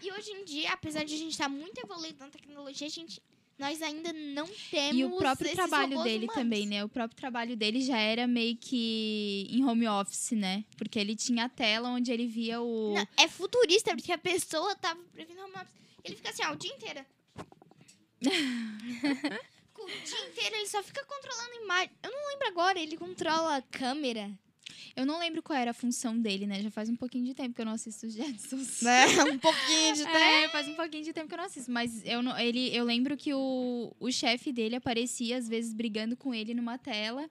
E 0.00 0.12
hoje 0.12 0.30
em 0.30 0.44
dia, 0.44 0.70
apesar 0.72 1.04
de 1.04 1.14
a 1.14 1.18
gente 1.18 1.32
estar 1.32 1.48
muito 1.48 1.78
evoluído 1.78 2.18
na 2.20 2.28
tecnologia, 2.30 2.86
a 2.86 2.90
gente, 2.90 3.20
nós 3.58 3.82
ainda 3.82 4.12
não 4.12 4.46
temos 4.70 4.96
E 5.00 5.04
o 5.04 5.16
próprio 5.16 5.46
esses 5.46 5.56
trabalho 5.56 6.00
dele 6.04 6.26
humanos. 6.26 6.34
também, 6.34 6.64
né? 6.64 6.84
O 6.84 6.88
próprio 6.88 7.16
trabalho 7.16 7.56
dele 7.56 7.80
já 7.80 7.98
era 7.98 8.24
meio 8.28 8.56
que 8.56 9.48
em 9.50 9.64
home 9.64 9.88
office, 9.88 10.30
né? 10.30 10.64
Porque 10.76 10.96
ele 10.96 11.16
tinha 11.16 11.46
a 11.46 11.48
tela 11.48 11.88
onde 11.88 12.12
ele 12.12 12.28
via 12.28 12.60
o... 12.60 12.94
Não, 12.94 13.08
é 13.16 13.26
futurista, 13.26 13.90
porque 13.96 14.12
a 14.12 14.18
pessoa 14.18 14.76
tava 14.76 15.00
prevendo 15.12 15.40
home 15.42 15.54
office. 15.54 15.74
Ele 16.04 16.14
fica 16.14 16.30
assim, 16.30 16.44
ó, 16.44 16.52
o 16.52 16.56
dia 16.56 16.72
inteiro. 16.72 17.04
o 19.84 20.04
dia 20.04 20.28
inteiro 20.28 20.56
ele 20.56 20.66
só 20.66 20.82
fica 20.82 21.04
controlando 21.04 21.62
imagem. 21.62 21.90
Eu 22.02 22.10
não 22.10 22.28
lembro 22.30 22.48
agora, 22.48 22.78
ele 22.78 22.96
controla 22.96 23.56
a 23.56 23.62
câmera. 23.62 24.30
Eu 24.96 25.04
não 25.04 25.18
lembro 25.18 25.42
qual 25.42 25.58
era 25.58 25.72
a 25.72 25.74
função 25.74 26.18
dele, 26.18 26.46
né? 26.46 26.62
Já 26.62 26.70
faz 26.70 26.88
um 26.88 26.94
pouquinho 26.94 27.24
de 27.24 27.34
tempo 27.34 27.54
que 27.54 27.60
eu 27.60 27.64
não 27.64 27.72
assisto 27.72 28.08
Jetsons. 28.08 28.82
um 29.32 29.38
pouquinho 29.38 29.94
de 29.94 30.02
É, 30.02 30.48
faz 30.50 30.68
um 30.68 30.74
pouquinho 30.74 31.02
de 31.02 31.12
tempo 31.12 31.28
que 31.28 31.34
eu 31.34 31.38
não 31.38 31.44
assisto. 31.44 31.70
Mas 31.70 32.04
eu, 32.04 32.22
não, 32.22 32.38
ele, 32.38 32.74
eu 32.74 32.84
lembro 32.84 33.16
que 33.16 33.34
o, 33.34 33.92
o 33.98 34.12
chefe 34.12 34.52
dele 34.52 34.76
aparecia, 34.76 35.36
às 35.36 35.48
vezes, 35.48 35.74
brigando 35.74 36.16
com 36.16 36.32
ele 36.32 36.54
numa 36.54 36.78
tela. 36.78 37.28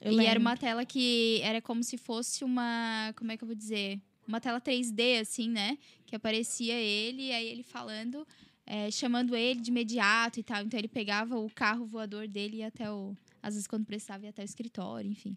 Eu 0.00 0.12
e 0.12 0.14
era 0.16 0.24
lembro. 0.24 0.40
uma 0.40 0.56
tela 0.56 0.84
que 0.84 1.40
era 1.42 1.62
como 1.62 1.82
se 1.84 1.96
fosse 1.96 2.42
uma. 2.42 3.12
Como 3.16 3.30
é 3.30 3.36
que 3.36 3.44
eu 3.44 3.48
vou 3.48 3.56
dizer? 3.56 4.00
Uma 4.26 4.40
tela 4.40 4.60
3D, 4.60 5.20
assim, 5.20 5.48
né? 5.48 5.78
Que 6.06 6.16
aparecia 6.16 6.74
ele, 6.74 7.28
e 7.28 7.32
aí 7.32 7.46
ele 7.46 7.62
falando, 7.62 8.26
é, 8.66 8.90
chamando 8.90 9.34
ele 9.36 9.60
de 9.60 9.70
imediato 9.70 10.40
e 10.40 10.42
tal. 10.42 10.62
Então 10.62 10.78
ele 10.78 10.88
pegava 10.88 11.38
o 11.38 11.50
carro 11.50 11.84
voador 11.86 12.26
dele 12.28 12.56
e 12.56 12.58
ia 12.60 12.68
até 12.68 12.90
o. 12.90 13.16
Às 13.42 13.54
vezes, 13.54 13.66
quando 13.66 13.84
precisava, 13.84 14.24
ia 14.24 14.30
até 14.30 14.42
o 14.42 14.44
escritório, 14.44 15.10
enfim. 15.10 15.36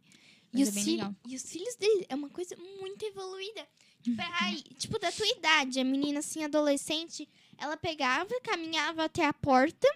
E 0.54 0.60
Mas 0.60 0.70
os, 0.70 0.78
é 0.78 0.82
filho- 0.82 1.16
e 1.28 1.36
os 1.36 1.44
filhos 1.52 1.76
dele 1.76 2.06
é 2.08 2.16
uma 2.16 2.30
coisa 2.30 2.56
muito 2.80 3.04
evoluída. 3.06 3.68
Tipo, 4.02 4.22
ai, 4.42 4.56
tipo, 4.80 4.98
da 4.98 5.12
tua 5.12 5.28
idade, 5.28 5.80
a 5.80 5.84
menina 5.84 6.20
assim, 6.20 6.44
adolescente, 6.44 7.28
ela 7.58 7.76
pegava, 7.76 8.30
caminhava 8.42 9.04
até 9.04 9.26
a 9.26 9.34
porta, 9.34 9.88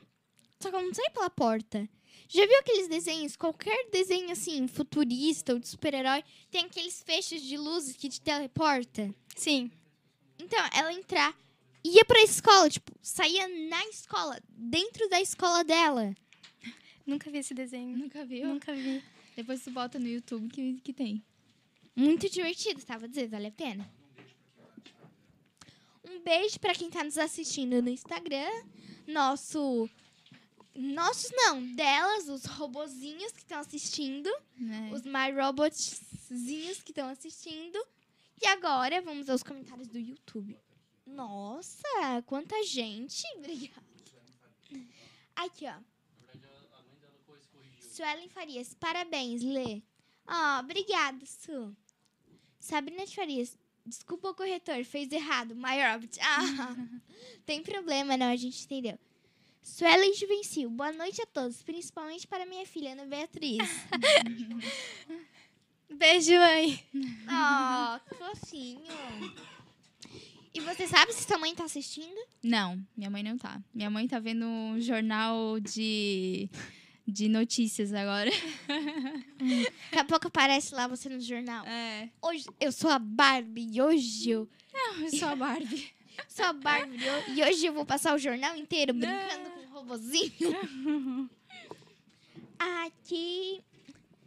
só 0.59 0.69
que 0.69 0.75
ela 0.75 0.85
não 0.85 0.93
saía 0.93 1.11
pela 1.11 1.29
porta. 1.29 1.87
Já 2.27 2.45
viu 2.45 2.59
aqueles 2.59 2.87
desenhos? 2.89 3.35
Qualquer 3.37 3.89
desenho 3.91 4.29
assim, 4.31 4.67
futurista 4.67 5.53
ou 5.53 5.59
de 5.59 5.67
super-herói, 5.69 6.23
tem 6.49 6.65
aqueles 6.65 7.01
feixes 7.03 7.41
de 7.41 7.57
luzes 7.57 7.95
que 7.95 8.09
te 8.09 8.19
teleporta. 8.21 9.13
Sim. 9.35 9.71
Então, 10.39 10.59
ela 10.73 10.93
entrar, 10.93 11.33
ia 11.83 12.05
pra 12.05 12.21
escola, 12.21 12.69
tipo, 12.69 12.91
saía 13.01 13.47
na 13.69 13.85
escola, 13.87 14.39
dentro 14.49 15.09
da 15.09 15.19
escola 15.19 15.63
dela. 15.63 16.15
Nunca 17.05 17.29
vi 17.31 17.39
esse 17.39 17.53
desenho. 17.53 17.97
Nunca 17.97 18.23
viu? 18.25 18.47
Nunca 18.47 18.73
vi. 18.73 19.03
Depois 19.35 19.63
tu 19.63 19.71
bota 19.71 19.97
no 19.97 20.07
YouTube 20.07 20.49
que, 20.49 20.79
que 20.81 20.93
tem. 20.93 21.23
Muito 21.95 22.29
divertido, 22.29 22.83
tava 22.83 23.07
dizendo, 23.07 23.31
vale 23.31 23.47
a 23.47 23.51
pena. 23.51 23.91
Um 26.09 26.19
beijo 26.21 26.59
pra 26.59 26.73
quem 26.73 26.89
tá 26.89 27.03
nos 27.03 27.17
assistindo 27.17 27.81
no 27.81 27.89
Instagram. 27.89 28.49
Nosso. 29.07 29.89
Nossos 30.73 31.31
não, 31.33 31.61
delas, 31.75 32.29
os 32.29 32.45
robozinhos 32.45 33.31
que 33.33 33.39
estão 33.39 33.59
assistindo. 33.59 34.29
Né? 34.57 34.89
Os 34.93 35.03
My 35.03 35.31
Robotzinhos 35.35 36.81
que 36.81 36.91
estão 36.91 37.09
assistindo. 37.09 37.77
E 38.41 38.47
agora 38.47 39.01
vamos 39.01 39.29
aos 39.29 39.43
comentários 39.43 39.87
do 39.87 39.99
YouTube. 39.99 40.57
Nossa, 41.05 42.21
quanta 42.25 42.63
gente! 42.63 43.23
Obrigada. 43.37 43.83
Aqui, 45.35 45.65
ó. 45.67 45.75
Suelen 47.79 48.29
Farias, 48.29 48.73
parabéns, 48.73 49.41
Lê. 49.41 49.81
Ó, 50.27 50.59
obrigada, 50.59 51.25
Su. 51.25 51.75
Sabrina 52.59 53.05
de 53.05 53.15
Farias, 53.15 53.57
desculpa 53.85 54.29
o 54.29 54.35
corretor, 54.35 54.83
fez 54.85 55.11
errado. 55.11 55.53
Robert. 55.53 56.09
Ah, 56.21 56.75
tem 57.45 57.61
problema, 57.61 58.15
não, 58.15 58.27
a 58.27 58.35
gente 58.35 58.63
entendeu. 58.63 58.97
Suelen 59.61 60.13
Juvencil, 60.13 60.69
boa 60.69 60.91
noite 60.91 61.21
a 61.21 61.25
todos, 61.25 61.61
principalmente 61.61 62.27
para 62.27 62.45
minha 62.45 62.65
filha, 62.65 62.93
Ana 62.93 63.05
Beatriz. 63.05 63.57
Beijo, 65.89 66.33
mãe. 66.33 66.83
Ó, 67.29 67.99
que 67.99 68.15
fofinho. 68.15 68.81
E 70.53 70.59
você 70.59 70.85
sabe 70.87 71.13
se 71.13 71.23
sua 71.23 71.37
mãe 71.37 71.55
tá 71.55 71.63
assistindo? 71.63 72.17
Não, 72.43 72.77
minha 72.95 73.09
mãe 73.09 73.23
não 73.23 73.37
tá. 73.37 73.61
Minha 73.73 73.89
mãe 73.89 74.07
tá 74.07 74.19
vendo 74.19 74.45
um 74.45 74.79
jornal 74.81 75.59
de, 75.61 76.49
de 77.07 77.29
notícias 77.29 77.93
agora. 77.93 78.29
Daqui 78.67 79.97
a 79.99 80.03
pouco 80.03 80.27
aparece 80.27 80.75
lá 80.75 80.87
você 80.87 81.07
no 81.07 81.21
jornal. 81.21 81.65
É. 81.65 82.09
Hoje 82.21 82.45
eu 82.59 82.71
sou 82.71 82.89
a 82.89 82.99
Barbie 82.99 83.69
e 83.73 83.81
hoje 83.81 84.29
eu 84.31 84.49
Eu 84.99 85.09
sou 85.17 85.29
a 85.29 85.35
Barbie. 85.35 85.89
sou 86.27 86.45
a 86.45 86.53
Barbie 86.53 86.97
e 87.29 87.41
ho- 87.41 87.47
hoje 87.47 87.65
eu 87.65 87.73
vou 87.73 87.85
passar 87.85 88.13
o 88.13 88.19
jornal 88.19 88.53
inteiro 88.55 88.93
brincando 88.93 89.49
com 89.51 89.59
o 89.61 89.73
robozinho. 89.73 91.29
Aqui. 92.59 93.61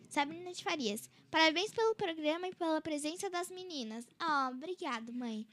Sabrina 0.09 0.53
de 0.53 0.63
Farias. 0.63 1.11
Parabéns 1.31 1.73
pelo 1.73 1.95
programa 1.97 2.47
e 2.49 2.55
pela 2.55 2.81
presença 2.81 3.29
das 3.29 3.51
meninas. 3.51 4.07
Oh, 4.21 4.51
obrigado, 4.53 5.13
mãe. 5.13 5.47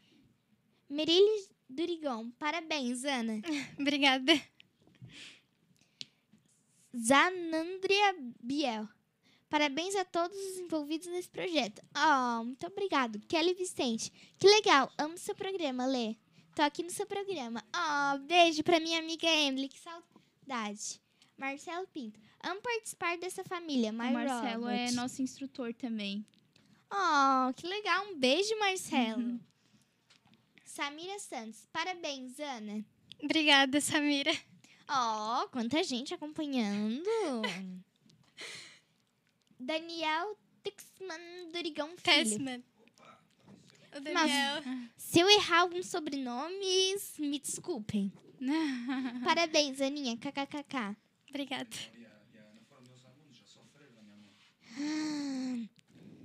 Merilis 0.91 1.49
Durigon. 1.69 2.29
Parabéns, 2.31 3.03
Ana. 3.05 3.41
Obrigada. 3.79 4.33
Zanandria 6.95 8.15
Biel. 8.41 8.87
Parabéns 9.49 9.95
a 9.95 10.05
todos 10.05 10.37
os 10.37 10.59
envolvidos 10.59 11.07
nesse 11.07 11.29
projeto. 11.29 11.81
Oh, 11.95 12.43
muito 12.43 12.65
obrigado. 12.67 13.19
Kelly 13.27 13.53
Vicente. 13.53 14.11
Que 14.37 14.47
legal. 14.47 14.91
Amo 14.97 15.17
seu 15.17 15.35
programa, 15.35 15.85
Lê. 15.85 16.15
Tô 16.55 16.61
aqui 16.61 16.83
no 16.83 16.89
seu 16.89 17.05
programa. 17.05 17.63
Oh, 17.73 18.17
beijo 18.19 18.63
pra 18.63 18.79
minha 18.79 18.99
amiga 18.99 19.27
Emily. 19.27 19.69
Que 19.69 19.79
saudade. 19.79 21.01
Marcelo 21.37 21.87
Pinto. 21.87 22.19
Amo 22.43 22.61
participar 22.61 23.17
dessa 23.17 23.43
família. 23.43 23.91
O 23.91 23.93
My 23.93 24.11
Marcelo 24.11 24.65
Robot. 24.65 24.73
é 24.73 24.91
nosso 24.91 25.21
instrutor 25.21 25.73
também. 25.73 26.25
Oh, 26.91 27.53
que 27.53 27.65
legal. 27.67 28.07
Um 28.07 28.19
beijo, 28.19 28.57
Marcelo. 28.59 29.39
Samira 30.71 31.19
Santos. 31.19 31.67
Parabéns, 31.73 32.39
Ana. 32.39 32.85
Obrigada, 33.21 33.81
Samira. 33.81 34.31
Ó, 34.87 35.47
quanta 35.49 35.83
gente 35.83 36.13
acompanhando. 36.13 37.03
Daniel 39.59 40.37
Tixman 40.63 41.51
Durigão 41.51 41.89
Filho. 41.97 42.63
O 43.95 43.99
Daniel. 43.99 44.63
Se 44.95 45.19
eu 45.19 45.29
errar 45.29 45.59
alguns 45.59 45.87
sobrenomes, 45.87 47.15
me 47.19 47.37
desculpem. 47.37 48.11
Parabéns, 49.25 49.81
Aninha. 49.81 50.15
KKKK. 50.15 50.95
Obrigada. 51.29 51.69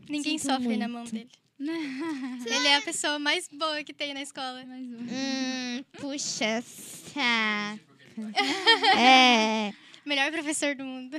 Ninguém 0.08 0.38
Sinto 0.38 0.52
sofre 0.52 0.76
na 0.76 0.86
muito. 0.86 0.92
mão 0.92 1.04
dele. 1.04 1.45
Ele 1.58 2.68
é 2.68 2.76
a 2.76 2.82
pessoa 2.82 3.18
mais 3.18 3.48
boa 3.48 3.82
que 3.82 3.94
tem 3.94 4.12
na 4.12 4.20
escola. 4.22 4.62
Mais 4.64 4.86
um. 4.86 4.98
Hum, 4.98 5.84
puxa 6.00 6.62
saco. 6.62 7.86
É, 8.98 9.74
Melhor 10.06 10.30
professor 10.32 10.74
do 10.74 10.84
mundo. 10.84 11.18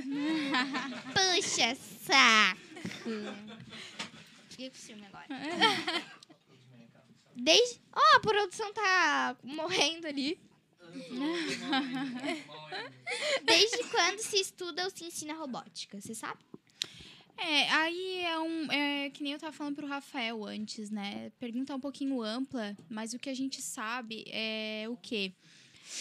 puxa 1.12 1.76
saco. 2.04 2.58
Fiquei 4.48 4.70
com 4.70 4.76
ciúme 4.76 5.06
agora. 5.06 5.26
Desde... 7.36 7.80
Ó, 7.92 8.16
a 8.16 8.20
produção 8.20 8.72
tá 8.72 9.36
morrendo 9.44 10.08
ali. 10.08 10.40
Desde 13.44 13.84
quando 13.84 14.18
se 14.18 14.40
estuda 14.40 14.82
ou 14.84 14.90
se 14.90 15.04
ensina 15.04 15.34
robótica? 15.34 16.00
Você 16.00 16.14
sabe? 16.14 16.42
É, 17.38 17.70
aí 17.70 18.20
é 18.22 18.38
um. 18.38 18.72
É, 18.72 19.10
que 19.10 19.22
nem 19.22 19.32
eu 19.32 19.38
tava 19.38 19.52
falando 19.52 19.76
pro 19.76 19.86
Rafael 19.86 20.44
antes, 20.44 20.90
né? 20.90 21.30
Pergunta 21.38 21.74
um 21.74 21.80
pouquinho 21.80 22.20
ampla, 22.20 22.76
mas 22.90 23.14
o 23.14 23.18
que 23.18 23.30
a 23.30 23.34
gente 23.34 23.62
sabe 23.62 24.24
é 24.28 24.86
o 24.88 24.96
quê? 24.96 25.32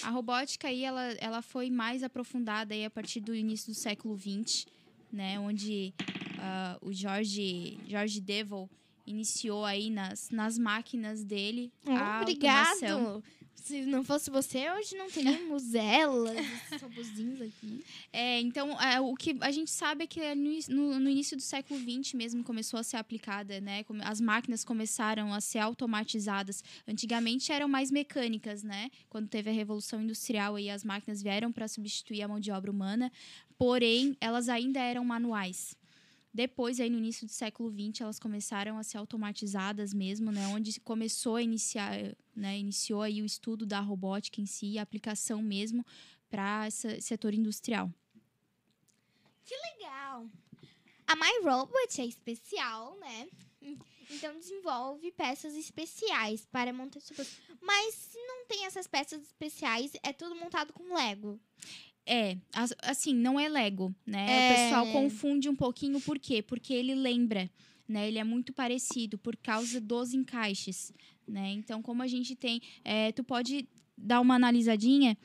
A 0.04 0.10
robótica 0.10 0.68
aí, 0.68 0.84
ela, 0.84 1.04
ela 1.20 1.42
foi 1.42 1.70
mais 1.70 2.04
aprofundada 2.04 2.74
aí 2.74 2.84
a 2.84 2.90
partir 2.90 3.22
do 3.22 3.34
início 3.34 3.72
do 3.72 3.76
século 3.76 4.18
XX, 4.18 4.66
né? 5.12 5.40
Onde 5.40 5.94
ah, 6.40 6.78
o 6.82 6.92
George, 6.92 7.80
George 7.88 8.20
Devil 8.20 8.70
iniciou 9.06 9.64
aí 9.64 9.90
nas, 9.90 10.30
nas 10.30 10.58
máquinas 10.58 11.24
dele 11.24 11.72
a 11.86 12.20
automação. 12.20 13.24
Se 13.68 13.82
não 13.86 14.02
fosse 14.04 14.30
você, 14.30 14.70
hoje 14.72 14.96
não 14.96 15.10
teríamos 15.10 15.74
elas, 15.76 16.38
esses 16.38 16.82
robozinhos 16.82 17.42
aqui. 17.42 17.84
É, 18.14 18.40
então, 18.40 18.80
é, 18.82 19.02
o 19.02 19.14
que 19.14 19.36
a 19.42 19.52
gente 19.52 19.70
sabe 19.70 20.06
é 20.06 20.08
que 20.08 20.22
é 20.22 20.34
no, 20.34 21.00
no- 21.00 21.10
início 21.10 21.36
do 21.36 21.44
século 21.44 21.78
XX 21.80 22.14
mesmo 22.14 22.44
começou 22.44 22.80
a 22.80 22.84
ser 22.84 22.96
aplicada, 22.98 23.60
né? 23.60 23.84
As 24.04 24.22
máquinas 24.22 24.64
começaram 24.64 25.34
a 25.34 25.42
ser 25.42 25.60
automatizadas. 25.60 26.64
Antigamente 26.88 27.52
eram 27.52 27.68
mais 27.68 27.92
mecânicas, 27.92 28.64
né? 28.64 28.90
Quando 29.10 29.28
teve 29.28 29.50
a 29.50 29.54
Revolução 29.54 30.02
Industrial 30.02 30.56
aí 30.56 30.70
as 30.70 30.84
máquinas 30.86 31.22
vieram 31.22 31.52
para 31.52 31.68
substituir 31.68 32.22
a 32.22 32.28
mão 32.28 32.40
de 32.40 32.52
obra 32.52 32.72
humana, 32.72 33.12
porém, 33.58 34.16
elas 34.22 34.48
ainda 34.48 34.80
eram 34.80 35.04
manuais. 35.04 35.76
Depois, 36.34 36.80
aí 36.80 36.90
no 36.90 36.98
início 36.98 37.26
do 37.26 37.32
século 37.32 37.72
XX, 37.72 38.02
elas 38.02 38.20
começaram 38.20 38.78
a 38.78 38.84
ser 38.84 38.98
automatizadas 38.98 39.94
mesmo, 39.94 40.32
né? 40.32 40.48
Onde 40.48 40.80
começou 40.80 41.36
a 41.36 41.42
iniciar, 41.42 41.94
né? 42.36 42.60
Iniciou 42.60 43.02
aí 43.02 43.22
o 43.22 43.26
estudo 43.26 43.66
da 43.66 43.80
robótica 43.80 44.40
em 44.40 44.46
si, 44.46 44.78
a 44.78 44.84
aplicação 44.84 45.42
mesmo 45.42 45.86
para 46.30 46.68
esse 46.68 47.02
setor 47.02 47.34
industrial. 47.34 47.92
Legal. 49.74 50.30
A 51.08 51.16
My 51.16 51.42
Robot 51.44 52.02
é 52.02 52.06
especial, 52.06 52.98
né? 53.00 53.28
Então 54.10 54.38
desenvolve 54.38 55.12
peças 55.12 55.56
especiais 55.56 56.46
para 56.46 56.72
montar. 56.74 57.00
Mas 57.62 57.96
se 57.96 58.18
não 58.26 58.46
tem 58.46 58.66
essas 58.66 58.88
peças 58.88 59.22
especiais, 59.22 59.92
é 60.04 60.14
tudo 60.14 60.36
montado 60.36 60.74
com 60.74 60.94
Lego. 60.94 61.40
É, 62.08 62.38
as- 62.54 62.74
assim, 62.82 63.14
não 63.14 63.40
é 63.40 63.50
Lego, 63.50 63.94
né? 64.06 64.26
É. 64.30 64.52
O 64.52 64.56
pessoal 64.56 64.88
confunde 64.94 65.50
um 65.50 65.56
pouquinho, 65.56 66.00
por 66.02 66.18
quê? 66.18 66.42
Porque 66.42 66.74
ele 66.74 66.96
lembra, 66.96 67.50
né? 67.88 68.08
Ele 68.08 68.18
é 68.18 68.24
muito 68.24 68.54
parecido 68.54 69.18
por 69.18 69.36
causa 69.36 69.82
dos 69.82 70.14
encaixes, 70.14 70.94
né? 71.28 71.52
Então, 71.52 71.82
como 71.82 72.02
a 72.02 72.08
gente 72.08 72.36
tem... 72.36 72.62
é, 72.84 73.12
tu 73.12 73.24
pode 73.24 73.68
dar 73.98 74.22
uma 74.22 74.36
analisadinha 74.36 75.18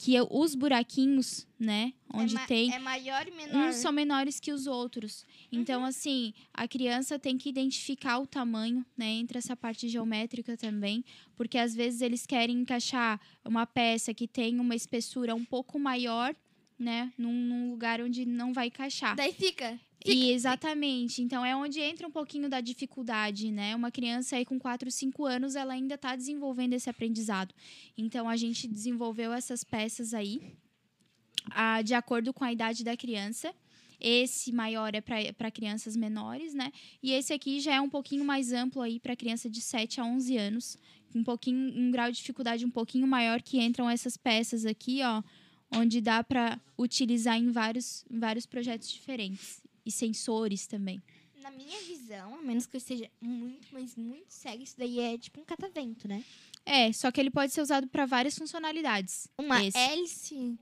que 0.00 0.14
eu- 0.14 0.28
os 0.30 0.54
buraquinhos, 0.54 1.44
né? 1.58 1.92
Onde 2.14 2.36
é 2.36 2.46
tem... 2.46 2.72
É 2.72 2.78
maior 2.78 3.26
e 3.26 3.32
menor. 3.32 3.68
Uns 3.68 3.76
são 3.76 3.90
menores 3.90 4.38
que 4.38 4.52
os 4.52 4.68
outros. 4.68 5.26
Então, 5.50 5.84
assim, 5.84 6.32
a 6.54 6.68
criança 6.68 7.18
tem 7.18 7.36
que 7.36 7.48
identificar 7.48 8.20
o 8.20 8.26
tamanho, 8.26 8.86
né? 8.96 9.06
Entre 9.06 9.36
essa 9.38 9.56
parte 9.56 9.88
geométrica 9.88 10.56
também. 10.56 11.04
Porque 11.34 11.58
às 11.58 11.74
vezes 11.74 12.00
eles 12.00 12.24
querem 12.24 12.60
encaixar 12.60 13.20
uma 13.44 13.66
peça 13.66 14.14
que 14.14 14.28
tem 14.28 14.60
uma 14.60 14.76
espessura 14.76 15.34
um 15.34 15.44
pouco 15.44 15.80
maior, 15.80 16.32
né? 16.78 17.12
Num, 17.18 17.32
num 17.32 17.70
lugar 17.70 18.00
onde 18.00 18.24
não 18.24 18.52
vai 18.52 18.68
encaixar. 18.68 19.16
Daí 19.16 19.32
fica. 19.32 19.80
E 20.04 20.30
exatamente. 20.30 21.22
Então 21.22 21.44
é 21.44 21.56
onde 21.56 21.80
entra 21.80 22.06
um 22.06 22.10
pouquinho 22.10 22.48
da 22.48 22.60
dificuldade, 22.60 23.50
né? 23.50 23.74
Uma 23.74 23.90
criança 23.90 24.36
aí 24.36 24.44
com 24.44 24.58
4, 24.58 24.90
5 24.90 25.24
anos, 25.26 25.56
ela 25.56 25.74
ainda 25.74 25.96
está 25.96 26.14
desenvolvendo 26.14 26.72
esse 26.72 26.88
aprendizado. 26.88 27.54
Então 27.96 28.28
a 28.28 28.36
gente 28.36 28.68
desenvolveu 28.68 29.32
essas 29.32 29.64
peças 29.64 30.14
aí 30.14 30.40
ah, 31.50 31.82
de 31.82 31.94
acordo 31.94 32.32
com 32.32 32.44
a 32.44 32.52
idade 32.52 32.84
da 32.84 32.96
criança. 32.96 33.52
Esse 34.00 34.52
maior 34.52 34.94
é 34.94 35.00
para 35.00 35.50
crianças 35.50 35.96
menores, 35.96 36.54
né? 36.54 36.72
E 37.02 37.12
esse 37.12 37.32
aqui 37.32 37.58
já 37.58 37.74
é 37.74 37.80
um 37.80 37.90
pouquinho 37.90 38.24
mais 38.24 38.52
amplo 38.52 38.80
aí 38.80 39.00
para 39.00 39.16
criança 39.16 39.50
de 39.50 39.60
7 39.60 40.00
a 40.00 40.04
11 40.04 40.36
anos. 40.36 40.78
Um 41.12 41.24
pouquinho 41.24 41.76
um 41.76 41.90
grau 41.90 42.08
de 42.10 42.18
dificuldade 42.18 42.64
um 42.64 42.70
pouquinho 42.70 43.06
maior 43.08 43.42
que 43.42 43.60
entram 43.60 43.90
essas 43.90 44.16
peças 44.16 44.64
aqui, 44.64 45.00
ó, 45.02 45.22
onde 45.72 46.00
dá 46.00 46.22
para 46.22 46.60
utilizar 46.78 47.36
em 47.36 47.50
vários, 47.50 48.04
vários 48.08 48.46
projetos 48.46 48.88
diferentes 48.88 49.60
e 49.88 49.92
sensores 49.92 50.66
também. 50.66 51.02
Na 51.42 51.50
minha 51.50 51.80
visão, 51.82 52.34
a 52.34 52.42
menos 52.42 52.66
que 52.66 52.76
eu 52.76 52.78
esteja 52.78 53.10
muito, 53.20 53.68
mas 53.72 53.96
muito 53.96 54.26
cega, 54.28 54.62
isso 54.62 54.74
daí 54.76 55.00
é 55.00 55.16
tipo 55.16 55.40
um 55.40 55.44
catavento, 55.44 56.06
né? 56.06 56.22
É, 56.66 56.92
só 56.92 57.10
que 57.10 57.18
ele 57.18 57.30
pode 57.30 57.52
ser 57.52 57.62
usado 57.62 57.86
para 57.88 58.04
várias 58.04 58.36
funcionalidades. 58.36 59.28
Uma 59.38 59.64
Esse. 59.64 59.78
hélice. 59.78 60.58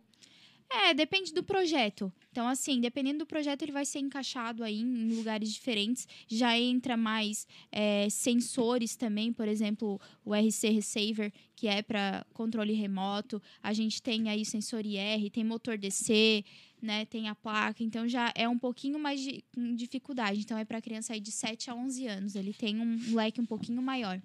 É, 0.68 0.92
depende 0.92 1.32
do 1.32 1.44
projeto. 1.44 2.12
Então, 2.30 2.46
assim, 2.48 2.80
dependendo 2.80 3.20
do 3.20 3.26
projeto, 3.26 3.62
ele 3.62 3.72
vai 3.72 3.84
ser 3.84 4.00
encaixado 4.00 4.64
aí 4.64 4.80
em 4.80 5.14
lugares 5.14 5.52
diferentes. 5.52 6.06
Já 6.26 6.58
entra 6.58 6.96
mais 6.96 7.46
é, 7.70 8.08
sensores 8.10 8.96
também, 8.96 9.32
por 9.32 9.46
exemplo, 9.46 10.00
o 10.24 10.34
RC 10.34 10.68
Receiver, 10.70 11.32
que 11.54 11.68
é 11.68 11.82
para 11.82 12.26
controle 12.32 12.72
remoto. 12.72 13.40
A 13.62 13.72
gente 13.72 14.02
tem 14.02 14.28
aí 14.28 14.44
sensor 14.44 14.84
IR, 14.84 15.30
tem 15.30 15.44
motor 15.44 15.78
DC, 15.78 16.44
né? 16.80 17.04
Tem 17.06 17.28
a 17.28 17.34
placa. 17.34 17.82
Então, 17.82 18.08
já 18.08 18.32
é 18.34 18.48
um 18.48 18.58
pouquinho 18.58 18.98
mais 18.98 19.20
de 19.20 19.44
com 19.54 19.74
dificuldade. 19.74 20.40
Então, 20.40 20.58
é 20.58 20.64
para 20.64 20.80
criança 20.80 21.12
aí 21.12 21.20
de 21.20 21.32
7 21.32 21.70
a 21.70 21.74
11 21.74 22.06
anos. 22.06 22.34
Ele 22.34 22.52
tem 22.52 22.80
um 22.80 23.14
leque 23.14 23.40
um 23.40 23.46
pouquinho 23.46 23.82
maior. 23.82 24.20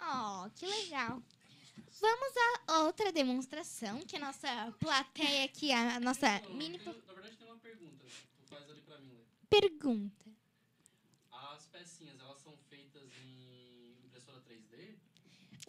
Oh, 0.00 0.48
que 0.54 0.66
legal. 0.66 1.22
Vamos 2.00 2.32
a 2.68 2.82
outra 2.84 3.10
demonstração 3.10 4.00
que 4.02 4.16
a 4.16 4.20
nossa 4.20 4.72
plateia 4.78 5.44
aqui, 5.44 5.72
a 5.72 5.98
nossa 5.98 6.40
Não, 6.42 6.54
mini 6.54 6.78
na, 6.78 6.92
na 6.92 7.12
verdade, 7.12 7.36
tem 7.36 7.46
uma 7.48 7.56
pergunta. 7.58 8.04
Tu 8.38 8.46
faz 8.48 8.70
ali 8.70 8.80
pra 8.82 8.98
mim, 8.98 9.08
Lê. 9.10 9.24
pergunta. 9.50 10.26
As 11.32 11.66
pecinhas, 11.66 12.20
elas 12.20 12.40
são 12.40 12.56
feitas 12.68 13.02
em 13.20 14.04
impressora 14.06 14.40
3D? 14.40 14.96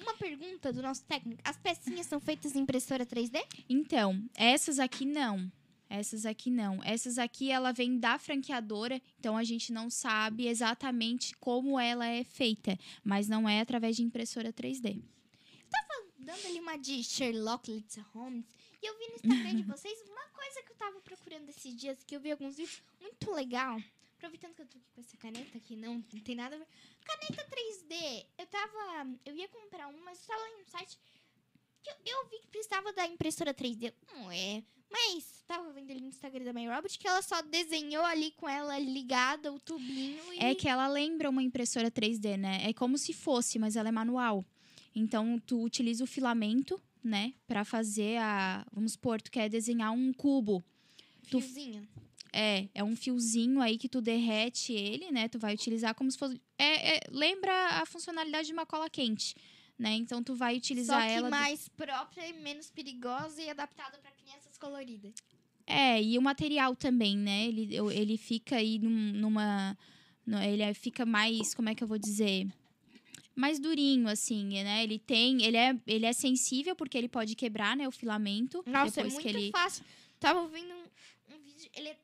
Uma 0.02 0.14
pergunta 0.14 0.72
do 0.72 0.82
nosso 0.84 1.04
técnico. 1.06 1.42
As 1.44 1.58
pecinhas 1.58 2.06
são 2.06 2.20
feitas 2.20 2.56
em 2.56 2.60
impressora 2.60 3.06
3D? 3.06 3.44
Então, 3.68 4.24
essas 4.36 4.78
aqui 4.78 5.06
não. 5.06 5.52
Essas 5.90 6.26
aqui 6.26 6.52
não. 6.52 6.84
Essas 6.84 7.18
aqui 7.18 7.52
ela 7.52 7.72
vem 7.72 7.98
da 7.98 8.20
franqueadora, 8.20 9.02
então 9.18 9.36
a 9.36 9.44
gente 9.44 9.74
não 9.74 9.90
sabe 9.90 10.48
exatamente 10.48 11.36
como 11.38 11.80
ela 11.80 12.06
é 12.06 12.24
feita, 12.24 12.78
mas 13.04 13.28
não 13.28 13.50
é 13.50 13.60
através 13.60 13.96
de 13.96 14.04
impressora 14.04 14.54
3D. 14.54 15.02
Dando 16.20 16.46
ali 16.46 16.60
uma 16.60 16.78
de 16.78 17.04
Sherlock 17.04 17.84
Holmes. 18.14 18.46
E 18.82 18.86
eu 18.86 18.98
vi 19.00 19.08
no 19.08 19.16
Instagram 19.16 19.56
de 19.56 19.64
vocês 19.66 20.00
uma 20.08 20.28
coisa 20.28 20.62
que 20.62 20.72
eu 20.72 20.76
tava 20.76 21.00
procurando 21.02 21.50
esses 21.50 21.76
dias, 21.76 22.04
que 22.04 22.16
eu 22.16 22.20
vi 22.20 22.32
alguns 22.32 22.56
vídeos 22.56 22.84
muito 23.02 23.32
legal. 23.32 23.82
aproveitando 24.18 24.54
que 24.54 24.62
eu 24.62 24.68
tô 24.68 24.78
aqui 24.78 24.92
com 24.94 25.02
essa 25.02 25.18
caneta 25.18 25.60
que 25.60 25.76
não, 25.76 25.96
não 26.14 26.22
tem 26.22 26.36
nada 26.36 26.56
a 26.56 26.60
ver. 26.60 26.68
Caneta 27.04 27.48
3D. 27.50 28.26
Eu 28.38 28.46
tava. 28.46 29.10
Eu 29.26 29.36
ia 29.36 29.48
comprar 29.48 29.88
uma, 29.88 30.02
mas 30.02 30.22
eu 30.22 30.28
tava 30.28 30.42
lá 30.42 30.50
em 30.50 30.62
um 30.62 30.66
site 30.66 31.00
que 31.82 31.90
eu, 31.90 31.96
eu 32.06 32.30
vi 32.30 32.40
que 32.42 32.48
precisava 32.48 32.94
da 32.94 33.08
impressora 33.08 33.52
3D. 33.52 33.92
Não 34.14 34.30
é. 34.32 34.64
Mas 34.92 35.44
tava 35.48 35.72
vendo 35.72 35.92
ali 35.92 36.02
no 36.02 36.08
Instagram 36.08 36.44
da 36.46 36.54
MyRobot 36.54 36.98
que 36.98 37.08
ela 37.08 37.22
só 37.22 37.42
desenhou 37.42 38.04
ali 38.04 38.32
com 38.32 38.48
ela 38.50 38.78
ligada, 38.80 39.52
o 39.54 39.60
tubinho 39.60 40.34
e. 40.34 40.40
É 40.40 40.56
que 40.56 40.68
ela 40.68 40.88
lembra 40.88 41.30
uma 41.30 41.44
impressora 41.44 41.92
3D, 41.92 42.38
né? 42.38 42.62
É 42.68 42.74
como 42.74 42.98
se 42.98 43.14
fosse, 43.14 43.60
mas 43.60 43.76
ela 43.76 43.90
é 43.90 43.92
manual. 43.92 44.44
Então, 44.96 45.40
tu 45.46 45.62
utiliza 45.64 46.04
o 46.04 46.08
filamento, 46.08 46.82
né? 47.04 47.34
Pra 47.48 47.64
fazer 47.64 48.18
a. 48.18 48.66
Vamos 48.74 48.94
supor, 48.94 49.22
tu 49.22 49.30
quer 49.32 49.48
desenhar 49.50 49.92
um 49.92 50.12
cubo. 50.14 50.64
tu- 51.30 51.40
Fiozinho. 51.40 51.88
É, 52.34 52.68
é 52.76 52.84
um 52.84 52.96
fiozinho 52.96 53.60
aí 53.60 53.76
que 53.78 53.90
tu 53.90 54.02
derrete 54.02 54.72
ele, 54.74 55.12
né? 55.12 55.28
Tu 55.28 55.40
vai 55.40 55.54
utilizar 55.54 55.96
como 55.96 56.12
se 56.12 56.18
fosse. 56.18 56.40
É, 56.58 56.98
é- 56.98 57.00
lembra 57.12 57.52
a 57.82 57.86
funcionalidade 57.88 58.48
de 58.48 58.54
uma 58.54 58.66
cola 58.68 58.88
quente, 58.90 59.36
né? 59.78 59.94
Então 59.96 60.22
tu 60.24 60.36
vai 60.36 60.56
utilizar 60.58 61.02
Só 61.02 61.08
que 61.08 61.14
ela. 61.14 61.30
mais 61.30 61.68
própria 61.70 62.28
e 62.28 62.34
menos 62.34 62.70
perigosa 62.70 63.42
e 63.42 63.50
adaptada 63.50 63.98
pra 63.98 64.12
crianças 64.12 64.39
É, 65.66 66.02
e 66.02 66.18
o 66.18 66.22
material 66.22 66.76
também, 66.76 67.16
né? 67.18 67.46
Ele, 67.48 67.76
ele 67.94 68.18
fica 68.18 68.56
aí 68.58 68.80
num- 68.80 69.14
numa. 69.14 69.78
Ele 70.28 70.62
é- 70.64 70.74
fica 70.74 71.06
mais. 71.06 71.54
Como 71.54 71.70
é 71.70 71.76
que 71.76 71.84
eu 71.84 71.88
vou 71.88 71.98
dizer? 71.98 72.48
Mais 73.36 73.60
durinho, 73.60 74.08
assim, 74.08 74.46
né? 74.64 74.84
Ele 74.84 75.00
tem. 75.00 75.44
Ele 75.44 75.58
é, 75.58 75.76
ele 75.88 76.06
é 76.06 76.14
sensível 76.14 76.76
porque 76.76 76.98
ele 76.98 77.08
pode 77.08 77.36
quebrar, 77.36 77.76
né? 77.78 77.88
O 77.88 77.92
filamento. 77.92 78.64
Nossa, 78.66 79.02
é 79.02 79.04
muito 79.04 79.20
que 79.22 79.28
ele. 79.28 79.52
fácil. 79.52 79.84
Tava 80.20 80.46
vendo 80.48 80.74
um, 80.74 81.36
um 81.36 81.40
vídeo, 81.40 81.70
ele 81.74 81.90
é 81.90 81.98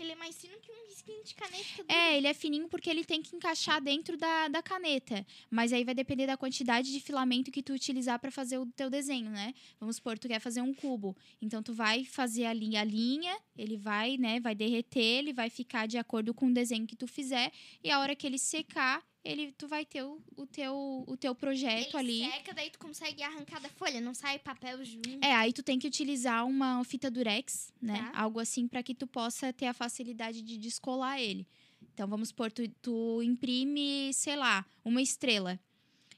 tão 0.00 0.02
fininho 0.02 0.02
que 0.02 0.02
ele 0.02 0.12
é 0.12 0.16
mais 0.16 0.36
fino 0.36 0.54
que 0.60 0.72
um 0.72 0.86
risquinho 0.88 1.24
de 1.24 1.34
caneta. 1.34 1.82
do- 1.84 1.92
É, 1.92 2.16
ele 2.16 2.26
é 2.26 2.34
fininho 2.34 2.68
porque 2.68 2.88
ele 2.90 3.04
tem 3.04 3.22
que 3.22 3.34
encaixar 3.36 3.80
dentro 3.82 4.16
da, 4.16 4.48
da 4.48 4.62
caneta. 4.62 5.26
Mas 5.50 5.72
aí 5.72 5.84
vai 5.84 5.94
depender 5.94 6.26
da 6.26 6.36
quantidade 6.36 6.90
de 6.92 7.00
filamento 7.00 7.50
que 7.50 7.62
tu 7.62 7.72
utilizar 7.72 8.18
para 8.18 8.30
fazer 8.30 8.58
o 8.58 8.66
teu 8.66 8.88
desenho, 8.90 9.30
né? 9.30 9.52
Vamos 9.78 9.96
supor, 9.96 10.18
tu 10.18 10.28
quer 10.28 10.40
fazer 10.40 10.62
um 10.62 10.72
cubo. 10.74 11.16
Então, 11.40 11.62
tu 11.62 11.72
vai 11.74 12.04
fazer 12.04 12.46
a 12.46 12.52
linha, 12.52 12.80
a 12.80 12.84
linha, 12.84 13.36
ele 13.56 13.76
vai, 13.76 14.16
né? 14.16 14.40
Vai 14.40 14.54
derreter, 14.54 15.00
ele 15.18 15.32
vai 15.32 15.50
ficar 15.50 15.86
de 15.86 15.98
acordo 15.98 16.32
com 16.34 16.46
o 16.46 16.52
desenho 16.54 16.86
que 16.86 16.96
tu 16.96 17.06
fizer. 17.06 17.52
E 17.82 17.90
a 17.90 17.98
hora 18.00 18.14
que 18.16 18.26
ele 18.26 18.38
secar, 18.38 19.02
ele, 19.24 19.52
tu 19.52 19.68
vai 19.68 19.84
ter 19.84 20.02
o, 20.02 20.20
o 20.36 20.46
teu, 20.46 21.04
o 21.06 21.16
teu 21.16 21.34
projeto 21.34 21.98
ele 21.98 22.24
ali. 22.24 22.30
seca, 22.30 22.54
daí 22.54 22.70
tu 22.70 22.78
consegue 22.78 23.22
arrancar 23.22 23.60
da 23.60 23.68
folha, 23.68 24.00
não 24.00 24.14
sai 24.14 24.38
papel 24.38 24.82
junto. 24.84 25.22
É, 25.22 25.34
aí 25.34 25.52
tu 25.52 25.62
tem 25.62 25.78
que 25.78 25.86
utilizar 25.86 26.46
uma 26.46 26.82
fita 26.84 27.10
durex, 27.10 27.72
né? 27.80 28.10
Tá. 28.12 28.20
Algo 28.20 28.40
assim 28.40 28.66
para 28.66 28.82
que 28.82 28.94
tu 28.94 29.06
possa 29.06 29.52
ter 29.52 29.66
a 29.66 29.74
facilidade 29.74 30.42
de 30.42 30.56
descolar 30.56 31.20
ele. 31.20 31.46
Então 31.92 32.08
vamos 32.08 32.28
supor, 32.28 32.50
tu, 32.50 32.66
tu 32.80 33.22
imprime, 33.22 34.12
sei 34.14 34.36
lá, 34.36 34.64
uma 34.84 35.02
estrela. 35.02 35.60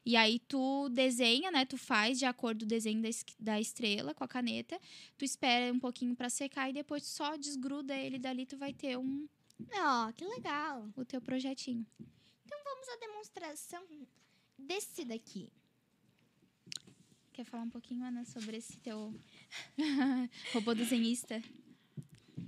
E 0.05 0.17
aí 0.17 0.41
tu 0.41 0.89
desenha, 0.89 1.51
né? 1.51 1.65
Tu 1.65 1.77
faz 1.77 2.19
de 2.19 2.25
acordo 2.25 2.61
com 2.61 2.65
o 2.67 2.69
desenho 2.69 3.01
da, 3.01 3.09
da 3.39 3.61
estrela 3.61 4.15
com 4.15 4.25
a 4.25 4.29
caneta. 4.29 4.81
Tu 5.17 5.25
espera 5.25 5.73
um 5.73 5.79
pouquinho 5.79 6.15
para 6.15 6.29
secar 6.29 6.71
e 6.71 6.73
depois 6.73 7.03
tu 7.03 7.09
só 7.09 7.37
desgruda 7.37 7.97
ele 7.97 8.19
dali, 8.19 8.45
tu 8.47 8.57
vai 8.57 8.73
ter 8.73 8.99
um, 8.99 9.29
Ó, 9.75 10.13
que 10.13 10.25
legal. 10.25 10.89
o 10.97 11.05
teu 11.05 11.21
projetinho. 11.21 11.87
Vamos 12.65 12.89
à 12.89 12.97
demonstração 12.97 13.85
desse 14.59 15.05
daqui. 15.05 15.51
Quer 17.33 17.45
falar 17.45 17.63
um 17.63 17.71
pouquinho, 17.71 18.05
Ana, 18.05 18.25
sobre 18.25 18.59
esse 18.59 18.77
teu 18.79 19.15
robô 20.53 20.75
desenhista? 20.75 21.43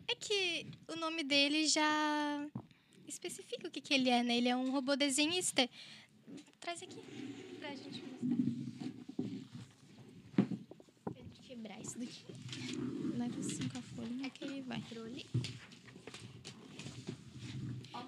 É 0.06 0.14
que 0.14 0.66
o 0.88 0.96
nome 0.96 1.24
dele 1.24 1.66
já 1.66 2.46
especifica 3.06 3.66
o 3.66 3.70
que, 3.70 3.80
que 3.80 3.94
ele 3.94 4.10
é, 4.10 4.22
né? 4.22 4.36
Ele 4.36 4.48
é 4.48 4.56
um 4.56 4.70
robô 4.70 4.94
desenhista. 4.94 5.68
Traz 6.60 6.82
aqui 6.82 7.00
pra 7.58 7.74
gente 7.74 8.02
mostrar. 8.02 8.18
Quebrar 11.46 11.80
isso 11.80 11.98
daqui. 11.98 12.24
Leva 13.16 13.40
assim 13.40 13.68
com 13.68 13.78
a 13.78 13.82
folhinha 13.82 14.30
que 14.30 14.44
ele 14.44 14.62
vai. 14.62 14.80
Controle. 14.82 15.26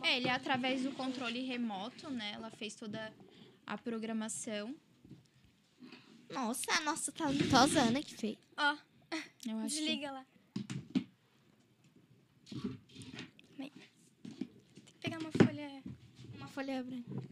É, 0.07 0.17
ele 0.19 0.29
é 0.29 0.33
através 0.33 0.83
do 0.83 0.93
controle 0.93 1.41
remoto, 1.45 2.09
né? 2.11 2.33
Ela 2.35 2.49
fez 2.51 2.75
toda 2.77 3.13
a 3.67 3.77
programação. 3.77 4.75
Nossa, 6.31 6.73
a 6.75 6.81
nossa 6.83 7.11
talentosa 7.13 7.81
Ana 7.81 8.01
que 8.03 8.15
fez. 8.15 8.37
Ó, 8.57 8.77
Eu 9.47 9.59
acho 9.59 9.75
que- 9.75 9.81
desliga 9.81 10.11
lá. 10.13 10.27
Bem, 13.59 13.73
Tem 14.23 14.85
que 14.85 14.93
pegar 15.01 15.19
uma 15.19 15.31
folha. 15.33 15.83
Uma 16.37 16.49
folha 16.49 16.83
branca. 16.85 17.23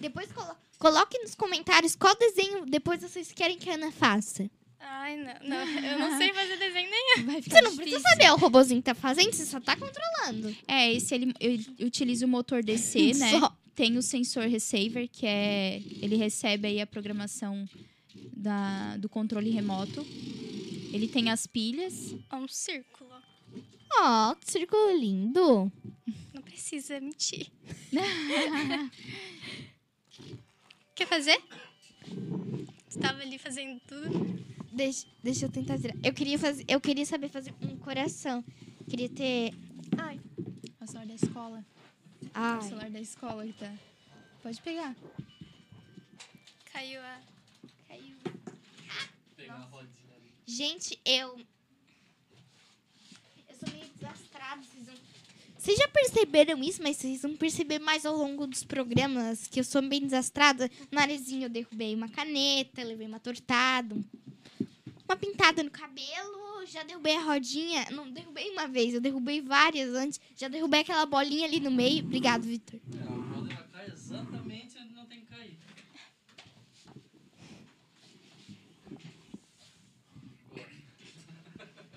Depois 0.00 0.30
colo 0.32 0.56
coloque 0.78 1.18
nos 1.18 1.34
comentários 1.34 1.96
qual 1.96 2.14
desenho 2.16 2.66
depois 2.66 3.00
vocês 3.02 3.32
querem 3.32 3.58
que 3.58 3.68
a 3.70 3.74
Ana 3.74 3.90
faça. 3.92 4.50
Ai, 4.88 5.16
não, 5.16 5.34
não. 5.48 5.68
Eu 5.82 5.98
não 5.98 6.16
sei 6.16 6.32
fazer 6.32 6.56
desenho 6.58 6.88
nenhum. 6.90 7.26
Vai 7.32 7.42
ficar 7.42 7.56
Você 7.56 7.62
não 7.62 7.70
difícil. 7.72 7.92
precisa 7.92 8.08
saber 8.08 8.30
o 8.32 8.36
robozinho 8.36 8.80
que 8.80 8.86
tá 8.86 8.94
fazendo, 8.94 9.32
você 9.32 9.44
só 9.44 9.58
tá 9.60 9.76
controlando. 9.76 10.56
É, 10.68 10.92
esse 10.92 11.12
ele, 11.14 11.34
ele 11.40 11.66
utiliza 11.80 12.24
o 12.24 12.28
motor 12.28 12.62
DC, 12.62 13.14
né? 13.18 13.30
Só. 13.40 13.56
Tem 13.74 13.96
o 13.98 14.02
sensor 14.02 14.44
receiver, 14.44 15.08
que 15.08 15.26
é. 15.26 15.82
Ele 16.00 16.16
recebe 16.16 16.68
aí 16.68 16.80
a 16.80 16.86
programação 16.86 17.68
da, 18.32 18.96
do 18.96 19.08
controle 19.08 19.50
remoto. 19.50 20.06
Ele 20.92 21.08
tem 21.08 21.30
as 21.30 21.46
pilhas. 21.46 22.14
Ó, 22.30 22.36
um 22.36 22.48
círculo. 22.48 23.10
Ó, 23.98 24.34
que 24.36 24.50
círculo 24.50 24.96
lindo. 24.98 25.70
Não 26.32 26.40
precisa 26.42 26.98
mentir. 27.00 27.48
Quer 30.94 31.06
fazer? 31.06 31.38
Você 32.88 32.98
tava 32.98 33.20
ali 33.20 33.36
fazendo 33.38 33.78
tudo. 33.86 34.46
Deixa, 34.76 35.06
deixa 35.22 35.46
eu 35.46 35.50
tentar 35.50 35.78
tirar. 35.78 35.96
Eu 36.04 36.12
queria, 36.12 36.38
fazer, 36.38 36.62
eu 36.68 36.78
queria 36.78 37.06
saber 37.06 37.30
fazer 37.30 37.54
um 37.62 37.78
coração. 37.78 38.44
Queria 38.86 39.08
ter. 39.08 39.54
Ai. 39.96 40.20
É 40.78 40.84
o 40.84 40.86
celular 40.86 41.06
da 41.06 41.14
escola. 41.14 41.64
É 42.22 42.58
o 42.58 42.62
celular 42.62 42.90
da 42.90 43.00
escola 43.00 43.46
que 43.46 43.54
tá. 43.54 43.72
Pode 44.42 44.60
pegar. 44.60 44.94
Caiu 46.70 47.00
a. 47.00 47.20
Caiu. 47.88 48.16
Pegar 49.34 49.54
a 49.54 49.64
rodinha 49.64 50.14
ali. 50.14 50.30
Gente, 50.46 51.00
eu. 51.06 51.38
Eu 53.48 53.54
sou 53.54 53.70
meio 53.72 53.88
desastrada. 53.94 54.62
Vocês, 54.62 54.84
vão... 54.84 55.05
vocês 55.66 55.78
já 55.78 55.88
perceberam 55.88 56.62
isso, 56.62 56.80
mas 56.80 56.96
vocês 56.96 57.22
vão 57.22 57.36
perceber 57.36 57.80
mais 57.80 58.06
ao 58.06 58.16
longo 58.16 58.46
dos 58.46 58.62
programas 58.62 59.48
que 59.48 59.58
eu 59.58 59.64
sou 59.64 59.82
bem 59.82 60.00
desastrada. 60.00 60.70
No 60.92 61.00
arezinho 61.00 61.46
eu 61.46 61.48
derrubei 61.48 61.92
uma 61.92 62.08
caneta, 62.08 62.84
levei 62.84 63.06
uma 63.06 63.18
tortada, 63.18 63.92
um- 63.92 64.04
uma 65.08 65.16
pintada 65.16 65.64
no 65.64 65.70
cabelo, 65.70 66.64
já 66.66 66.84
derrubei 66.84 67.16
a 67.16 67.20
rodinha. 67.22 67.84
Não 67.90 68.08
derrubei 68.08 68.48
uma 68.50 68.68
vez, 68.68 68.94
eu 68.94 69.00
derrubei 69.00 69.40
várias 69.40 69.92
antes. 69.94 70.20
Já 70.36 70.46
derrubei 70.46 70.80
aquela 70.82 71.04
bolinha 71.04 71.46
ali 71.46 71.58
no 71.58 71.70
meio. 71.72 72.04
Obrigado, 72.04 72.42
Vitor. 72.44 72.78
É, 72.78 73.56
cai 73.72 73.86
exatamente 73.88 74.78
onde 74.78 74.94
não 74.94 75.04
tem 75.06 75.20
que 75.20 75.26
cair. 75.26 75.56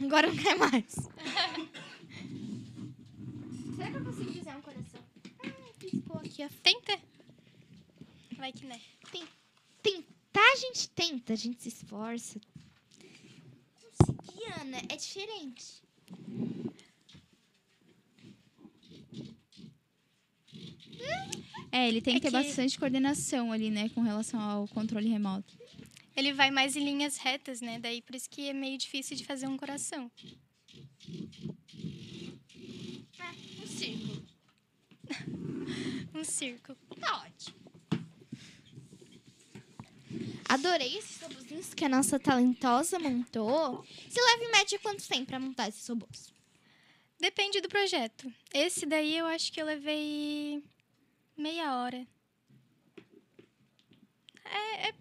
Agora 0.02 0.28
não 0.28 0.36
quer 0.36 0.56
mais. 0.58 0.96
Será 3.80 3.92
que 3.92 3.98
eu 3.98 4.04
consigo 4.04 4.32
desenhar 4.32 4.58
um 4.58 4.62
coração? 4.62 5.00
Ah, 5.46 5.74
piscou 5.80 6.18
aqui 6.18 6.44
a 6.44 6.50
Tenta. 6.50 7.00
Vai 8.36 8.52
que 8.52 8.66
né. 8.66 8.80
Tentar 9.82 10.52
a 10.54 10.56
gente 10.58 10.90
tenta, 10.90 11.32
a 11.32 11.36
gente 11.38 11.62
se 11.64 11.70
esforça. 11.70 12.42
Conseguir, 13.80 14.44
Ana, 14.60 14.80
é 14.90 14.96
diferente. 14.98 15.82
É, 21.72 21.88
ele 21.88 22.02
tem 22.02 22.16
É 22.16 22.20
que 22.20 22.22
ter 22.30 22.32
que- 22.32 22.44
bastante 22.44 22.78
coordenação 22.80 23.52
ali, 23.52 23.70
né? 23.70 23.90
Com 23.90 24.02
relação 24.02 24.40
ao 24.42 24.68
controle 24.68 25.08
remoto. 25.08 25.58
Ele 26.16 26.34
vai 26.34 26.52
mais 26.52 26.76
em 26.76 26.84
linhas 26.84 27.18
retas, 27.18 27.62
né? 27.62 27.80
Daí 27.80 28.02
por 28.02 28.16
isso 28.16 28.30
que 28.30 28.50
é 28.50 28.54
meio 28.54 28.78
difícil 28.78 29.16
de 29.16 29.24
fazer 29.24 29.48
um 29.48 29.56
coração. 29.58 30.12
Um 33.64 33.68
círculo. 33.68 34.26
Um 36.20 36.24
círculo. 36.26 36.78
Tá 37.00 37.24
ótimo. 37.24 37.58
Adorei 40.50 40.98
esses 40.98 41.22
robozinhos 41.22 41.74
que 41.74 41.86
a 41.86 41.90
nossa 41.90 42.20
talentosa 42.20 43.00
montou. 43.00 43.86
Se 44.10 44.20
leva 44.20 44.44
em 44.44 44.52
média 44.52 44.78
quanto 44.80 45.08
tempo 45.08 45.28
pra 45.28 45.40
montar 45.40 45.70
esses 45.70 45.88
robôs? 45.88 46.34
Depende 47.18 47.62
do 47.62 47.70
projeto. 47.70 48.30
Esse 48.54 48.86
daí 48.86 49.18
eu 49.18 49.28
acho 49.28 49.50
que 49.54 49.62
eu 49.62 49.66
levei 49.66 50.62
meia 51.38 51.78
hora. 51.78 52.06
É, 54.44 54.90
é 54.90 54.94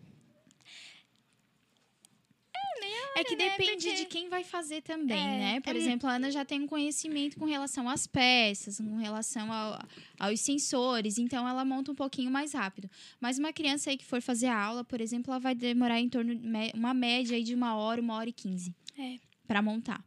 É 3.20 3.24
que 3.24 3.36
né? 3.36 3.50
depende 3.50 3.86
Porque- 3.86 3.94
de 3.96 4.04
quem 4.06 4.28
vai 4.28 4.44
fazer 4.44 4.82
também, 4.82 5.18
É, 5.18 5.38
né? 5.54 5.60
Por 5.60 5.74
é- 5.74 5.78
exemplo, 5.78 6.08
a 6.08 6.14
Ana 6.14 6.30
já 6.30 6.44
tem 6.44 6.60
um 6.62 6.66
conhecimento 6.66 7.38
com 7.38 7.44
relação 7.44 7.88
às 7.88 8.06
peças, 8.06 8.78
com 8.78 8.96
relação 8.96 9.52
ao- 9.52 9.78
aos 10.18 10.40
sensores, 10.40 11.18
então 11.18 11.48
ela 11.48 11.64
monta 11.64 11.92
um 11.92 11.94
pouquinho 11.94 12.30
mais 12.30 12.52
rápido. 12.52 12.90
Mas 13.20 13.38
uma 13.38 13.52
criança 13.52 13.90
aí 13.90 13.96
que 13.96 14.04
for 14.04 14.20
fazer 14.22 14.46
a 14.46 14.58
aula, 14.60 14.84
por 14.84 15.00
exemplo, 15.00 15.30
ela 15.32 15.40
vai 15.40 15.54
demorar 15.54 16.00
em 16.00 16.08
torno 16.08 16.34
de 16.34 16.46
uma 16.74 16.94
média 16.94 17.36
aí 17.36 17.42
de 17.44 17.54
uma 17.54 17.74
hora, 17.76 18.00
uma 18.00 18.14
hora 18.14 18.28
e 18.28 18.32
quinze 18.32 18.74
É. 18.98 19.16
para 19.46 19.60
montar. 19.62 20.04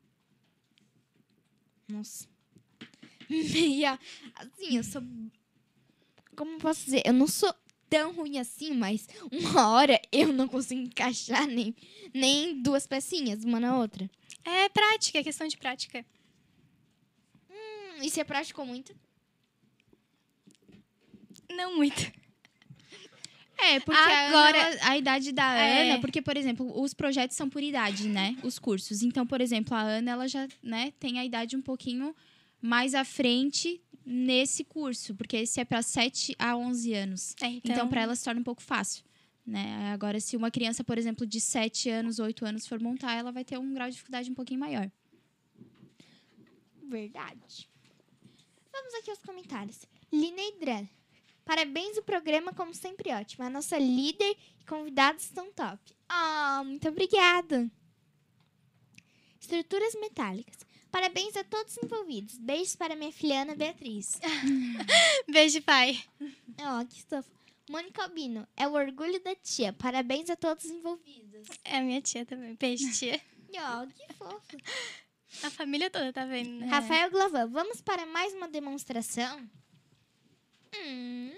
Nossa. 1.88 2.28
Meia. 3.30 4.00
Assim, 4.36 4.78
eu 4.78 4.84
sou. 4.84 5.02
Como 6.36 6.58
posso 6.60 6.86
dizer? 6.86 7.02
Eu 7.06 7.14
não 7.14 7.28
sou 7.28 7.54
tão 7.92 8.14
ruim 8.14 8.40
assim, 8.40 8.74
mas 8.74 9.08
uma 9.30 9.70
hora 9.70 10.02
eu 10.14 10.32
não 10.32 10.48
consigo 10.48 10.80
encaixar 10.82 11.46
nem, 11.46 11.76
nem 12.14 12.62
duas 12.62 12.88
pecinhas, 12.88 13.44
uma 13.44 13.60
na 13.60 13.78
outra. 13.78 14.10
É 14.46 14.70
prática, 14.70 15.20
é 15.20 15.24
questão 15.24 15.46
de 15.46 15.58
prática. 15.58 16.04
Hum, 17.50 18.02
e 18.02 18.10
você 18.10 18.24
praticou 18.24 18.66
muito? 18.66 18.96
Não 21.50 21.76
muito. 21.76 22.10
É, 23.58 23.80
porque 23.82 24.00
Agora- 24.00 24.58
a, 24.60 24.68
Ana, 24.70 24.80
a 24.90 24.98
idade 24.98 25.32
da 25.34 25.54
É. 25.54 25.84
Ana, 25.84 26.00
porque, 26.02 26.22
por 26.22 26.36
exemplo, 26.36 26.82
os 26.82 26.94
projetos 26.94 27.36
são 27.38 27.48
por 27.50 27.62
idade, 27.62 28.08
né? 28.08 28.36
Os 28.42 28.58
cursos. 28.58 29.04
Então, 29.04 29.28
por 29.28 29.40
exemplo, 29.42 29.76
a 29.76 29.82
Ana, 29.82 30.12
ela 30.12 30.28
já 30.28 30.48
né, 30.64 30.94
tem 31.00 31.20
a 31.20 31.26
idade 31.26 31.56
um 31.56 31.62
pouquinho 31.62 32.16
mais 32.62 32.96
à 32.96 33.04
frente 33.04 33.80
nesse 34.06 34.64
curso, 34.64 35.16
porque 35.16 35.38
esse 35.38 35.60
é 35.60 35.66
para 35.66 35.82
7 35.82 36.36
a 36.38 36.56
11 36.56 36.94
anos. 36.94 37.36
É, 37.42 37.48
Então, 37.48 37.72
então, 37.72 37.90
para 37.90 38.02
ela 38.02 38.16
se 38.16 38.24
torna 38.24 38.42
um 38.42 38.44
pouco 38.44 38.62
fácil. 38.62 39.04
Né? 39.46 39.92
Agora, 39.92 40.20
se 40.20 40.38
uma 40.38 40.52
criança, 40.52 40.84
por 40.84 40.98
exemplo, 40.98 41.26
de 41.26 41.42
7 41.42 41.90
anos, 41.90 42.20
8 42.20 42.46
anos 42.46 42.68
for 42.68 42.80
montar, 42.80 43.16
ela 43.16 43.32
vai 43.32 43.44
ter 43.44 43.58
um 43.58 43.74
grau 43.74 43.88
de 43.88 43.94
dificuldade 43.94 44.30
um 44.30 44.36
pouquinho 44.36 44.60
maior. 44.60 44.90
Verdade. 46.84 47.70
Vamos 48.72 48.94
aqui 48.96 49.10
aos 49.10 49.20
comentários. 49.20 49.86
Lina 50.12 50.42
Idran. 50.42 50.88
Parabéns, 51.44 51.98
o 51.98 52.04
programa, 52.04 52.54
como 52.54 52.74
sempre, 52.74 53.12
ótimo. 53.12 53.44
A 53.44 53.50
nossa 53.50 53.78
líder 53.78 54.38
e 54.60 54.66
convidados 54.66 55.24
estão 55.24 55.52
top. 55.52 55.80
Ah, 56.08 56.62
muito 56.66 56.88
obrigada. 56.88 57.70
Estruturas 59.40 59.96
metálicas. 60.00 60.58
Parabéns 60.92 61.38
a 61.38 61.44
todos 61.44 61.78
envolvidos. 61.82 62.38
Beijos 62.38 62.76
para 62.76 62.96
minha 62.96 63.12
filha 63.12 63.44
Ana 63.44 63.56
Beatriz. 63.56 64.20
Beijo, 65.28 65.62
pai. 65.62 66.04
Ó, 66.60 66.86
que 66.86 67.02
fofo. 67.04 67.32
Mônica 67.70 68.04
Albino. 68.04 68.46
É 68.58 68.68
o 68.68 68.74
orgulho 68.74 69.24
da 69.24 69.34
tia. 69.36 69.72
Parabéns 69.72 70.30
a 70.30 70.36
todos 70.36 70.66
envolvidos. 70.66 71.48
É 71.64 71.78
a 71.78 71.82
minha 71.82 72.02
tia 72.02 72.26
também. 72.26 72.56
Beijo, 72.56 72.92
tia. 72.92 73.22
Ó, 73.56 73.86
que 73.88 74.14
fofo. 74.14 74.58
A 75.44 75.50
família 75.50 75.90
toda 75.90 76.12
tá 76.12 76.26
vendo, 76.26 76.60
né? 76.60 76.68
Rafael 76.68 77.10
Glavan, 77.10 77.48
vamos 77.48 77.82
para 77.82 78.06
mais 78.06 78.34
uma 78.34 78.50
demonstração? 78.50 79.50
Hum. 80.76 81.34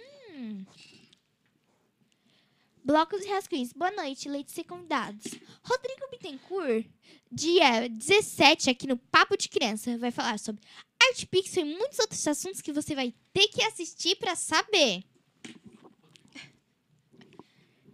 Blocos 2.84 3.23
e 3.23 3.29
rascunhos. 3.29 3.71
Boa 3.71 3.91
noite, 3.91 4.27
leitos 4.27 4.57
e 4.57 4.63
convidados. 4.63 5.23
Rodrigo 5.63 6.09
Bittencourt, 6.11 6.86
dia 7.31 7.88
17, 7.88 8.69
aqui 8.69 8.86
no 8.86 8.97
Papo 8.97 9.38
de 9.38 9.47
Criança, 9.47 9.97
vai 9.97 10.11
falar 10.11 10.38
sobre 10.38 10.61
Art 11.01 11.25
Pixel 11.27 11.65
e 11.65 11.77
muitos 11.77 11.99
outros 11.99 12.27
assuntos 12.27 12.61
que 12.61 12.73
você 12.73 12.93
vai 12.93 13.13
ter 13.31 13.47
que 13.47 13.63
assistir 13.63 14.17
para 14.17 14.36
saber. 14.36 15.01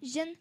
Jan 0.02 0.34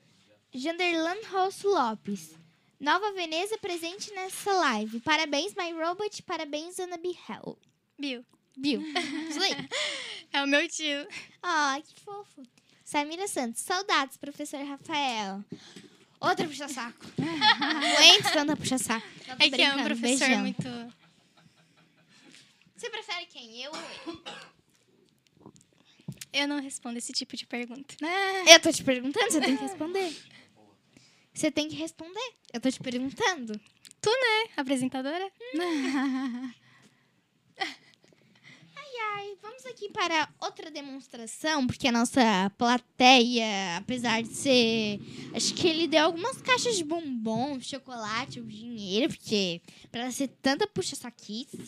Janderlan 0.55 1.20
Rosso 1.30 1.68
Lopes. 1.68 2.34
Nova 2.80 3.12
Veneza 3.12 3.59
presente 3.59 4.11
nessa 4.14 4.53
live. 4.53 5.01
Parabéns, 5.01 5.53
My 5.55 5.72
Robot. 5.72 6.22
Parabéns, 6.22 6.78
Ana 6.78 6.96
Bihel. 6.96 7.59
Bill. 7.99 8.24
Bill. 8.57 8.80
Isso 9.28 9.42
aí. 9.42 9.53
É 10.32 10.42
o 10.42 10.46
meu 10.46 10.66
tio. 10.68 11.07
Ah, 11.42 11.78
que 11.84 12.01
fofo. 12.01 12.42
Samira 12.89 13.28
Santos. 13.28 13.61
Saudades, 13.61 14.16
professor 14.16 14.64
Rafael. 14.64 15.45
Outra 16.18 16.49
puxa-saco. 16.49 17.05
Muito 17.18 18.32
tanta 18.32 18.57
puxa-saco. 18.57 19.07
É 19.39 19.51
que 19.51 19.61
é 19.61 19.74
um 19.74 19.84
professor 19.84 20.26
Beijão. 20.26 20.41
muito. 20.41 20.95
Você 22.74 22.89
prefere 22.89 23.26
quem? 23.26 23.62
Eu 23.62 23.72
ou 23.72 23.78
ele? 23.78 25.53
Eu 26.32 26.49
não 26.49 26.62
respondo 26.62 26.97
esse 26.97 27.12
tipo 27.12 27.36
de 27.36 27.45
pergunta. 27.45 27.95
Eu 28.49 28.59
tô 28.59 28.72
te 28.72 28.82
perguntando, 28.82 29.32
você 29.32 29.41
tem 29.43 29.55
que 29.55 29.62
responder. 29.62 30.16
Você 31.34 31.51
tem 31.51 31.68
que 31.68 31.76
responder. 31.76 32.34
Eu 32.55 32.61
tô 32.61 32.70
te 32.70 32.80
perguntando. 32.80 33.61
É, 34.07 34.61
apresentadora? 34.61 35.30
Ai, 39.14 39.36
vamos 39.42 39.64
aqui 39.66 39.88
para 39.90 40.28
outra 40.40 40.70
demonstração, 40.70 41.66
porque 41.66 41.88
a 41.88 41.92
nossa 41.92 42.20
plateia, 42.57 43.76
apesar 43.76 44.22
de 44.22 44.28
ser. 44.28 45.01
Acho 45.34 45.55
que 45.55 45.66
ele 45.68 45.86
deu 45.86 46.05
algumas 46.05 46.40
caixas 46.42 46.76
de 46.76 46.84
bombom, 46.84 47.61
chocolate, 47.61 48.40
dinheiro, 48.40 49.09
porque 49.14 49.61
pra 49.90 50.11
ser 50.11 50.28
tanta 50.42 50.66
puxa-saquice. 50.66 51.59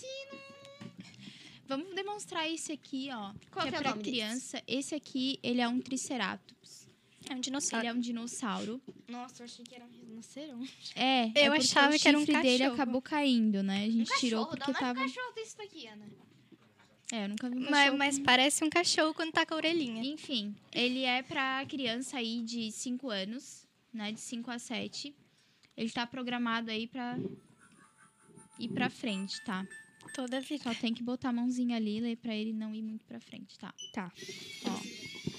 Vamos 1.67 1.95
demonstrar 1.95 2.51
esse 2.51 2.73
aqui, 2.73 3.09
ó. 3.13 3.33
Qual 3.51 3.65
que 3.65 3.71
que 3.71 3.77
é 3.77 3.79
é 3.79 3.81
o 3.81 3.83
pra 3.83 3.93
criança. 4.03 4.63
Esse 4.67 4.95
aqui, 4.95 5.39
ele 5.43 5.61
é 5.61 5.69
um 5.69 5.81
triceratops. 5.81 6.89
É 7.29 7.35
um 7.35 7.41
dinossauro. 7.41 7.85
Ele 7.85 7.91
é 7.91 7.95
um 7.97 8.01
dinossauro. 8.01 8.83
Nossa, 9.07 9.43
eu 9.43 9.45
achei 9.45 9.65
que 9.65 9.75
era 9.75 9.85
um 9.85 9.91
rinoceronte. 9.91 10.93
É, 10.97 11.31
Eu 11.47 11.53
é 11.53 11.59
achava 11.59 11.97
que 11.97 12.09
era 12.09 12.19
um 12.19 12.27
chifre 12.27 12.43
dele 12.43 12.59
cachorro. 12.59 12.75
acabou 12.75 13.03
caindo, 13.03 13.63
né? 13.63 13.85
A 13.85 13.91
gente 13.91 14.11
Um 14.13 14.17
tirou 14.19 14.47
cachorro, 14.47 14.59
porque 14.59 14.73
dá 14.73 14.79
tava. 14.81 15.01
cachorro 15.01 15.33
desse 15.35 15.57
daqui, 15.57 15.87
Ana. 15.87 16.07
É, 17.13 17.25
eu 17.25 17.29
nunca 17.29 17.49
vi 17.51 17.57
um 17.57 17.63
Mas, 17.63 17.71
cachorro. 17.73 17.99
mas 17.99 18.19
parece 18.19 18.65
um 18.65 18.71
cachorro 18.71 19.15
quando 19.15 19.33
tá 19.33 19.45
com 19.45 19.55
a 19.55 19.57
orelhinha. 19.57 20.05
Enfim, 20.05 20.55
ele 20.73 21.03
é 21.05 21.23
pra 21.23 21.65
criança 21.67 22.19
aí 22.19 22.41
de 22.43 22.71
5 22.71 23.11
anos, 23.11 23.67
né? 23.93 24.13
De 24.13 24.21
5 24.21 24.51
a 24.51 24.59
7. 24.59 25.15
Ele 25.77 25.91
tá 25.91 26.07
programado 26.07 26.71
aí 26.71 26.87
pra 26.87 27.19
ir 28.59 28.69
pra 28.69 28.89
frente, 28.91 29.43
tá? 29.45 29.67
Toda 30.15 30.41
vida. 30.41 30.63
Só 30.65 30.75
tem 30.75 30.93
que 30.95 31.03
botar 31.03 31.31
a 31.31 31.33
mãozinha 31.33 31.77
ali 31.77 32.01
né, 32.01 32.17
pra 32.17 32.35
ele 32.35 32.53
não 32.53 32.75
ir 32.75 32.83
muito 32.83 33.05
pra 33.07 33.21
frente, 33.21 33.59
tá? 33.59 33.73
Tá. 33.93 34.13
Ó. 34.67 35.30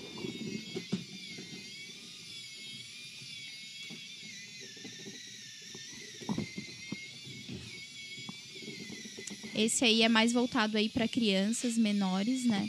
Esse 9.62 9.86
aí 9.86 10.02
é 10.02 10.10
mais 10.10 10.34
voltado 10.34 10.76
aí 10.76 10.90
para 10.90 11.08
crianças 11.08 11.78
menores, 11.78 12.46
né? 12.46 12.68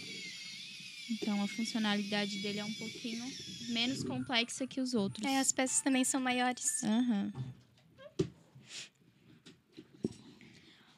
Então 1.10 1.42
a 1.42 1.48
funcionalidade 1.48 2.38
dele 2.40 2.58
é 2.58 2.64
um 2.64 2.72
pouquinho 2.74 3.24
menos 3.68 4.04
complexa 4.04 4.66
que 4.66 4.78
os 4.80 4.92
outros. 4.92 5.26
É, 5.26 5.38
as 5.38 5.52
peças 5.52 5.80
também 5.80 6.04
são 6.04 6.20
maiores. 6.20 6.82
Aham. 6.84 7.32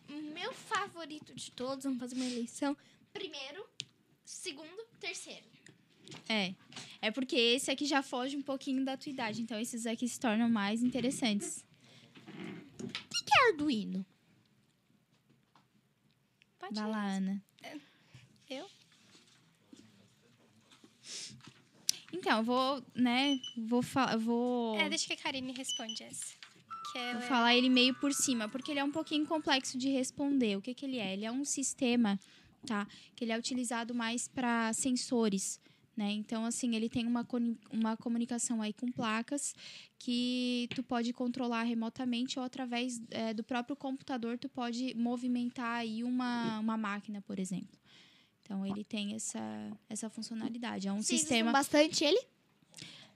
O 0.08 0.20
meu 0.34 0.52
favorito 0.52 1.32
de 1.32 1.52
todos, 1.52 1.84
vamos 1.84 2.00
fazer 2.00 2.16
uma 2.16 2.24
eleição. 2.24 2.76
Primeiro, 3.12 3.64
segundo, 4.24 4.84
terceiro. 4.98 5.46
É. 6.28 6.54
É 7.00 7.10
porque 7.12 7.36
esse 7.36 7.70
aqui 7.70 7.86
já 7.86 8.02
foge 8.02 8.36
um 8.36 8.42
pouquinho 8.42 8.84
da 8.84 8.96
tua 8.96 9.10
idade, 9.10 9.42
então 9.42 9.60
esses 9.60 9.86
aqui 9.86 10.08
se 10.08 10.18
tornam 10.18 10.48
mais 10.48 10.82
interessantes. 10.82 11.64
O 12.82 12.88
que 12.88 13.24
que 13.24 13.38
é 13.38 13.50
Arduino? 13.50 14.04
Pode 16.64 16.80
Vai 16.80 16.90
lá, 16.90 17.06
Ana. 17.16 17.42
Eu? 18.48 18.66
Então, 22.10 22.38
eu 22.38 22.44
vou, 22.44 22.82
né, 22.94 23.38
vou 23.68 23.82
falar, 23.82 24.16
vou, 24.16 24.78
É, 24.78 24.88
deixa 24.88 25.06
que 25.06 25.12
a 25.12 25.16
Karine 25.16 25.52
responde 25.52 26.02
essa. 26.02 26.32
Vou 26.94 27.02
é- 27.02 27.20
falar 27.22 27.54
ele 27.54 27.68
meio 27.68 27.92
por 27.94 28.14
cima, 28.14 28.48
porque 28.48 28.70
ele 28.70 28.80
é 28.80 28.84
um 28.84 28.90
pouquinho 28.90 29.26
complexo 29.26 29.76
de 29.76 29.88
responder. 29.90 30.56
O 30.56 30.62
que 30.62 30.72
que 30.72 30.86
ele 30.86 30.98
é? 30.98 31.12
Ele 31.12 31.26
é 31.26 31.32
um 31.32 31.44
sistema, 31.44 32.18
tá, 32.66 32.86
que 33.14 33.24
ele 33.24 33.32
é 33.32 33.38
utilizado 33.38 33.94
mais 33.94 34.26
para 34.28 34.72
sensores, 34.72 35.60
né? 35.96 36.10
Então, 36.12 36.44
assim, 36.44 36.74
ele 36.74 36.88
tem 36.88 37.06
uma, 37.06 37.26
uma 37.70 37.96
comunicação 37.96 38.60
aí 38.60 38.72
com 38.72 38.90
placas 38.90 39.54
que 39.98 40.68
tu 40.74 40.82
pode 40.82 41.12
controlar 41.12 41.62
remotamente 41.62 42.38
ou 42.38 42.44
através 42.44 43.00
é, 43.10 43.32
do 43.32 43.44
próprio 43.44 43.76
computador 43.76 44.38
tu 44.38 44.48
pode 44.48 44.94
movimentar 44.94 45.76
aí 45.78 46.02
uma, 46.02 46.58
uma 46.58 46.76
máquina, 46.76 47.22
por 47.22 47.38
exemplo. 47.38 47.78
Então, 48.42 48.66
ele 48.66 48.84
tem 48.84 49.14
essa, 49.14 49.40
essa 49.88 50.10
funcionalidade. 50.10 50.86
É 50.86 50.92
um 50.92 51.00
Vocês 51.00 51.20
sistema... 51.20 51.50
bastante 51.50 52.04
ele? 52.04 52.20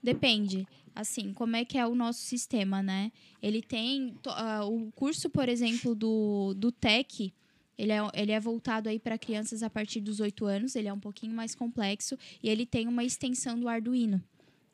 Depende. 0.01 0.67
Assim, 0.95 1.33
como 1.33 1.55
é 1.55 1.63
que 1.63 1.77
é 1.77 1.85
o 1.85 1.93
nosso 1.93 2.21
sistema, 2.21 2.81
né? 2.81 3.11
Ele 3.41 3.61
tem... 3.61 4.15
ah, 4.25 4.65
o 4.65 4.91
curso, 4.93 5.29
por 5.29 5.47
exemplo, 5.47 5.93
do, 5.93 6.55
do 6.55 6.71
TEC, 6.71 7.33
ele 7.79 7.93
é, 7.93 7.99
ele 8.13 8.33
é 8.33 8.39
voltado 8.41 8.89
aí 8.89 8.99
para 8.99 9.17
crianças 9.17 9.63
a 9.63 9.69
partir 9.69 10.01
dos 10.01 10.19
8 10.19 10.45
anos. 10.45 10.75
Ele 10.75 10.89
é 10.89 10.93
um 10.93 10.99
pouquinho 10.99 11.33
mais 11.33 11.55
complexo. 11.55 12.19
E 12.43 12.49
ele 12.49 12.65
tem 12.65 12.89
uma 12.89 13.05
extensão 13.05 13.57
do 13.57 13.69
Arduino. 13.69 14.21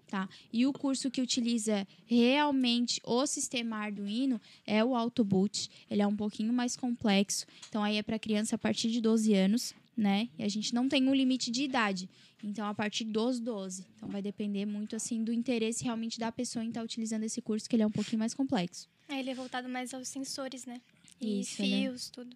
Tá? 0.08 0.28
E 0.52 0.66
o 0.66 0.74
curso 0.74 1.12
que 1.12 1.22
utiliza 1.22 1.88
realmente 2.08 3.00
o 3.04 3.26
sistema 3.28 3.78
Arduino 3.78 4.42
é 4.66 4.84
o 4.84 4.96
Autoboot. 4.96 5.70
Ele 5.90 6.02
é 6.02 6.08
um 6.08 6.16
pouquinho 6.16 6.52
mais 6.52 6.76
complexo. 6.76 7.46
Então, 7.70 7.84
aí 7.84 7.98
é 7.98 8.04
para 8.04 8.18
criança 8.18 8.56
a 8.56 8.58
partir 8.58 8.90
de 8.90 9.00
12 9.00 9.36
anos, 9.36 9.76
né? 9.96 10.28
E 10.40 10.44
a 10.44 10.48
gente 10.48 10.74
não 10.74 10.90
tem 10.90 11.08
um 11.08 11.14
limite 11.14 11.52
de 11.52 11.64
idade. 11.64 12.10
Então, 12.44 12.68
a 12.68 12.74
partir 12.74 13.04
dos 13.04 13.40
12. 13.40 13.86
Então, 13.96 14.10
vai 14.10 14.22
depender 14.22 14.66
muito, 14.66 14.96
assim, 14.96 15.24
do 15.24 15.32
interesse 15.32 15.84
realmente 15.84 16.20
da 16.20 16.32
pessoa 16.32 16.66
em 16.66 16.70
estar 16.70 16.84
utilizando 16.84 17.24
esse 17.24 17.42
curso, 17.42 17.70
que 17.70 17.76
ele 17.76 17.84
é 17.84 17.88
um 17.88 17.92
pouquinho 17.92 18.20
mais 18.20 18.34
complexo. 18.34 18.90
É, 19.08 19.20
ele 19.20 19.30
é 19.30 19.36
voltado 19.36 19.70
mais 19.70 19.94
aos 19.94 20.08
sensores, 20.08 20.66
né? 20.66 20.82
E 21.22 21.42
Isso, 21.42 21.62
né? 21.62 21.68
fios, 21.68 22.10
tudo. 22.10 22.36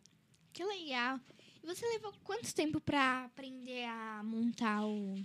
Que 0.53 0.63
legal. 0.63 1.19
E 1.63 1.67
você 1.67 1.85
levou 1.87 2.13
quanto 2.23 2.53
tempo 2.53 2.79
pra 2.81 3.25
aprender 3.25 3.85
a 3.85 4.21
montar 4.23 4.85
o- 4.85 5.15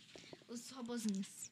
os 0.48 0.70
robozinhos? 0.70 1.50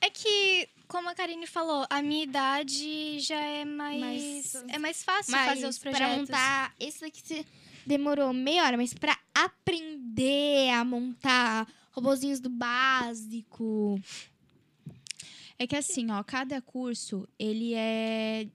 É 0.00 0.10
que, 0.10 0.68
como 0.88 1.08
a 1.08 1.14
Karine 1.14 1.46
falou, 1.46 1.86
a 1.88 2.02
minha 2.02 2.24
idade 2.24 3.20
já 3.20 3.38
é 3.40 3.64
mais. 3.64 4.00
Mais- 4.00 4.54
é 4.68 4.78
mais 4.78 5.04
fácil 5.04 5.30
Mas 5.32 5.48
fazer 5.48 5.66
os 5.68 5.78
pra 5.78 5.90
projetos. 5.92 6.18
montar 6.28 6.74
esse 6.80 7.00
daqui 7.02 7.20
você 7.24 7.46
demorou 7.86 8.32
meia 8.32 8.64
hora, 8.64 8.76
mas 8.76 8.92
pra 8.94 9.16
aprender 9.34 10.70
a 10.70 10.84
montar 10.84 11.68
robozinhos 11.92 12.40
do 12.40 12.48
básico. 12.50 14.00
É 15.56 15.66
que 15.68 15.76
assim, 15.76 16.10
ó, 16.10 16.22
cada 16.24 16.60
curso, 16.60 17.28
ele 17.38 17.74
é, 17.74 18.48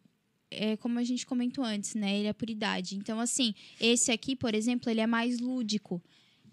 é 0.52 0.78
como 0.78 1.00
a 1.00 1.04
gente 1.04 1.26
comentou 1.26 1.64
antes, 1.64 1.94
né? 1.96 2.18
Ele 2.20 2.28
é 2.28 2.34
por 2.34 2.50
idade. 2.50 2.96
Então, 2.96 3.20
assim, 3.20 3.54
esse 3.80 4.12
aqui, 4.12 4.36
por 4.36 4.54
exemplo, 4.56 4.90
ele 4.90 5.02
é 5.02 5.08
mais 5.08 5.40
lúdico. 5.40 6.02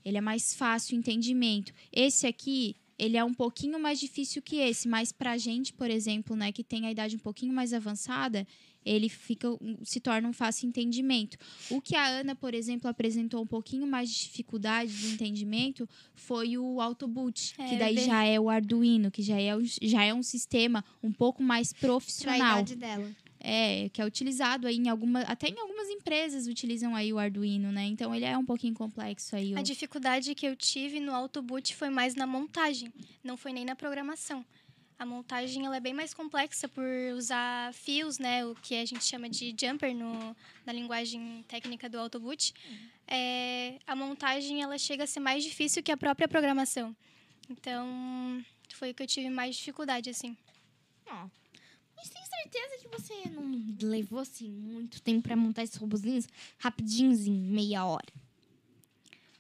Ele 0.04 0.18
é 0.18 0.20
mais 0.20 0.54
fácil 0.54 0.96
o 0.96 0.98
entendimento. 0.98 1.72
Esse 1.92 2.26
aqui, 2.26 2.76
ele 2.98 3.16
é 3.16 3.24
um 3.24 3.32
pouquinho 3.34 3.78
mais 3.80 3.98
difícil 3.98 4.42
que 4.42 4.56
esse, 4.56 4.86
mas 4.88 5.10
pra 5.12 5.38
gente, 5.38 5.72
por 5.72 5.90
exemplo, 5.90 6.36
né, 6.36 6.52
que 6.52 6.62
tem 6.62 6.86
a 6.86 6.90
idade 6.90 7.16
um 7.16 7.20
pouquinho 7.20 7.52
mais 7.54 7.72
avançada, 7.72 8.46
ele 8.84 9.08
fica 9.08 9.48
se 9.82 9.98
torna 9.98 10.28
um 10.28 10.32
fácil 10.32 10.68
entendimento. 10.68 11.38
O 11.70 11.80
que 11.80 11.96
a 11.96 12.06
Ana, 12.06 12.34
por 12.36 12.52
exemplo, 12.52 12.88
apresentou 12.90 13.42
um 13.42 13.46
pouquinho 13.46 13.86
mais 13.86 14.10
de 14.10 14.20
dificuldade 14.24 14.92
de 14.94 15.14
entendimento 15.14 15.88
foi 16.14 16.58
o 16.58 16.80
Autoboot, 16.82 17.54
É, 17.58 17.66
que 17.70 17.76
daí 17.78 17.94
bem- 17.94 18.04
já 18.04 18.24
é 18.24 18.38
o 18.38 18.50
Arduino, 18.50 19.10
que 19.10 19.22
já 19.22 19.40
é, 19.40 19.56
um- 19.56 19.64
já 19.80 20.04
é 20.04 20.12
um 20.12 20.22
sistema 20.22 20.84
um 21.02 21.10
pouco 21.10 21.42
mais 21.42 21.72
Pra 21.72 21.80
profissional. 21.88 22.58
idade 22.58 22.76
dela. 22.76 23.10
É, 23.46 23.90
que 23.90 24.00
é 24.00 24.04
utilizado 24.06 24.66
aí 24.66 24.76
em 24.76 24.88
alguma, 24.88 25.20
até 25.20 25.48
em 25.48 25.58
algumas 25.60 25.86
empresas 25.90 26.46
utilizam 26.46 26.96
aí 26.96 27.12
o 27.12 27.18
Arduino, 27.18 27.70
né? 27.70 27.84
Então 27.84 28.14
ele 28.14 28.24
é 28.24 28.38
um 28.38 28.44
pouquinho 28.46 28.72
complexo 28.72 29.36
aí. 29.36 29.52
o- 29.52 29.58
A 29.58 29.62
dificuldade 29.62 30.34
que 30.34 30.46
eu 30.46 30.56
tive 30.56 30.98
no 30.98 31.12
Autoboot 31.14 31.74
foi 31.76 31.90
mais 31.90 32.14
na 32.14 32.26
montagem, 32.26 32.90
não 33.22 33.36
foi 33.36 33.52
nem 33.52 33.62
na 33.66 33.76
programação. 33.76 34.42
A 34.98 35.04
montagem 35.04 35.66
ela 35.66 35.76
é 35.76 35.80
bem 35.80 35.92
mais 35.92 36.14
complexa 36.14 36.66
por 36.68 36.84
usar 37.14 37.74
fios, 37.74 38.18
né, 38.18 38.46
o 38.46 38.54
que 38.54 38.76
a 38.76 38.84
gente 38.86 39.04
chama 39.04 39.28
de 39.28 39.54
jumper 39.60 39.94
no, 39.94 40.34
na 40.64 40.72
linguagem 40.72 41.44
técnica 41.46 41.86
do 41.86 41.98
Autoboot. 41.98 42.54
É, 43.06 43.78
a 43.86 43.94
montagem 43.94 44.62
ela 44.62 44.78
chega 44.78 45.04
a 45.04 45.06
ser 45.06 45.20
mais 45.20 45.44
difícil 45.44 45.82
que 45.82 45.92
a 45.92 45.96
própria 45.98 46.26
programação. 46.26 46.96
Então, 47.50 48.42
foi 48.72 48.92
o 48.92 48.94
que 48.94 49.02
eu 49.02 49.06
tive 49.06 49.28
mais 49.28 49.54
dificuldade, 49.56 50.08
assim. 50.08 50.34
Ó, 51.06 51.26
mas 52.04 52.10
tem 52.10 52.22
certeza 52.26 52.78
que 52.82 52.88
você 52.88 53.30
não 53.30 53.88
levou 53.88 54.18
assim 54.18 54.50
muito 54.50 55.00
tempo 55.00 55.22
pra 55.22 55.34
montar 55.36 55.62
esses 55.62 55.76
robozinhos 55.76 56.26
rapidinhos 56.58 57.26
em 57.26 57.32
meia 57.32 57.84
hora? 57.86 58.12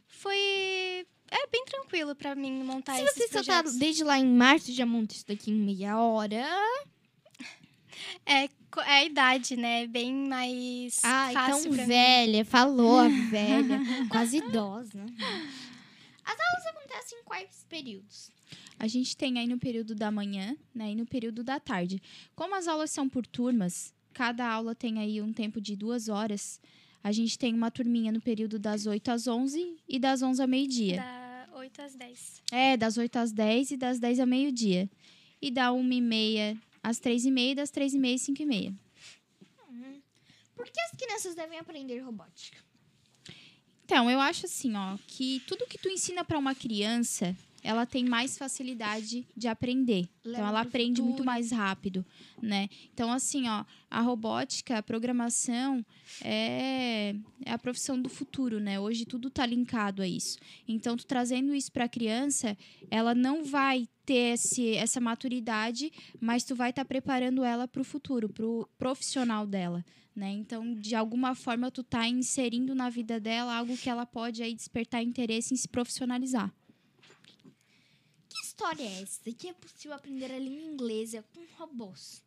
Foi 0.08 1.06
é 1.30 1.46
bem 1.48 1.64
tranquilo 1.66 2.14
pra 2.14 2.34
mim 2.34 2.62
montar 2.64 2.94
Se 2.96 3.02
esses 3.02 3.14
você 3.14 3.22
soltar 3.28 3.62
projetos. 3.62 3.76
desde 3.76 4.04
lá 4.04 4.18
em 4.18 4.26
março 4.26 4.72
já 4.72 4.86
monta 4.86 5.14
isso 5.14 5.26
daqui 5.26 5.50
em 5.50 5.54
meia 5.54 5.98
hora. 5.98 6.44
É, 8.26 8.44
é 8.44 8.50
a 8.76 9.04
idade, 9.04 9.56
né? 9.56 9.86
Bem 9.86 10.12
mais 10.14 11.00
Ah, 11.04 11.30
fácil 11.32 11.58
então 11.66 11.74
pra 11.74 11.82
mim. 11.82 11.88
velha, 11.88 12.44
falou 12.44 12.98
a 12.98 13.08
velha, 13.30 13.80
quase 14.10 14.38
idosa. 14.38 15.04
As 16.24 16.36
aulas 16.40 16.66
acontecem 16.66 17.18
em 17.20 17.24
quais 17.24 17.66
períodos? 17.68 18.30
A 18.78 18.86
gente 18.86 19.16
tem 19.16 19.38
aí 19.38 19.46
no 19.46 19.58
período 19.58 19.94
da 19.94 20.10
manhã, 20.10 20.56
né, 20.74 20.92
e 20.92 20.94
no 20.94 21.06
período 21.06 21.42
da 21.42 21.58
tarde. 21.60 22.02
Como 22.34 22.54
as 22.54 22.68
aulas 22.68 22.90
são 22.90 23.08
por 23.08 23.26
turmas, 23.26 23.92
cada 24.12 24.48
aula 24.48 24.74
tem 24.74 24.98
aí 24.98 25.20
um 25.20 25.32
tempo 25.32 25.60
de 25.60 25.76
duas 25.76 26.08
horas. 26.08 26.60
A 27.02 27.12
gente 27.12 27.38
tem 27.38 27.54
uma 27.54 27.70
turminha 27.70 28.10
no 28.10 28.20
período 28.20 28.58
das 28.58 28.86
8 28.86 29.10
às 29.10 29.26
11 29.26 29.76
e 29.88 29.98
das 29.98 30.22
11 30.22 30.42
ao 30.42 30.48
meio-dia. 30.48 30.96
Da 30.96 31.48
8 31.54 31.82
às 31.82 31.94
10. 31.94 32.42
É, 32.50 32.76
das 32.76 32.96
8 32.96 33.16
às 33.16 33.32
10 33.32 33.70
e 33.72 33.76
das 33.76 33.98
10 33.98 34.20
ao 34.20 34.26
meio-dia. 34.26 34.88
E 35.40 35.50
da 35.50 35.72
1 35.72 35.92
e 35.92 36.00
meia 36.00 36.58
às 36.82 36.98
3 36.98 37.26
e 37.26 37.30
meia 37.30 37.52
e 37.52 37.54
das 37.54 37.70
3 37.70 37.94
e 37.94 37.98
meia 37.98 38.14
às 38.14 38.22
5 38.22 38.42
e 38.42 38.46
meia. 38.46 38.74
Por 40.54 40.66
que 40.66 40.80
as 40.80 40.92
crianças 40.92 41.34
devem 41.34 41.58
aprender 41.58 41.98
robótica? 41.98 42.58
Então, 43.84 44.10
eu 44.10 44.18
acho 44.20 44.46
assim, 44.46 44.74
ó, 44.74 44.96
que 45.06 45.40
tudo 45.46 45.66
que 45.66 45.76
tu 45.76 45.88
ensina 45.88 46.24
para 46.24 46.38
uma 46.38 46.54
criança, 46.54 47.36
ela 47.64 47.86
tem 47.86 48.04
mais 48.04 48.36
facilidade 48.36 49.26
de 49.34 49.48
aprender. 49.48 50.06
Leva 50.22 50.38
então, 50.38 50.46
ela 50.46 50.60
aprende 50.60 51.00
muito 51.00 51.16
futuro. 51.16 51.26
mais 51.26 51.50
rápido, 51.50 52.04
né? 52.42 52.68
Então, 52.92 53.10
assim, 53.10 53.48
ó, 53.48 53.64
a 53.90 54.02
robótica, 54.02 54.76
a 54.76 54.82
programação 54.82 55.84
é, 56.22 57.14
é 57.42 57.52
a 57.52 57.58
profissão 57.58 58.00
do 58.00 58.10
futuro, 58.10 58.60
né? 58.60 58.78
Hoje 58.78 59.06
tudo 59.06 59.30
tá 59.30 59.46
linkado 59.46 60.02
a 60.02 60.06
isso. 60.06 60.38
Então, 60.68 60.94
tu 60.94 61.06
trazendo 61.06 61.54
isso 61.54 61.72
para 61.72 61.86
a 61.86 61.88
criança, 61.88 62.54
ela 62.90 63.14
não 63.14 63.42
vai 63.42 63.88
ter 64.04 64.34
esse, 64.34 64.76
essa 64.76 65.00
maturidade, 65.00 65.90
mas 66.20 66.44
tu 66.44 66.54
vai 66.54 66.68
estar 66.68 66.84
preparando 66.84 67.42
ela 67.42 67.66
para 67.66 67.80
o 67.80 67.84
futuro, 67.84 68.28
para 68.28 68.44
o 68.44 68.68
profissional 68.76 69.46
dela. 69.46 69.82
Né? 70.14 70.30
Então, 70.32 70.74
de 70.74 70.94
alguma 70.94 71.34
forma, 71.34 71.70
tu 71.70 71.82
tá 71.82 72.06
inserindo 72.06 72.74
na 72.74 72.90
vida 72.90 73.18
dela 73.18 73.56
algo 73.56 73.74
que 73.76 73.88
ela 73.88 74.04
pode 74.04 74.42
aí 74.42 74.54
despertar 74.54 75.02
interesse 75.02 75.54
em 75.54 75.56
se 75.56 75.66
profissionalizar. 75.66 76.52
Que 78.56 78.62
história 78.62 78.82
é 78.84 79.02
essa? 79.02 79.20
Que 79.32 79.48
é 79.48 79.52
possível 79.52 79.94
aprender 79.96 80.32
a 80.32 80.38
língua 80.38 80.62
inglesa 80.62 81.24
com 81.34 81.40
robôs? 81.58 82.22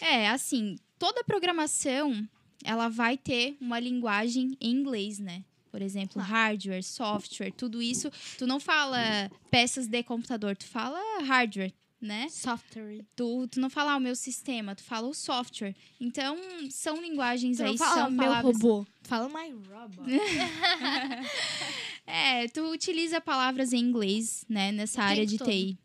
É, 0.00 0.28
assim, 0.28 0.78
toda 0.98 1.24
programação, 1.24 2.26
ela 2.64 2.88
vai 2.88 3.18
ter 3.18 3.56
uma 3.60 3.80
linguagem 3.80 4.56
em 4.60 4.70
inglês, 4.70 5.18
né? 5.18 5.44
Por 5.70 5.82
exemplo, 5.82 6.14
Claro. 6.14 6.28
hardware, 6.30 6.82
software, 6.84 7.50
tudo 7.52 7.82
isso. 7.82 8.10
Tu 8.38 8.46
não 8.46 8.60
fala 8.60 9.30
peças 9.50 9.86
de 9.88 10.02
computador, 10.04 10.56
tu 10.56 10.66
fala 10.66 10.98
hardware, 11.24 11.72
né? 12.00 12.28
Software. 12.28 13.04
Tu, 13.16 13.48
tu 13.48 13.58
não 13.58 13.70
fala 13.70 13.92
"Ah, 13.92 13.96
o 13.96 14.00
meu 14.00 14.14
sistema, 14.14 14.74
tu 14.76 14.82
fala 14.82 15.08
o 15.08 15.14
software. 15.14 15.74
Então, 16.00 16.36
são 16.70 17.00
linguagens 17.00 17.56
Tu 17.56 17.62
aí, 17.64 17.70
não 17.70 17.78
fala 17.78 17.94
são 18.02 18.10
meu 18.10 18.24
palavras... 18.28 18.52
robô. 18.60 18.86
Fala 19.02 19.28
my 19.28 19.50
robot. 19.50 20.02
É, 22.06 22.48
tu 22.48 22.62
utiliza 22.72 23.20
palavras 23.20 23.72
em 23.72 23.78
inglês, 23.78 24.44
né, 24.48 24.72
nessa 24.72 25.02
área 25.02 25.24
de 25.26 25.38
todo. 25.38 25.48
TI. 25.50 25.78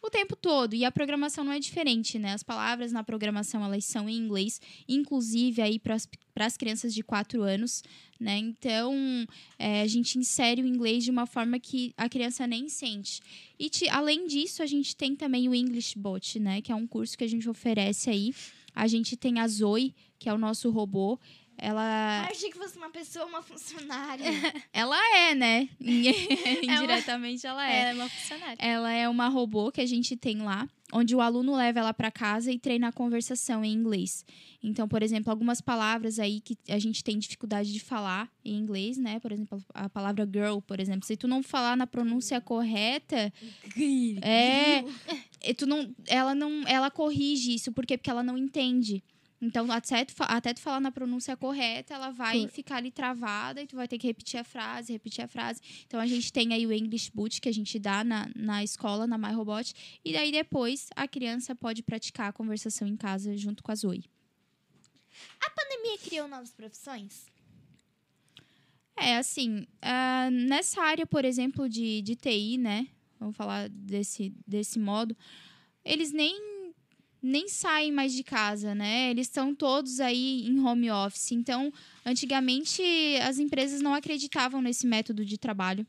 O 0.00 0.10
tempo 0.10 0.36
todo. 0.36 0.74
E 0.74 0.84
a 0.84 0.92
programação 0.92 1.42
não 1.44 1.52
é 1.52 1.58
diferente, 1.58 2.18
né? 2.18 2.34
As 2.34 2.42
palavras 2.42 2.92
na 2.92 3.02
programação, 3.02 3.64
elas 3.64 3.86
são 3.86 4.06
em 4.06 4.14
inglês, 4.18 4.60
inclusive 4.86 5.62
aí 5.62 5.78
para 5.78 5.96
as 6.44 6.56
crianças 6.58 6.92
de 6.92 7.02
4 7.02 7.42
anos, 7.42 7.82
né? 8.20 8.36
Então, 8.36 8.94
é, 9.58 9.80
a 9.80 9.86
gente 9.86 10.18
insere 10.18 10.60
o 10.62 10.66
inglês 10.66 11.04
de 11.04 11.10
uma 11.10 11.24
forma 11.24 11.58
que 11.58 11.94
a 11.96 12.06
criança 12.06 12.46
nem 12.46 12.68
sente. 12.68 13.22
E 13.58 13.70
te- 13.70 13.88
além 13.88 14.26
disso, 14.26 14.62
a 14.62 14.66
gente 14.66 14.94
tem 14.94 15.16
também 15.16 15.48
o 15.48 15.54
English 15.54 15.98
Bot, 15.98 16.38
né? 16.38 16.60
Que 16.60 16.70
é 16.70 16.74
um 16.74 16.86
curso 16.86 17.16
que 17.16 17.24
a 17.24 17.28
gente 17.28 17.48
oferece 17.48 18.10
aí. 18.10 18.34
A 18.74 18.86
gente 18.86 19.16
tem 19.16 19.40
a 19.40 19.48
Zoe, 19.48 19.94
que 20.18 20.28
é 20.28 20.34
o 20.34 20.38
nosso 20.38 20.68
robô. 20.68 21.18
Ela 21.56 22.24
Ah, 22.24 22.28
achei 22.30 22.50
que 22.50 22.58
fosse 22.58 22.76
uma 22.76 22.90
pessoa, 22.90 23.26
uma 23.26 23.42
funcionária. 23.42 24.24
ela 24.72 24.96
é, 25.16 25.34
né? 25.34 25.68
Indiretamente 25.80 27.46
ela 27.46 27.70
é. 27.70 27.80
Ela 27.80 27.90
é 27.90 27.94
uma 27.94 28.08
funcionária. 28.08 28.56
Ela 28.58 28.92
é 28.92 29.08
uma 29.08 29.28
robô 29.28 29.70
que 29.70 29.80
a 29.80 29.86
gente 29.86 30.16
tem 30.16 30.38
lá, 30.42 30.68
onde 30.92 31.14
o 31.14 31.20
aluno 31.20 31.56
leva 31.56 31.80
ela 31.80 31.94
para 31.94 32.10
casa 32.10 32.50
e 32.50 32.58
treina 32.58 32.88
a 32.88 32.92
conversação 32.92 33.64
em 33.64 33.72
inglês. 33.72 34.24
Então, 34.62 34.88
por 34.88 35.02
exemplo, 35.02 35.30
algumas 35.30 35.60
palavras 35.60 36.18
aí 36.18 36.40
que 36.40 36.56
a 36.68 36.78
gente 36.78 37.04
tem 37.04 37.18
dificuldade 37.18 37.72
de 37.72 37.80
falar 37.80 38.30
em 38.44 38.56
inglês, 38.56 38.96
né? 38.96 39.20
Por 39.20 39.30
exemplo, 39.30 39.62
a 39.74 39.88
palavra 39.88 40.26
girl, 40.30 40.58
por 40.60 40.80
exemplo. 40.80 41.06
Se 41.06 41.16
tu 41.16 41.28
não 41.28 41.42
falar 41.42 41.76
na 41.76 41.86
pronúncia 41.86 42.40
correta, 42.40 43.32
é, 44.22 44.84
e 45.42 45.54
tu 45.54 45.66
não, 45.66 45.94
ela 46.06 46.34
não, 46.34 46.66
ela 46.66 46.90
corrige 46.90 47.54
isso, 47.54 47.72
por 47.72 47.84
quê? 47.84 47.98
Porque 47.98 48.10
ela 48.10 48.22
não 48.22 48.38
entende. 48.38 49.02
Então, 49.44 49.70
até 49.70 50.04
tu, 50.04 50.14
até 50.20 50.54
tu 50.54 50.60
falar 50.60 50.80
na 50.80 50.90
pronúncia 50.90 51.36
correta, 51.36 51.94
ela 51.94 52.10
vai 52.10 52.40
Por- 52.40 52.50
ficar 52.50 52.76
ali 52.76 52.90
travada 52.90 53.60
e 53.60 53.66
tu 53.66 53.76
vai 53.76 53.86
ter 53.86 53.98
que 53.98 54.06
repetir 54.06 54.40
a 54.40 54.44
frase, 54.44 54.92
repetir 54.92 55.24
a 55.24 55.28
frase. 55.28 55.60
Então, 55.86 56.00
a 56.00 56.06
gente 56.06 56.32
tem 56.32 56.52
aí 56.54 56.66
o 56.66 56.72
English 56.72 57.10
Boot 57.12 57.40
que 57.40 57.48
a 57.48 57.52
gente 57.52 57.78
dá 57.78 58.02
na, 58.02 58.30
na 58.34 58.64
escola, 58.64 59.06
na 59.06 59.18
MyRobot. 59.18 59.74
E 60.04 60.12
daí, 60.12 60.32
depois, 60.32 60.88
a 60.96 61.06
criança 61.06 61.54
pode 61.54 61.82
praticar 61.82 62.30
a 62.30 62.32
conversação 62.32 62.88
em 62.88 62.96
casa 62.96 63.36
junto 63.36 63.62
com 63.62 63.70
a 63.70 63.74
Zoe. 63.74 64.04
A 65.40 65.50
pandemia 65.50 65.98
criou 65.98 66.26
novas 66.26 66.52
profissões? 66.52 67.26
É, 68.96 69.16
assim, 69.16 69.66
ah, 69.82 70.30
nessa 70.30 70.80
área, 70.80 71.06
por 71.06 71.24
exemplo, 71.24 71.68
de, 71.68 72.00
de 72.02 72.16
TI, 72.16 72.56
né? 72.58 72.88
vamos 73.24 73.36
falar 73.36 73.68
desse, 73.70 74.34
desse 74.46 74.78
modo, 74.78 75.16
eles 75.84 76.12
nem 76.12 76.53
nem 77.24 77.48
saem 77.48 77.90
mais 77.90 78.12
de 78.12 78.22
casa, 78.22 78.74
né? 78.74 79.10
Eles 79.10 79.28
estão 79.28 79.54
todos 79.54 79.98
aí 79.98 80.46
em 80.46 80.60
home 80.60 80.90
office. 80.90 81.32
Então, 81.32 81.72
antigamente 82.04 82.82
as 83.22 83.38
empresas 83.38 83.80
não 83.80 83.94
acreditavam 83.94 84.60
nesse 84.60 84.86
método 84.86 85.24
de 85.24 85.38
trabalho. 85.38 85.86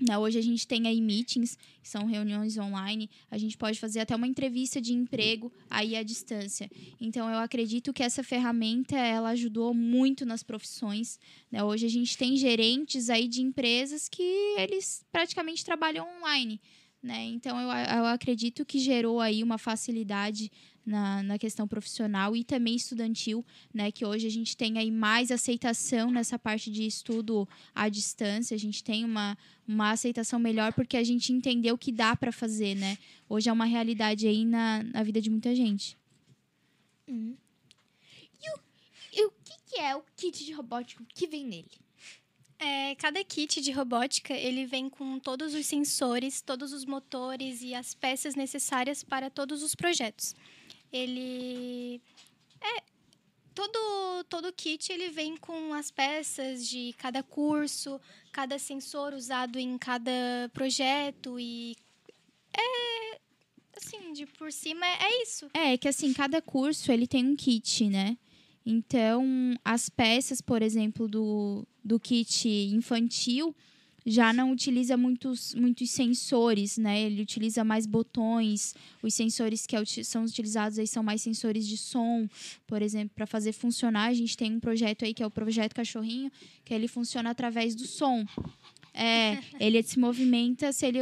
Né? 0.00 0.16
Hoje 0.16 0.38
a 0.38 0.42
gente 0.42 0.66
tem 0.66 0.86
aí 0.86 1.00
meetings, 1.00 1.56
que 1.82 1.88
são 1.88 2.06
reuniões 2.06 2.56
online. 2.56 3.08
A 3.30 3.36
gente 3.36 3.56
pode 3.56 3.78
fazer 3.78 4.00
até 4.00 4.16
uma 4.16 4.26
entrevista 4.26 4.80
de 4.80 4.94
emprego 4.94 5.52
aí 5.68 5.94
à 5.94 6.02
distância. 6.02 6.70
Então, 6.98 7.28
eu 7.28 7.38
acredito 7.38 7.92
que 7.92 8.02
essa 8.02 8.22
ferramenta 8.22 8.96
ela 8.96 9.30
ajudou 9.30 9.74
muito 9.74 10.24
nas 10.24 10.42
profissões. 10.42 11.18
Né? 11.50 11.62
Hoje 11.62 11.84
a 11.84 11.90
gente 11.90 12.16
tem 12.16 12.36
gerentes 12.36 13.10
aí 13.10 13.28
de 13.28 13.42
empresas 13.42 14.08
que 14.08 14.22
eles 14.58 15.04
praticamente 15.12 15.64
trabalham 15.64 16.06
online. 16.18 16.60
Né? 17.06 17.22
Então, 17.26 17.56
eu, 17.60 17.68
eu 17.68 18.06
acredito 18.06 18.64
que 18.64 18.80
gerou 18.80 19.20
aí 19.20 19.40
uma 19.40 19.58
facilidade 19.58 20.50
na, 20.84 21.22
na 21.22 21.38
questão 21.38 21.68
profissional 21.68 22.34
e 22.34 22.42
também 22.42 22.74
estudantil, 22.74 23.46
né? 23.72 23.92
Que 23.92 24.04
hoje 24.04 24.26
a 24.26 24.30
gente 24.30 24.56
tem 24.56 24.76
aí 24.76 24.90
mais 24.90 25.30
aceitação 25.30 26.10
nessa 26.10 26.36
parte 26.36 26.68
de 26.68 26.84
estudo 26.84 27.48
à 27.72 27.88
distância, 27.88 28.56
a 28.56 28.58
gente 28.58 28.82
tem 28.82 29.04
uma, 29.04 29.38
uma 29.68 29.92
aceitação 29.92 30.40
melhor 30.40 30.72
porque 30.72 30.96
a 30.96 31.04
gente 31.04 31.32
entendeu 31.32 31.78
que 31.78 31.92
dá 31.92 32.16
para 32.16 32.32
fazer, 32.32 32.74
né? 32.74 32.98
Hoje 33.28 33.48
é 33.48 33.52
uma 33.52 33.66
realidade 33.66 34.26
aí 34.26 34.44
na, 34.44 34.82
na 34.82 35.04
vida 35.04 35.20
de 35.20 35.30
muita 35.30 35.54
gente. 35.54 35.96
Hum. 37.06 37.36
E, 38.42 38.50
o, 38.50 38.58
e 39.12 39.26
o 39.26 39.32
que, 39.44 39.78
é 39.78 39.94
o 39.94 40.02
kit 40.16 40.44
de 40.44 40.52
robótica 40.52 41.04
que 41.14 41.28
vem 41.28 41.46
nele? 41.46 41.85
É, 42.58 42.94
cada 42.94 43.22
kit 43.22 43.60
de 43.60 43.70
robótica 43.70 44.32
ele 44.32 44.64
vem 44.64 44.88
com 44.88 45.18
todos 45.18 45.54
os 45.54 45.66
sensores, 45.66 46.40
todos 46.40 46.72
os 46.72 46.86
motores 46.86 47.60
e 47.60 47.74
as 47.74 47.94
peças 47.94 48.34
necessárias 48.34 49.04
para 49.04 49.28
todos 49.28 49.62
os 49.62 49.74
projetos. 49.74 50.34
Ele 50.90 52.00
é 52.60 52.82
todo 53.54 54.24
todo 54.28 54.52
kit 54.52 54.90
ele 54.90 55.10
vem 55.10 55.36
com 55.36 55.74
as 55.74 55.90
peças 55.90 56.66
de 56.66 56.94
cada 56.98 57.22
curso, 57.22 58.00
cada 58.32 58.58
sensor 58.58 59.12
usado 59.12 59.58
em 59.58 59.76
cada 59.76 60.10
projeto 60.52 61.38
e 61.38 61.76
é 62.56 63.18
assim 63.76 64.14
de 64.14 64.24
por 64.24 64.50
cima 64.50 64.86
é, 64.86 65.02
é 65.02 65.22
isso. 65.22 65.50
É 65.52 65.76
que 65.76 65.88
assim 65.88 66.14
cada 66.14 66.40
curso 66.40 66.90
ele 66.90 67.06
tem 67.06 67.26
um 67.26 67.36
kit, 67.36 67.88
né? 67.90 68.16
Então, 68.68 69.24
as 69.64 69.88
peças, 69.88 70.40
por 70.40 70.60
exemplo, 70.60 71.06
do, 71.06 71.64
do 71.86 72.00
kit 72.00 72.48
infantil, 72.48 73.54
já 74.04 74.32
não 74.32 74.52
utiliza 74.52 74.96
muitos, 74.96 75.54
muitos 75.54 75.90
sensores, 75.90 76.78
né? 76.78 77.02
Ele 77.02 77.22
utiliza 77.22 77.64
mais 77.64 77.86
botões. 77.86 78.74
Os 79.02 79.14
sensores 79.14 79.66
que 79.66 79.74
é 79.74 79.84
são 79.84 80.24
utilizados 80.24 80.78
aí 80.78 80.86
são 80.86 81.02
mais 81.02 81.22
sensores 81.22 81.66
de 81.66 81.76
som, 81.76 82.28
por 82.66 82.82
exemplo, 82.82 83.10
para 83.14 83.26
fazer 83.26 83.52
funcionar. 83.52 84.06
A 84.06 84.14
gente 84.14 84.36
tem 84.36 84.52
um 84.52 84.60
projeto 84.60 85.04
aí 85.04 85.12
que 85.12 85.22
é 85.22 85.26
o 85.26 85.30
projeto 85.30 85.74
Cachorrinho, 85.74 86.30
que 86.64 86.72
ele 86.72 86.86
funciona 86.86 87.30
através 87.30 87.74
do 87.74 87.86
som. 87.86 88.24
É, 88.94 89.38
ele 89.60 89.82
se 89.82 89.98
movimenta 89.98 90.72
se 90.72 90.86
ele, 90.86 91.00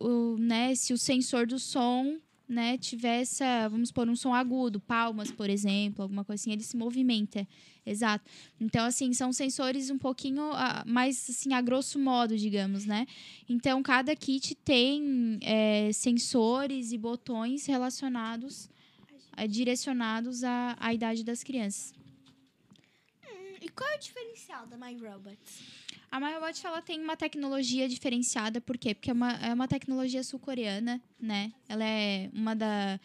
o, 0.00 0.04
o, 0.04 0.38
né, 0.38 0.74
se 0.74 0.92
o 0.92 0.98
sensor 0.98 1.46
do 1.46 1.58
som 1.58 2.18
né, 2.48 2.78
tivesse, 2.78 3.42
vamos 3.70 3.90
pôr 3.90 4.08
um 4.08 4.14
som 4.14 4.32
agudo, 4.32 4.78
palmas, 4.78 5.30
por 5.30 5.50
exemplo, 5.50 6.02
alguma 6.02 6.24
coisa 6.24 6.40
assim, 6.40 6.52
ele 6.52 6.62
se 6.62 6.76
movimenta. 6.76 7.46
Exato. 7.84 8.24
Então, 8.60 8.84
assim, 8.84 9.12
são 9.12 9.32
sensores 9.32 9.90
um 9.90 9.98
pouquinho 9.98 10.50
uh, 10.50 10.86
mais, 10.86 11.28
assim, 11.30 11.54
a 11.54 11.60
grosso 11.60 11.98
modo, 11.98 12.36
digamos, 12.36 12.84
né? 12.84 13.06
Então, 13.48 13.82
cada 13.82 14.14
kit 14.16 14.54
tem 14.56 15.38
é, 15.40 15.92
sensores 15.92 16.90
e 16.90 16.98
botões 16.98 17.66
relacionados, 17.66 18.68
é, 19.36 19.46
direcionados 19.46 20.42
à, 20.42 20.76
à 20.80 20.92
idade 20.92 21.22
das 21.22 21.44
crianças. 21.44 21.94
Hum, 23.24 23.56
e 23.62 23.68
qual 23.68 23.88
é 23.90 23.96
o 23.96 24.00
diferencial 24.00 24.66
da 24.66 24.76
MyRobots? 24.76 25.85
A 26.10 26.20
MyRobot 26.20 26.64
ela 26.64 26.80
tem 26.80 27.00
uma 27.00 27.16
tecnologia 27.16 27.88
diferenciada, 27.88 28.60
por 28.60 28.78
quê? 28.78 28.94
Porque 28.94 29.10
é 29.10 29.12
uma, 29.12 29.32
é 29.32 29.52
uma 29.52 29.68
tecnologia 29.68 30.22
sul-coreana, 30.22 31.02
né? 31.20 31.52
Ela 31.68 31.84
é 31.84 32.30
uma 32.32 32.54
da. 32.54 32.98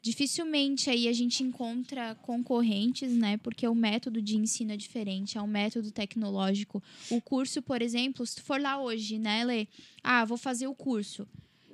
Dificilmente 0.00 0.90
aí 0.90 1.06
a 1.06 1.12
gente 1.12 1.44
encontra 1.44 2.16
concorrentes, 2.16 3.12
né? 3.12 3.36
Porque 3.36 3.68
o 3.68 3.74
método 3.74 4.20
de 4.20 4.36
ensino 4.36 4.72
é 4.72 4.76
diferente, 4.76 5.38
é 5.38 5.42
um 5.42 5.46
método 5.46 5.92
tecnológico. 5.92 6.82
O 7.08 7.20
curso, 7.20 7.62
por 7.62 7.80
exemplo, 7.80 8.26
se 8.26 8.36
tu 8.36 8.42
for 8.42 8.60
lá 8.60 8.80
hoje, 8.80 9.18
né, 9.18 9.44
Lê? 9.44 9.68
Ah, 10.02 10.24
vou 10.24 10.36
fazer 10.36 10.66
o 10.66 10.74
curso. 10.74 11.28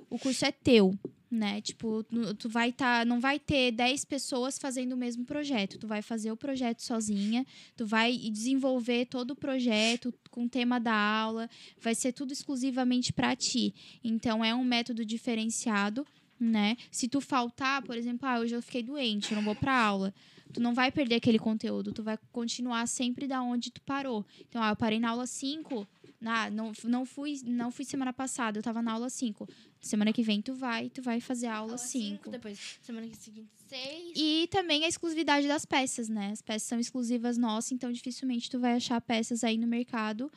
O 0.09 0.19
curso 0.19 0.45
é 0.45 0.51
teu 0.51 0.97
né? 1.31 1.61
Tipo, 1.61 2.03
tu 2.37 2.49
vai 2.49 2.71
tá, 2.71 3.05
não 3.05 3.19
vai 3.19 3.39
ter 3.39 3.71
10 3.71 4.05
pessoas 4.05 4.57
fazendo 4.57 4.93
o 4.93 4.97
mesmo 4.97 5.25
projeto. 5.25 5.77
Tu 5.77 5.87
vai 5.87 6.01
fazer 6.01 6.31
o 6.31 6.37
projeto 6.37 6.81
sozinha, 6.81 7.45
tu 7.75 7.85
vai 7.85 8.17
desenvolver 8.17 9.05
todo 9.05 9.31
o 9.31 9.35
projeto 9.35 10.13
com 10.31 10.45
o 10.45 10.49
tema 10.49 10.79
da 10.79 10.93
aula, 10.93 11.49
vai 11.79 11.93
ser 11.93 12.13
tudo 12.13 12.33
exclusivamente 12.33 13.13
para 13.13 13.35
ti. 13.35 13.73
Então 14.03 14.43
é 14.43 14.55
um 14.55 14.63
método 14.63 15.05
diferenciado, 15.05 16.05
né? 16.39 16.77
Se 16.89 17.07
tu 17.07 17.21
faltar, 17.21 17.81
por 17.83 17.97
exemplo, 17.97 18.27
ah, 18.27 18.39
hoje 18.39 18.55
eu 18.55 18.61
fiquei 18.61 18.81
doente, 18.81 19.31
eu 19.31 19.35
não 19.35 19.43
vou 19.43 19.55
para 19.55 19.73
aula. 19.73 20.13
Tu 20.51 20.59
não 20.59 20.73
vai 20.73 20.91
perder 20.91 21.15
aquele 21.15 21.37
conteúdo, 21.37 21.93
tu 21.93 22.01
vai 22.01 22.17
continuar 22.31 22.87
sempre 22.87 23.27
da 23.27 23.39
onde 23.39 23.69
tu 23.69 23.81
parou. 23.81 24.25
Então, 24.47 24.63
ah, 24.63 24.69
eu 24.69 24.75
parei 24.75 24.99
na 24.99 25.11
aula 25.11 25.27
5, 25.27 25.87
ah, 26.25 26.49
não, 26.49 26.71
não, 26.85 27.05
fui, 27.05 27.39
não 27.45 27.71
fui 27.71 27.85
semana 27.85 28.11
passada, 28.11 28.57
eu 28.57 28.63
tava 28.63 28.81
na 28.81 28.93
aula 28.93 29.09
5. 29.09 29.47
Semana 29.81 30.11
que 30.11 30.21
vem 30.21 30.41
tu 30.41 30.53
vai, 30.53 30.89
tu 30.89 31.01
vai 31.01 31.21
fazer 31.21 31.47
a 31.47 31.55
aula 31.55 31.77
5. 31.77 32.29
Depois, 32.29 32.79
semana 32.81 33.07
seguinte, 33.13 33.49
6. 33.69 34.13
E 34.15 34.47
também 34.51 34.83
a 34.83 34.87
exclusividade 34.87 35.47
das 35.47 35.65
peças, 35.65 36.09
né? 36.09 36.31
As 36.31 36.41
peças 36.41 36.63
são 36.63 36.79
exclusivas 36.79 37.37
nossas, 37.37 37.71
então 37.71 37.91
dificilmente 37.91 38.49
tu 38.49 38.59
vai 38.59 38.73
achar 38.73 38.99
peças 38.99 39.43
aí 39.43 39.57
no 39.57 39.65
mercado 39.65 40.29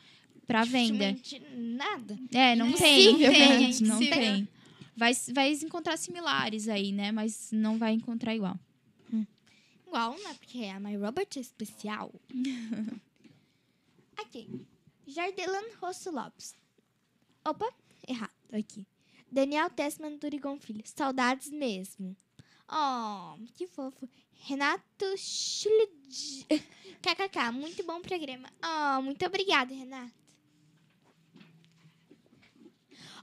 para 0.47 0.63
venda. 0.63 1.15
Nada. 1.57 2.17
É, 2.31 2.55
não 2.55 2.71
tem. 2.71 3.11
Não 3.11 3.19
tem. 3.19 3.79
Não 3.81 3.99
tem. 3.99 4.47
Vai, 4.95 5.13
vai 5.33 5.51
encontrar 5.51 5.97
similares 5.97 6.67
aí, 6.69 6.91
né? 6.91 7.11
Mas 7.11 7.49
não 7.51 7.79
vai 7.79 7.93
encontrar 7.93 8.35
igual. 8.35 8.57
Hum. 9.11 9.25
Igual, 9.87 10.11
né? 10.11 10.35
Porque 10.35 10.65
a 10.65 10.79
My 10.79 10.95
Robot 10.95 11.39
é 11.39 11.41
especial. 11.41 12.13
aqui. 14.17 14.47
Jardelan 15.07 15.63
Rosso 15.81 16.11
Lopes. 16.11 16.55
Opa, 17.43 17.73
errado 18.07 18.31
aqui. 18.51 18.85
Daniel 19.33 19.69
Tessman 19.69 20.17
Durigon 20.17 20.59
Filho. 20.59 20.83
Saudades 20.85 21.49
mesmo. 21.49 22.15
Oh, 22.69 23.35
que 23.55 23.65
fofo. 23.65 24.07
Renato 24.35 25.05
Schilid... 25.17 26.45
KKK, 27.01 27.51
muito 27.51 27.83
bom 27.83 27.99
programa. 28.01 28.47
Oh, 28.63 29.01
muito 29.01 29.25
obrigada, 29.25 29.73
Renato. 29.73 30.13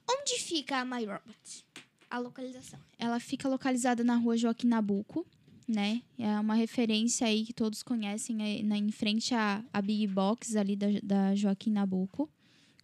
Onde 0.09 0.39
fica 0.41 0.79
a 0.79 0.85
My 0.85 1.05
Robot? 1.05 1.67
A 2.11 2.19
localização. 2.19 2.81
Ela 2.99 3.21
fica 3.21 3.49
localizada 3.49 4.03
na 4.03 4.17
rua 4.17 4.37
Joaquim 4.37 4.67
Nabuco, 4.67 5.25
né? 5.69 6.03
É 6.19 6.41
uma 6.41 6.55
referência 6.55 7.27
aí 7.27 7.47
que 7.47 7.53
todos 7.53 7.83
conhecem, 7.83 8.43
é, 8.43 8.63
na, 8.63 8.77
em 8.77 8.91
frente 8.91 9.33
à, 9.35 9.65
à 9.73 9.81
Big 9.81 10.09
Box 10.09 10.57
ali 10.57 10.75
da, 10.75 10.89
da 11.03 11.35
Joaquim 11.37 11.71
Nabuco. 11.71 12.29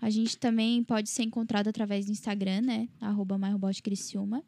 A 0.00 0.08
gente 0.10 0.38
também 0.38 0.84
pode 0.84 1.08
ser 1.08 1.22
encontrado 1.22 1.68
através 1.68 2.04
do 2.06 2.12
Instagram, 2.12 2.60
né? 2.62 2.88
Arroba 3.00 3.38
MyRobotCriciúma. 3.38 4.44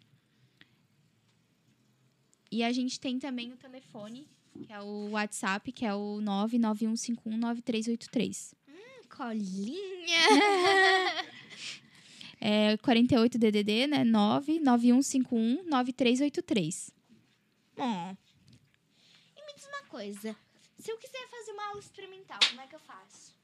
E 2.50 2.62
a 2.62 2.72
gente 2.72 2.98
tem 2.98 3.18
também 3.18 3.52
o 3.52 3.56
telefone, 3.56 4.26
que 4.62 4.72
é 4.72 4.80
o 4.80 5.10
WhatsApp, 5.10 5.70
que 5.72 5.84
é 5.84 5.92
o 5.94 6.18
991519383. 6.22 8.54
Hum, 8.68 9.02
colinha! 9.08 10.24
é 12.40 12.78
48DDD, 12.78 13.86
né? 13.86 14.02
991519383. 14.04 16.90
Bom, 17.76 18.16
coisa. 19.98 20.36
Se 20.78 20.92
eu 20.92 20.98
quiser 20.98 21.26
fazer 21.28 21.52
uma 21.52 21.66
aula 21.68 21.80
experimental, 21.80 22.38
como 22.48 22.60
é 22.60 22.66
que 22.66 22.76
eu 22.76 22.80
faço? 22.80 23.34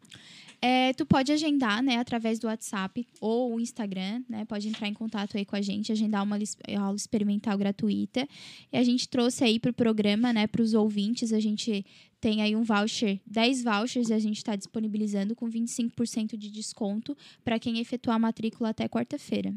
É, 0.60 0.94
tu 0.94 1.04
pode 1.04 1.30
agendar, 1.30 1.82
né, 1.82 1.98
através 1.98 2.38
do 2.38 2.46
WhatsApp 2.46 3.06
ou 3.20 3.60
Instagram, 3.60 4.22
né? 4.26 4.46
Pode 4.46 4.66
entrar 4.66 4.88
em 4.88 4.94
contato 4.94 5.36
aí 5.36 5.44
com 5.44 5.54
a 5.54 5.60
gente, 5.60 5.92
agendar 5.92 6.22
uma 6.22 6.38
aula 6.78 6.96
experimental 6.96 7.58
gratuita. 7.58 8.26
E 8.72 8.76
a 8.78 8.82
gente 8.82 9.06
trouxe 9.06 9.44
aí 9.44 9.60
para 9.60 9.70
o 9.70 9.74
programa, 9.74 10.32
né, 10.32 10.46
para 10.46 10.62
os 10.62 10.72
ouvintes, 10.72 11.34
a 11.34 11.40
gente 11.40 11.84
tem 12.18 12.40
aí 12.40 12.56
um 12.56 12.62
voucher, 12.62 13.20
10 13.26 13.62
vouchers 13.62 14.08
e 14.08 14.14
a 14.14 14.18
gente 14.18 14.38
está 14.38 14.56
disponibilizando 14.56 15.36
com 15.36 15.50
25% 15.50 16.34
de 16.34 16.50
desconto 16.50 17.14
para 17.44 17.58
quem 17.58 17.78
efetuar 17.78 18.16
a 18.16 18.18
matrícula 18.18 18.70
até 18.70 18.88
quarta-feira. 18.88 19.54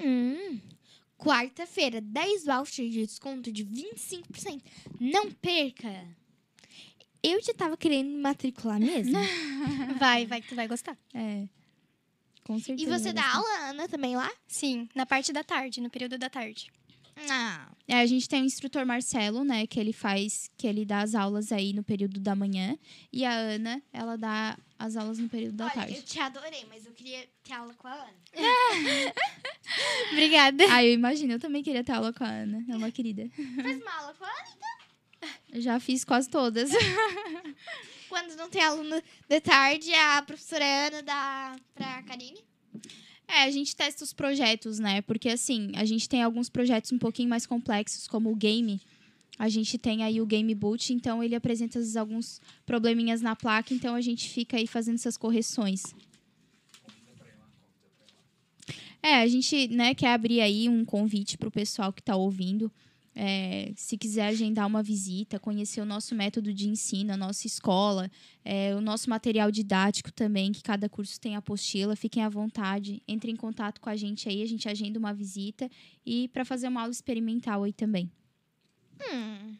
Hum, 0.00 0.60
Quarta-feira, 1.22 2.00
10 2.00 2.44
vouchers 2.46 2.92
de 2.92 3.06
desconto 3.06 3.52
de 3.52 3.64
25%. 3.64 4.60
Não 4.98 5.30
perca! 5.30 6.04
Eu 7.22 7.40
já 7.42 7.54
tava 7.54 7.76
querendo 7.76 8.08
me 8.08 8.16
matricular 8.20 8.80
mesmo. 8.80 9.12
vai, 9.98 10.26
vai 10.26 10.40
que 10.42 10.48
tu 10.48 10.54
vai 10.56 10.66
gostar. 10.66 10.96
É. 11.14 11.46
Com 12.44 12.56
E 12.56 12.60
certeza. 12.60 12.98
você 12.98 13.12
dá 13.12 13.34
aula, 13.34 13.70
Ana, 13.70 13.88
também 13.88 14.16
lá? 14.16 14.30
Sim, 14.48 14.88
na 14.94 15.06
parte 15.06 15.32
da 15.32 15.44
tarde, 15.44 15.80
no 15.80 15.88
período 15.88 16.18
da 16.18 16.28
tarde. 16.28 16.70
Ah, 17.28 17.68
É, 17.86 18.00
a 18.00 18.06
gente 18.06 18.26
tem 18.28 18.42
o 18.42 18.44
instrutor 18.46 18.84
Marcelo, 18.86 19.44
né, 19.44 19.66
que 19.66 19.78
ele 19.78 19.92
faz, 19.92 20.50
que 20.56 20.66
ele 20.66 20.84
dá 20.84 21.02
as 21.02 21.14
aulas 21.14 21.52
aí 21.52 21.72
no 21.74 21.84
período 21.84 22.18
da 22.18 22.34
manhã. 22.34 22.76
E 23.12 23.24
a 23.24 23.32
Ana, 23.32 23.80
ela 23.92 24.16
dá 24.16 24.58
as 24.78 24.96
aulas 24.96 25.18
no 25.18 25.28
período 25.28 25.56
da 25.58 25.66
olha, 25.66 25.74
tarde. 25.74 25.94
eu 25.94 26.02
te 26.02 26.18
adorei, 26.18 26.64
mas 26.68 26.84
eu 26.86 26.92
queria 26.92 27.28
ter 27.44 27.52
aula 27.52 27.74
com 27.74 27.86
a 27.86 27.92
Ana. 27.92 28.14
Obrigada. 30.12 30.64
Ah, 30.70 30.84
eu 30.84 30.92
imagino, 30.92 31.32
eu 31.34 31.38
também 31.40 31.62
queria 31.62 31.84
ter 31.84 31.92
aula 31.92 32.12
com 32.12 32.24
a 32.24 32.28
Ana. 32.28 32.64
É 32.68 32.76
uma 32.76 32.90
querida. 32.90 33.28
Faz 33.62 33.80
uma 33.80 33.92
aula 34.00 34.14
com 34.14 34.24
a 34.24 34.28
Ana. 34.28 34.48
Eu 34.48 34.71
já 35.52 35.78
fiz 35.78 36.04
quase 36.04 36.28
todas. 36.28 36.70
Quando 38.08 38.36
não 38.36 38.48
tem 38.48 38.62
aluno 38.62 39.02
de 39.28 39.40
tarde, 39.40 39.92
a 39.94 40.22
professora 40.22 40.64
Ana 40.64 41.02
dá 41.02 41.56
pra 41.74 42.02
Karine. 42.02 42.38
É, 43.26 43.44
a 43.44 43.50
gente 43.50 43.74
testa 43.74 44.04
os 44.04 44.12
projetos, 44.12 44.78
né? 44.78 45.00
Porque 45.02 45.30
assim, 45.30 45.72
a 45.74 45.84
gente 45.84 46.08
tem 46.08 46.22
alguns 46.22 46.50
projetos 46.50 46.92
um 46.92 46.98
pouquinho 46.98 47.30
mais 47.30 47.46
complexos, 47.46 48.06
como 48.06 48.30
o 48.30 48.36
game. 48.36 48.80
A 49.38 49.48
gente 49.48 49.78
tem 49.78 50.04
aí 50.04 50.20
o 50.20 50.26
Game 50.26 50.54
Boot, 50.54 50.92
então 50.92 51.24
ele 51.24 51.34
apresenta 51.34 51.78
vezes, 51.78 51.96
alguns 51.96 52.40
probleminhas 52.66 53.22
na 53.22 53.34
placa, 53.34 53.72
então 53.72 53.94
a 53.94 54.00
gente 54.00 54.28
fica 54.28 54.58
aí 54.58 54.66
fazendo 54.66 54.96
essas 54.96 55.16
correções. 55.16 55.82
É, 59.02 59.16
a 59.16 59.26
gente 59.26 59.66
né, 59.68 59.94
quer 59.94 60.12
abrir 60.12 60.40
aí 60.40 60.68
um 60.68 60.84
convite 60.84 61.36
para 61.36 61.48
o 61.48 61.52
pessoal 61.52 61.92
que 61.92 62.00
está 62.00 62.14
ouvindo. 62.14 62.70
É, 63.14 63.72
se 63.76 63.98
quiser 63.98 64.26
agendar 64.28 64.66
uma 64.66 64.82
visita, 64.82 65.38
conhecer 65.38 65.80
o 65.80 65.84
nosso 65.84 66.14
método 66.14 66.52
de 66.52 66.68
ensino, 66.68 67.12
a 67.12 67.16
nossa 67.16 67.46
escola, 67.46 68.10
é, 68.44 68.74
o 68.74 68.80
nosso 68.80 69.10
material 69.10 69.50
didático 69.50 70.10
também, 70.10 70.50
que 70.50 70.62
cada 70.62 70.88
curso 70.88 71.20
tem 71.20 71.36
apostila, 71.36 71.94
fiquem 71.94 72.22
à 72.22 72.28
vontade, 72.28 73.02
entrem 73.06 73.34
em 73.34 73.36
contato 73.36 73.80
com 73.80 73.90
a 73.90 73.96
gente 73.96 74.28
aí, 74.28 74.42
a 74.42 74.46
gente 74.46 74.68
agenda 74.68 74.98
uma 74.98 75.12
visita 75.12 75.68
e 76.06 76.28
para 76.28 76.44
fazer 76.44 76.68
uma 76.68 76.80
aula 76.80 76.92
experimental 76.92 77.64
aí 77.64 77.72
também. 77.72 78.10
Hum. 79.12 79.56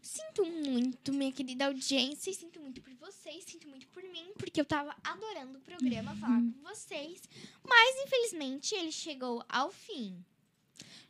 Sinto 0.00 0.46
muito, 0.46 1.12
minha 1.12 1.30
querida 1.30 1.66
audiência, 1.66 2.30
e 2.30 2.34
sinto 2.34 2.58
muito 2.60 2.80
por 2.80 2.94
vocês, 2.94 3.44
sinto 3.44 3.68
muito 3.68 3.86
por 3.88 4.02
mim, 4.04 4.32
porque 4.38 4.58
eu 4.58 4.64
tava 4.64 4.96
adorando 5.04 5.58
o 5.58 5.60
programa, 5.60 6.16
falar 6.16 6.40
com 6.40 6.62
vocês. 6.62 7.20
Mas, 7.62 7.96
infelizmente, 8.06 8.74
ele 8.74 8.92
chegou 8.92 9.44
ao 9.48 9.70
fim. 9.70 10.24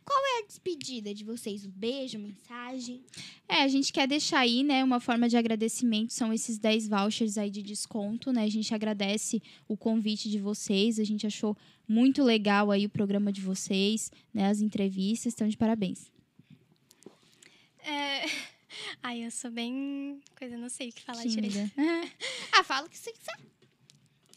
Qual 0.05 0.19
é 0.25 0.39
a 0.43 0.47
despedida 0.47 1.13
de 1.13 1.23
vocês? 1.23 1.65
Um 1.65 1.69
beijo, 1.69 2.17
mensagem? 2.17 3.03
É, 3.47 3.61
a 3.61 3.67
gente 3.67 3.93
quer 3.93 4.07
deixar 4.07 4.39
aí, 4.39 4.63
né, 4.63 4.83
uma 4.83 4.99
forma 4.99 5.29
de 5.29 5.37
agradecimento, 5.37 6.11
são 6.13 6.33
esses 6.33 6.57
10 6.57 6.87
vouchers 6.87 7.37
aí 7.37 7.51
de 7.51 7.61
desconto, 7.61 8.31
né? 8.33 8.43
A 8.43 8.49
gente 8.49 8.73
agradece 8.73 9.41
o 9.67 9.77
convite 9.77 10.27
de 10.29 10.39
vocês, 10.39 10.99
a 10.99 11.03
gente 11.03 11.27
achou 11.27 11.55
muito 11.87 12.23
legal 12.23 12.71
aí 12.71 12.85
o 12.85 12.89
programa 12.89 13.31
de 13.31 13.41
vocês, 13.41 14.11
né, 14.33 14.47
as 14.47 14.61
entrevistas, 14.61 15.33
estão 15.33 15.47
de 15.47 15.55
parabéns. 15.57 16.11
É... 17.83 18.25
Ai, 19.03 19.25
eu 19.25 19.31
sou 19.31 19.49
bem. 19.51 20.19
Coisa, 20.37 20.57
não 20.57 20.69
sei 20.69 20.89
o 20.89 20.93
que 20.93 21.01
falar 21.01 21.23
direito. 21.23 21.53
Tímida. 21.53 21.71
Ah, 22.51 22.63
fala 22.63 22.87
o 22.87 22.89
que 22.89 22.97
você 22.97 23.11
quiser. 23.11 23.39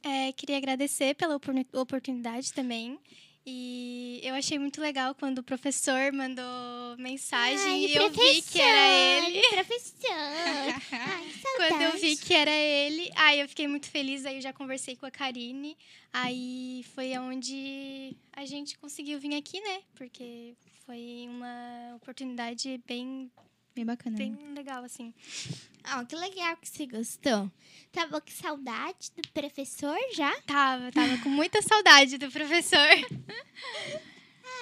É, 0.04 0.32
queria 0.32 0.56
agradecer 0.56 1.14
pela 1.14 1.36
opor- 1.36 1.54
oportunidade 1.72 2.52
também. 2.52 2.98
E 3.44 4.20
eu 4.22 4.34
achei 4.36 4.56
muito 4.56 4.80
legal 4.80 5.14
quando 5.16 5.38
o 5.38 5.42
professor 5.42 6.12
mandou 6.12 6.44
mensagem 6.96 7.58
Ai, 7.58 7.86
e 7.86 7.94
eu 7.94 8.08
vi 8.10 8.42
que 8.42 8.60
era 8.60 8.88
ele. 8.88 9.42
Professor. 9.50 10.10
Ai, 10.92 11.32
Quando 11.56 11.82
eu 11.82 11.92
vi 11.98 12.16
que 12.16 12.32
era 12.32 12.52
ele, 12.52 13.10
aí 13.16 13.40
eu 13.40 13.48
fiquei 13.48 13.66
muito 13.66 13.90
feliz. 13.90 14.24
Aí 14.24 14.36
eu 14.36 14.40
já 14.40 14.52
conversei 14.52 14.94
com 14.94 15.06
a 15.06 15.10
Karine. 15.10 15.76
Aí 16.12 16.84
foi 16.94 17.18
onde 17.18 18.16
a 18.32 18.44
gente 18.44 18.78
conseguiu 18.78 19.18
vir 19.18 19.34
aqui, 19.34 19.60
né? 19.60 19.80
Porque 19.96 20.54
foi 20.86 21.26
uma 21.28 21.96
oportunidade 21.96 22.80
bem, 22.86 23.30
Bem 23.74 23.86
bacana. 23.86 24.18
né? 24.18 24.26
bem 24.26 24.54
legal, 24.54 24.84
assim. 24.84 25.14
Ah, 25.82 26.04
que 26.04 26.14
legal 26.14 26.56
que 26.58 26.68
você 26.68 26.86
gostou. 26.86 27.50
Tava 27.90 28.20
com 28.20 28.30
saudade 28.30 29.10
do 29.16 29.28
professor 29.30 29.96
já? 30.14 30.38
Tava, 30.42 30.92
tava 30.92 31.18
com 31.18 31.28
muita 31.30 31.62
saudade 31.62 32.18
do 32.18 32.30
professor. 32.30 32.78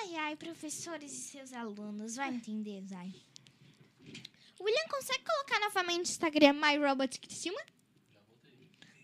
Ai, 0.03 0.17
ai, 0.17 0.37
professores 0.37 1.13
e 1.13 1.17
seus 1.17 1.53
alunos, 1.53 2.17
vai 2.17 2.33
entender, 2.33 2.83
vai. 2.83 3.13
William, 4.61 4.89
consegue 4.89 5.25
colocar 5.25 5.59
novamente 5.61 5.97
no 5.97 6.03
Instagram 6.03 6.53
MyRobotCriciúma? 6.53 7.61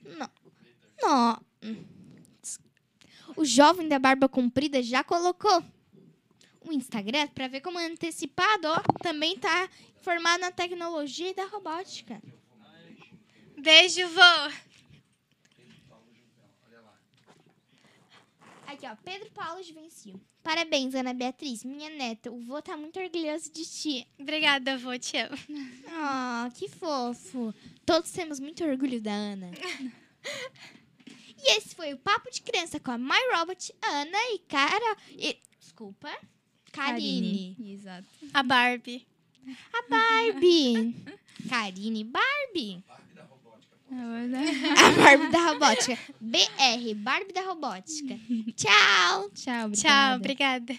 Não. 0.05 0.31
Não. 1.03 1.45
Hum. 1.63 1.85
O 3.37 3.45
jovem 3.45 3.89
da 3.89 3.99
barba 3.99 4.29
comprida 4.29 4.83
já 4.83 5.03
colocou 5.03 5.63
o 6.71 6.73
Instagram 6.73 7.29
para 7.29 7.49
ver 7.49 7.61
como 7.61 7.79
é 7.79 7.87
antecipado, 7.87 8.69
ó, 8.69 8.81
também 9.03 9.39
tá 9.39 9.69
formado 10.01 10.41
na 10.41 10.51
tecnologia 10.51 11.31
e 11.31 11.35
da 11.35 11.47
robótica. 11.47 12.21
Beijo, 13.59 14.07
vô! 14.09 14.67
Aqui, 18.67 18.87
ó, 18.87 18.97
Pedro 18.97 19.31
Paulo 19.31 19.63
de 19.63 19.73
Vencio. 19.73 20.21
Parabéns, 20.43 20.95
Ana 20.95 21.15
Beatriz, 21.15 21.65
minha 21.65 21.89
neta. 21.91 22.31
O 22.31 22.41
vô 22.41 22.61
tá 22.61 22.77
muito 22.77 23.01
orgulhoso 23.01 23.51
de 23.51 23.65
ti. 23.65 24.07
Obrigada, 24.19 24.77
vô, 24.77 24.97
te 24.99 25.17
amo. 25.17 25.37
Ah, 25.89 26.51
que 26.55 26.69
fofo. 26.69 27.55
Todos 27.85 28.11
temos 28.11 28.39
muito 28.39 28.63
orgulho 28.65 29.01
da 29.01 29.13
Ana. 29.13 29.51
e 31.37 31.57
esse 31.57 31.75
foi 31.75 31.95
o 31.95 31.99
Papo 31.99 32.31
de 32.31 32.43
Criança 32.43 32.79
com 32.79 32.91
a 32.91 32.99
My 32.99 33.21
Robot, 33.35 33.75
Ana 33.83 34.19
e 34.35 34.39
Cara... 34.41 34.97
E, 35.11 35.39
desculpa. 35.59 36.11
Karine. 36.77 37.57
Exato. 37.59 38.07
A 38.35 38.43
Barbie. 38.43 39.07
A 39.73 39.83
Barbie. 39.89 40.95
Karine 41.49 42.05
Barbie. 42.05 42.83
É 43.89 43.95
A 43.95 44.91
Barbie 44.93 45.31
da 45.31 45.51
Robótica. 45.53 45.99
BR, 46.21 46.95
Barbie 46.97 47.33
da 47.33 47.43
Robótica. 47.43 48.19
Tchau. 48.57 49.31
Tchau, 49.31 49.67
obrigada. 49.67 49.77
Tchau, 49.77 50.17
obrigada. 50.17 50.79